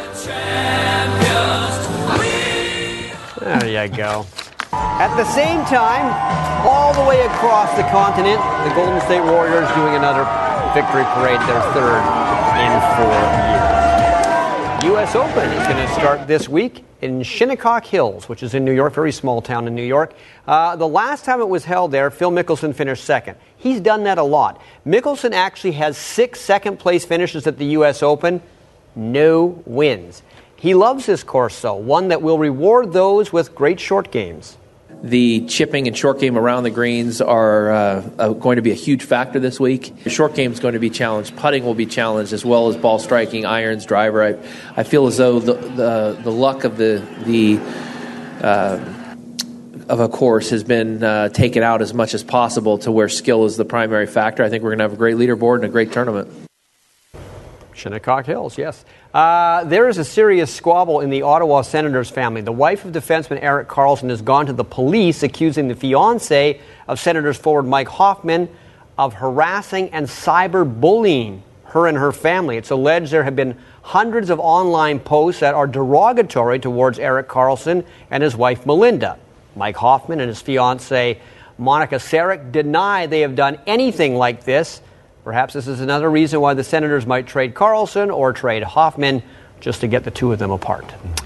There 3.40 3.64
you 3.64 3.88
go. 3.88 4.26
At 5.00 5.16
the 5.16 5.24
same 5.24 5.64
time, 5.64 6.04
all 6.68 6.92
the 6.92 7.08
way 7.08 7.24
across 7.24 7.74
the 7.74 7.84
continent, 7.84 8.36
the 8.68 8.74
Golden 8.74 9.00
State 9.08 9.24
Warriors 9.24 9.66
doing 9.72 9.96
another 9.96 10.28
victory 10.76 11.08
parade, 11.16 11.40
their 11.48 11.64
third 11.72 12.04
in 12.60 12.72
four 13.00 13.16
years. 13.48 13.63
U.S. 15.04 15.16
Open 15.16 15.50
is 15.50 15.66
going 15.66 15.86
to 15.86 15.92
start 15.92 16.26
this 16.26 16.48
week 16.48 16.82
in 17.02 17.22
Shinnecock 17.22 17.84
Hills, 17.84 18.26
which 18.26 18.42
is 18.42 18.54
in 18.54 18.64
New 18.64 18.72
York, 18.72 18.94
very 18.94 19.12
small 19.12 19.42
town 19.42 19.66
in 19.66 19.74
New 19.74 19.84
York. 19.84 20.14
Uh, 20.46 20.76
the 20.76 20.88
last 20.88 21.26
time 21.26 21.42
it 21.42 21.48
was 21.48 21.62
held 21.62 21.92
there, 21.92 22.10
Phil 22.10 22.30
Mickelson 22.30 22.74
finished 22.74 23.04
second. 23.04 23.36
He's 23.58 23.82
done 23.82 24.04
that 24.04 24.16
a 24.16 24.22
lot. 24.22 24.62
Mickelson 24.86 25.32
actually 25.32 25.72
has 25.72 25.98
six 25.98 26.40
second 26.40 26.78
place 26.78 27.04
finishes 27.04 27.46
at 27.46 27.58
the 27.58 27.66
U.S. 27.66 28.02
Open, 28.02 28.40
no 28.96 29.62
wins. 29.66 30.22
He 30.56 30.72
loves 30.72 31.04
this 31.04 31.22
course, 31.22 31.60
though, 31.60 31.74
one 31.74 32.08
that 32.08 32.22
will 32.22 32.38
reward 32.38 32.94
those 32.94 33.30
with 33.30 33.54
great 33.54 33.80
short 33.80 34.10
games. 34.10 34.56
The 35.04 35.44
chipping 35.48 35.86
and 35.86 35.94
short 35.94 36.18
game 36.18 36.38
around 36.38 36.62
the 36.62 36.70
greens 36.70 37.20
are 37.20 37.70
uh, 37.70 38.10
uh, 38.18 38.28
going 38.30 38.56
to 38.56 38.62
be 38.62 38.70
a 38.70 38.74
huge 38.74 39.02
factor 39.02 39.38
this 39.38 39.60
week. 39.60 40.02
The 40.02 40.08
short 40.08 40.34
game 40.34 40.50
is 40.50 40.60
going 40.60 40.72
to 40.72 40.80
be 40.80 40.88
challenged. 40.88 41.36
Putting 41.36 41.62
will 41.62 41.74
be 41.74 41.84
challenged 41.84 42.32
as 42.32 42.42
well 42.42 42.68
as 42.68 42.76
ball 42.78 42.98
striking, 42.98 43.44
irons, 43.44 43.84
driver. 43.84 44.22
I, 44.22 44.38
I 44.74 44.82
feel 44.82 45.06
as 45.06 45.18
though 45.18 45.40
the, 45.40 45.52
the, 45.52 46.18
the 46.22 46.30
luck 46.32 46.64
of 46.64 46.78
the 46.78 47.06
the 47.26 47.58
uh, 48.42 48.80
of 49.90 50.00
a 50.00 50.08
course 50.08 50.48
has 50.48 50.64
been 50.64 51.04
uh, 51.04 51.28
taken 51.28 51.62
out 51.62 51.82
as 51.82 51.92
much 51.92 52.14
as 52.14 52.24
possible 52.24 52.78
to 52.78 52.90
where 52.90 53.10
skill 53.10 53.44
is 53.44 53.58
the 53.58 53.66
primary 53.66 54.06
factor. 54.06 54.42
I 54.42 54.48
think 54.48 54.62
we're 54.62 54.70
going 54.70 54.78
to 54.78 54.84
have 54.84 54.94
a 54.94 54.96
great 54.96 55.16
leaderboard 55.16 55.56
and 55.56 55.64
a 55.66 55.68
great 55.68 55.92
tournament. 55.92 56.30
Shinnecock 57.74 58.24
Hills, 58.24 58.56
yes. 58.56 58.86
Uh, 59.14 59.62
there 59.62 59.88
is 59.88 59.96
a 59.98 60.04
serious 60.04 60.52
squabble 60.52 60.98
in 60.98 61.08
the 61.08 61.22
Ottawa 61.22 61.62
Senators 61.62 62.10
family. 62.10 62.40
The 62.40 62.50
wife 62.50 62.84
of 62.84 62.90
defenseman 62.90 63.40
Erik 63.40 63.68
Karlsson 63.68 64.10
has 64.10 64.20
gone 64.20 64.46
to 64.46 64.52
the 64.52 64.64
police 64.64 65.22
accusing 65.22 65.68
the 65.68 65.76
fiance 65.76 66.60
of 66.88 66.98
Senators 66.98 67.36
forward 67.36 67.62
Mike 67.62 67.86
Hoffman 67.86 68.48
of 68.98 69.14
harassing 69.14 69.90
and 69.90 70.08
cyberbullying 70.08 71.42
her 71.66 71.86
and 71.86 71.96
her 71.96 72.10
family. 72.10 72.56
It's 72.56 72.70
alleged 72.70 73.12
there 73.12 73.22
have 73.22 73.36
been 73.36 73.56
hundreds 73.82 74.30
of 74.30 74.40
online 74.40 74.98
posts 74.98 75.42
that 75.42 75.54
are 75.54 75.68
derogatory 75.68 76.58
towards 76.58 76.98
Erik 76.98 77.28
Karlsson 77.28 77.84
and 78.10 78.20
his 78.20 78.34
wife 78.34 78.66
Melinda. 78.66 79.16
Mike 79.54 79.76
Hoffman 79.76 80.18
and 80.18 80.28
his 80.28 80.42
fiance 80.42 81.20
Monica 81.56 81.96
Sarek 81.96 82.50
deny 82.50 83.06
they 83.06 83.20
have 83.20 83.36
done 83.36 83.60
anything 83.64 84.16
like 84.16 84.42
this. 84.42 84.80
Perhaps 85.24 85.54
this 85.54 85.66
is 85.66 85.80
another 85.80 86.10
reason 86.10 86.40
why 86.40 86.52
the 86.52 86.62
Senators 86.62 87.06
might 87.06 87.26
trade 87.26 87.54
Karlsson 87.54 88.14
or 88.14 88.34
trade 88.34 88.62
Hoffman 88.62 89.22
just 89.58 89.80
to 89.80 89.88
get 89.88 90.04
the 90.04 90.10
two 90.10 90.30
of 90.32 90.38
them 90.38 90.50
apart. 90.50 90.84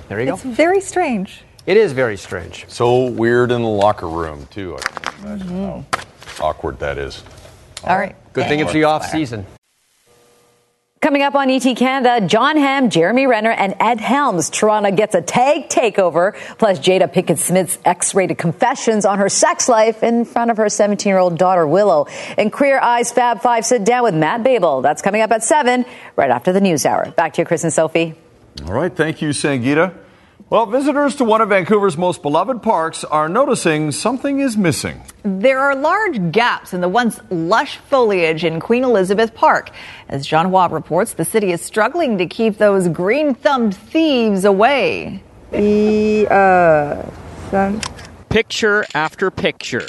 There 0.09 0.21
you 0.21 0.33
It's 0.33 0.43
go. 0.45 0.49
It's 0.49 0.57
very 0.57 0.81
strange. 0.81 1.43
It 1.67 1.77
is 1.77 1.93
very 1.93 2.17
strange. 2.17 2.65
So 2.69 3.07
weird 3.11 3.51
in 3.51 3.61
the 3.63 3.69
locker 3.69 4.09
room, 4.09 4.47
too. 4.53 4.77
I 4.77 4.81
can 4.81 5.41
Mm-hmm. 5.41 6.41
how 6.41 6.47
awkward 6.47 6.79
that 6.79 6.97
is. 6.97 7.25
All 7.83 7.99
right. 7.99 8.15
Good 8.33 8.47
thing 8.47 8.61
it's 8.61 8.73
the 8.73 8.85
off 8.85 9.05
season. 9.05 9.45
Coming 11.01 11.23
up 11.23 11.37
on 11.37 11.49
ET 11.49 11.63
Canada, 11.77 12.27
Jon 12.27 12.57
Hamm, 12.57 12.91
Jeremy 12.91 13.29
Renner, 13.29 13.53
and 13.53 13.77
Ed 13.79 14.01
Helms. 14.01 14.51
Toronto 14.51 14.91
gets 14.91 15.15
a 15.15 15.23
tag 15.23 15.69
takeover. 15.69 16.37
Plus, 16.59 16.81
Jada 16.81 17.13
Pinkett 17.13 17.39
Smith's 17.39 17.79
X 17.85 18.17
rated 18.17 18.37
confessions 18.37 19.05
on 19.05 19.19
her 19.21 19.29
sex 19.29 19.69
life 19.69 20.03
in 20.03 20.25
front 20.25 20.51
of 20.51 20.57
her 20.57 20.69
17 20.69 21.09
year 21.09 21.19
old 21.19 21.39
daughter, 21.39 21.69
Willow. 21.69 22.09
And 22.37 22.53
Queer 22.53 22.81
Eyes 22.81 23.13
Fab 23.13 23.43
Five 23.43 23.65
sit 23.65 23.85
down 23.85 24.03
with 24.03 24.15
Matte 24.15 24.43
Babel. 24.43 24.83
That's 24.83 25.01
coming 25.01 25.21
up 25.21 25.31
at 25.31 25.45
7, 25.45 25.85
right 26.17 26.31
after 26.31 26.53
the 26.53 26.61
news 26.61 26.85
hour. 26.85 27.13
Back 27.13 27.35
to 27.35 27.43
you, 27.43 27.47
Chris 27.47 27.63
and 27.63 27.73
Sophie. 27.73 28.17
All 28.67 28.73
right, 28.73 28.95
thank 28.95 29.23
you, 29.23 29.29
Sangita. 29.29 29.95
Well, 30.51 30.65
visitors 30.65 31.15
to 31.17 31.25
one 31.25 31.43
of 31.43 31.51
Vancouver's 31.51 31.99
most 31.99 32.23
beloved 32.23 32.63
parks 32.63 33.05
are 33.05 33.29
noticing 33.29 33.93
something 33.93 34.41
is 34.41 34.57
missing. 34.57 35.03
There 35.23 35.61
are 35.61 35.77
large 35.77 36.33
gaps 36.33 36.73
in 36.73 36.81
the 36.81 36.89
once 36.89 37.21
lush 37.29 37.77
foliage 37.77 38.45
in 38.45 38.59
Queen 38.59 38.83
Elizabeth 38.83 39.35
Park. 39.35 39.71
As 40.09 40.27
John 40.27 40.49
Hua 40.49 40.69
reports, 40.69 41.13
the 41.13 41.27
city 41.27 41.53
is 41.53 41.61
struggling 41.61 42.17
to 42.17 42.25
keep 42.25 42.57
those 42.57 42.89
green 42.89 43.35
thumbed 43.35 43.77
thieves 43.77 44.47
away. 44.47 45.23
Uh, 45.53 47.03
picture 48.31 48.87
after 48.95 49.31
picture. 49.31 49.87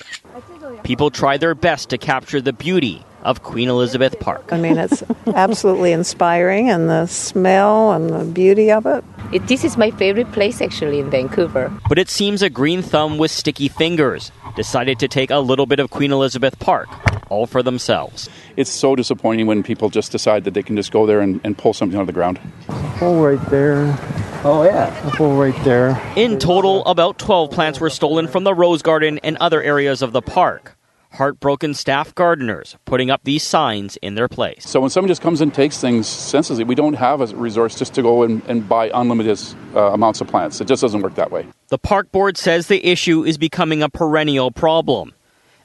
People 0.84 1.10
try 1.10 1.38
their 1.38 1.56
best 1.56 1.90
to 1.92 1.98
capture 1.98 2.42
the 2.42 2.52
beauty 2.52 3.06
of 3.24 3.44
Queen 3.44 3.70
Elizabeth 3.70 4.20
Park. 4.20 4.52
I 4.52 4.58
mean, 4.58 4.78
it's 4.78 5.04
absolutely 5.28 5.94
inspiring, 5.94 6.70
and 6.70 6.90
the 6.90 7.06
smell 7.06 7.94
and 7.94 8.10
the 8.10 8.26
beauty 8.26 8.72
of 8.72 8.86
it. 8.86 9.06
It, 9.32 9.46
this 9.48 9.64
is 9.64 9.78
my 9.78 9.92
favorite 9.92 10.32
place 10.32 10.60
actually 10.60 11.00
in 11.00 11.10
Vancouver. 11.12 11.72
But 11.88 12.00
it 12.00 12.10
seems 12.10 12.42
a 12.42 12.50
green 12.50 12.82
thumb 12.82 13.18
with 13.20 13.30
sticky 13.30 13.68
fingers 13.68 14.32
decided 14.56 14.98
to 15.00 15.08
take 15.08 15.30
a 15.30 15.38
little 15.38 15.68
bit 15.68 15.80
of 15.80 15.92
Queen 15.92 16.12
Elizabeth 16.12 16.58
Park, 16.60 16.88
all 17.30 17.46
for 17.46 17.62
themselves. 17.62 18.28
It's 18.58 18.72
so 18.72 18.96
disappointing 18.96 19.46
when 19.46 19.62
people 19.62 19.90
just 19.90 20.12
decide 20.12 20.46
that 20.46 20.56
they 20.56 20.64
can 20.64 20.76
just 20.76 20.92
go 20.92 21.06
there 21.06 21.22
and, 21.22 21.40
and 21.44 21.56
pull 21.56 21.74
something 21.74 21.98
out 21.98 22.02
of 22.02 22.08
the 22.08 22.14
ground. 22.14 22.40
hole 22.68 23.24
right 23.24 23.50
there. 23.52 23.96
Oh, 24.44 24.64
yeah. 24.64 24.88
A 25.06 25.10
hole 25.12 25.36
right 25.38 25.64
there. 25.64 26.02
In 26.16 26.40
total, 26.40 26.84
about 26.86 27.20
12 27.20 27.52
plants 27.52 27.80
were 27.80 27.90
stolen 27.90 28.28
from 28.28 28.46
the 28.46 28.54
Rose 28.54 28.82
Garden 28.82 29.20
and 29.20 29.38
other 29.38 29.62
areas 29.62 30.02
of 30.02 30.12
the 30.12 30.22
park. 30.22 30.76
Heartbroken 31.12 31.74
staff 31.74 32.14
gardeners 32.14 32.78
putting 32.86 33.10
up 33.10 33.22
these 33.24 33.44
signs 33.44 33.98
in 33.98 34.16
their 34.16 34.28
place. 34.28 34.68
So 34.68 34.80
when 34.80 34.90
someone 34.90 35.08
just 35.08 35.22
comes 35.22 35.42
and 35.42 35.54
takes 35.54 35.80
things 35.80 36.08
senselessly, 36.08 36.64
we 36.64 36.76
don't 36.76 36.94
have 36.94 37.22
a 37.22 37.28
resource 37.36 37.78
just 37.78 37.94
to 37.96 38.02
go 38.02 38.24
and, 38.24 38.44
and 38.48 38.70
buy 38.70 38.92
unlimited 38.94 39.40
uh, 39.76 39.92
amounts 39.92 40.22
of 40.22 40.28
plants. 40.28 40.62
It 40.62 40.68
just 40.68 40.82
doesn't 40.82 41.02
work 41.02 41.16
that 41.16 41.32
way. 41.32 41.48
The 41.70 41.80
park 41.80 42.12
board 42.12 42.38
says 42.38 42.68
the 42.68 42.86
issue 42.86 43.24
is 43.24 43.38
becoming 43.38 43.82
a 43.82 43.90
perennial 43.90 44.52
problem 44.52 45.14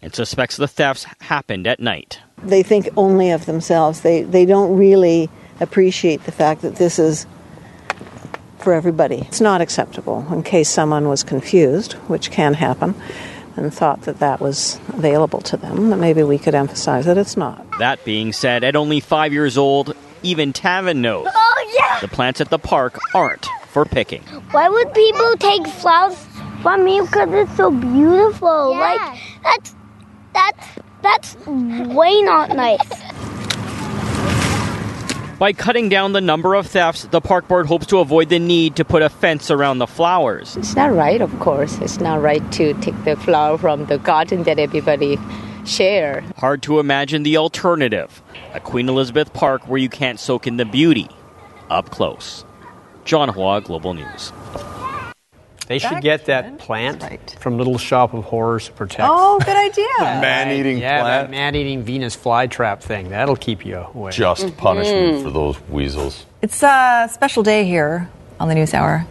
and 0.01 0.15
suspects 0.15 0.57
the 0.57 0.69
thefts 0.69 1.07
happened 1.21 1.67
at 1.67 1.81
night. 1.81 2.21
They 2.43 2.63
think 2.63 2.89
only 2.97 3.31
of 3.31 3.47
themselves. 3.47 4.03
They 4.03 4.23
they 4.23 4.45
don't 4.45 4.77
really 4.77 5.31
appreciate 5.61 6.25
the 6.25 6.33
fact 6.33 6.61
that 6.63 6.77
this 6.77 6.99
is 6.99 7.27
for 8.59 8.73
everybody. 8.75 9.17
It's 9.29 9.41
not 9.41 9.61
acceptable. 9.61 10.27
In 10.31 10.43
case 10.43 10.69
someone 10.69 11.09
was 11.09 11.23
confused, 11.23 11.95
which 12.09 12.31
can 12.31 12.55
happen, 12.55 12.95
and 13.57 13.73
thought 13.73 14.03
that 14.03 14.19
that 14.21 14.41
was 14.41 14.79
available 14.89 15.41
to 15.43 15.57
them, 15.57 15.91
that 15.91 15.97
maybe 15.97 16.23
we 16.23 16.39
could 16.39 16.55
emphasize 16.55 17.05
that 17.07 17.17
it's 17.19 17.37
not. 17.37 17.65
That 17.79 18.05
being 18.05 18.33
said, 18.33 18.65
at 18.65 18.77
only 18.77 19.01
five 19.01 19.33
years 19.33 19.57
old, 19.59 19.95
even 20.23 20.53
Tavin 20.53 20.97
knows 20.99 21.27
Oh, 21.33 21.77
yeah! 21.79 22.01
the 22.01 22.09
plants 22.09 22.41
at 22.41 22.51
the 22.51 22.59
park 22.59 22.99
aren't 23.15 23.47
for 23.69 23.85
picking. 23.85 24.23
Why 24.53 24.69
would 24.69 24.93
people 24.95 25.37
take 25.39 25.67
flowers 25.67 26.17
from 26.63 26.85
me? 26.85 27.01
Because 27.01 27.29
it's 27.33 27.57
so 27.57 27.71
beautiful. 27.71 28.71
Like, 28.77 29.01
that's, 29.43 29.75
that's, 30.33 30.67
that's 31.03 31.37
way 31.47 32.23
not 32.23 32.51
nice. 32.51 32.79
By 35.39 35.53
cutting 35.53 35.89
down 35.89 36.13
the 36.13 36.21
number 36.21 36.55
of 36.55 36.67
thefts, 36.67 37.05
the 37.05 37.21
park 37.21 37.49
board 37.49 37.67
hopes 37.67 37.87
to 37.87 37.99
avoid 37.99 38.29
the 38.29 38.39
need 38.39 38.77
to 38.77 38.85
put 38.85 39.03
a 39.03 39.09
fence 39.09 39.51
around 39.51 39.79
the 39.79 39.87
flowers. 39.87 40.57
It's 40.57 40.77
not 40.77 40.95
right, 40.95 41.21
of 41.21 41.37
course. 41.41 41.79
It's 41.79 41.99
not 42.01 42.23
right 42.23 42.53
to 42.53 42.73
take 42.75 43.05
the 43.05 43.17
flower 43.17 43.59
from 43.59 43.87
the 43.87 43.99
garden 43.99 44.45
that 44.45 44.59
everybody 44.59 45.19
share. 45.67 46.23
Hard 46.37 46.63
to 46.63 46.79
imagine 46.79 47.25
the 47.25 47.37
alternative 47.37 48.23
a 48.53 48.61
Queen 48.61 48.89
Elizabeth 48.89 49.33
Park 49.33 49.67
where 49.67 49.79
you 49.79 49.89
can't 49.89 50.21
soak 50.21 50.47
in 50.47 50.57
the 50.57 50.65
beauty 50.65 51.09
up 51.69 51.91
close. 51.91 52.45
John 53.05 53.29
Hua, 53.29 53.61
Global 53.61 53.95
News. 53.95 54.33
They 55.67 55.79
should 55.79 55.93
That's 55.93 56.03
get 56.03 56.25
that 56.27 56.59
plant 56.59 57.37
from 57.41 57.57
Little 57.57 57.79
Shop 57.79 58.13
of 58.13 58.25
Horrors 58.25 58.67
to 58.67 58.73
protect. 58.73 59.09
Oh, 59.11 59.39
good 59.39 59.57
idea. 59.57 59.87
Man-eating 60.21 60.79
yeah, 60.79 61.01
plant. 61.01 61.29
that 61.29 61.31
man-eating 61.31 61.83
Venus 61.83 62.15
flytrap 62.15 62.83
thing. 62.83 63.09
That'll 63.09 63.37
keep 63.37 63.65
you 63.65 63.79
away. 63.79 64.11
Just 64.11 64.45
mm-hmm. 64.45 64.57
punishment 64.57 65.23
for 65.23 65.31
those 65.31 65.59
weasels. 65.69 66.27
It's 66.43 66.63
a 66.63 67.09
special 67.11 67.43
day 67.43 67.65
here 67.65 68.11
on 68.39 68.49
the 68.49 68.55
News 68.55 68.75
Hour. 68.75 69.07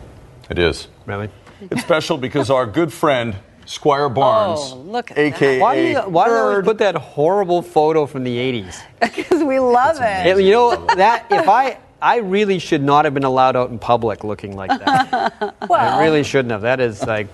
It 0.50 0.60
is. 0.60 0.88
Really? 1.08 1.30
It's 1.72 1.82
special 1.82 2.18
because 2.18 2.52
our 2.52 2.68
good 2.68 2.94
friend, 2.94 3.36
Squire 3.66 4.10
Barnes, 4.10 4.60
Oh, 4.62 4.78
look 4.78 5.10
at 5.12 5.18
aka 5.18 5.60
Why 5.60 5.76
do 5.76 5.82
you, 5.88 6.00
why 6.02 6.28
do 6.28 6.58
you 6.58 6.62
put 6.64 6.80
that 6.80 6.96
horrible 6.96 7.62
photo 7.62 8.06
from 8.06 8.24
the 8.24 8.38
80s? 8.38 8.80
Because 9.00 9.44
we 9.44 9.60
love 9.60 9.98
it. 10.02 10.28
It- 10.28 10.44
you 10.44 10.52
know 10.52 10.86
that 10.96 11.26
if 11.32 11.48
I 11.48 11.78
I 12.04 12.18
really 12.18 12.60
should 12.60 12.84
not 12.84 13.06
have 13.06 13.14
been 13.14 13.24
allowed 13.24 13.56
out 13.56 13.70
in 13.70 13.80
public 13.80 14.24
looking 14.26 14.56
like 14.58 14.70
that. 14.70 15.56
well, 15.70 16.00
I 16.00 16.04
really 16.04 16.24
shouldn't 16.24 16.52
have. 16.52 16.62
That 16.62 16.80
is 16.82 17.02
like. 17.06 17.34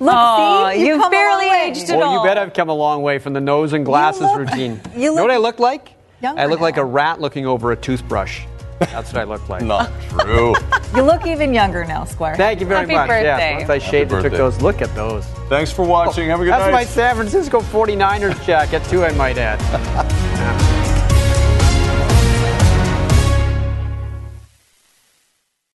look, 0.00 0.14
Oh, 0.14 0.70
see, 0.72 0.86
you've 0.86 0.98
come 0.98 1.08
a 1.08 1.10
barely 1.10 1.48
aged 1.48 1.90
at 1.90 1.96
Oh, 1.98 2.02
all. 2.02 2.16
you 2.16 2.24
bet 2.24 2.38
I've 2.38 2.54
come 2.54 2.70
a 2.70 2.74
long 2.74 3.02
way 3.02 3.18
from 3.18 3.34
the 3.34 3.40
nose 3.40 3.74
and 3.74 3.84
glasses 3.84 4.22
look- 4.22 4.38
routine. 4.38 4.80
you 4.96 5.14
know 5.14 5.20
what 5.22 5.30
I 5.30 5.36
look 5.36 5.58
look 5.58 5.58
like? 5.60 5.92
younger 6.22 6.40
I 6.40 6.46
look 6.46 6.60
like 6.60 6.78
a 6.78 6.84
rat 6.84 7.20
looking 7.20 7.46
over 7.46 7.70
a 7.72 7.76
toothbrush. 7.76 8.42
That's 8.78 9.12
what 9.12 9.20
I 9.20 9.24
look 9.24 9.48
like. 9.48 9.62
Not 9.62 9.90
true. 10.08 10.54
You 10.94 11.00
look 11.02 11.26
even 11.26 11.54
younger 11.54 11.86
now, 11.86 12.04
Squire. 12.04 12.36
Thank 12.36 12.60
you 12.60 12.66
very 12.66 12.80
Happy 12.80 12.92
much. 12.92 13.08
birthday. 13.08 13.52
Yeah, 13.52 13.56
once 13.56 13.70
I 13.70 13.78
shaved 13.78 14.12
and 14.12 14.22
took 14.22 14.32
those, 14.34 14.60
look 14.60 14.82
at 14.82 14.94
those. 14.94 15.24
Thanks 15.48 15.72
for 15.72 15.86
watching. 15.86 16.28
Have 16.28 16.40
a 16.40 16.44
good 16.44 16.52
That's 16.52 16.70
night. 16.70 16.84
That's 16.84 16.96
my 16.96 17.02
San 17.02 17.14
Francisco 17.16 17.60
49ers 17.62 18.44
jacket, 18.44 18.84
too, 18.84 19.02
I 19.02 19.10
might 19.12 19.38
add. 19.38 19.58
Yeah. 19.60 20.81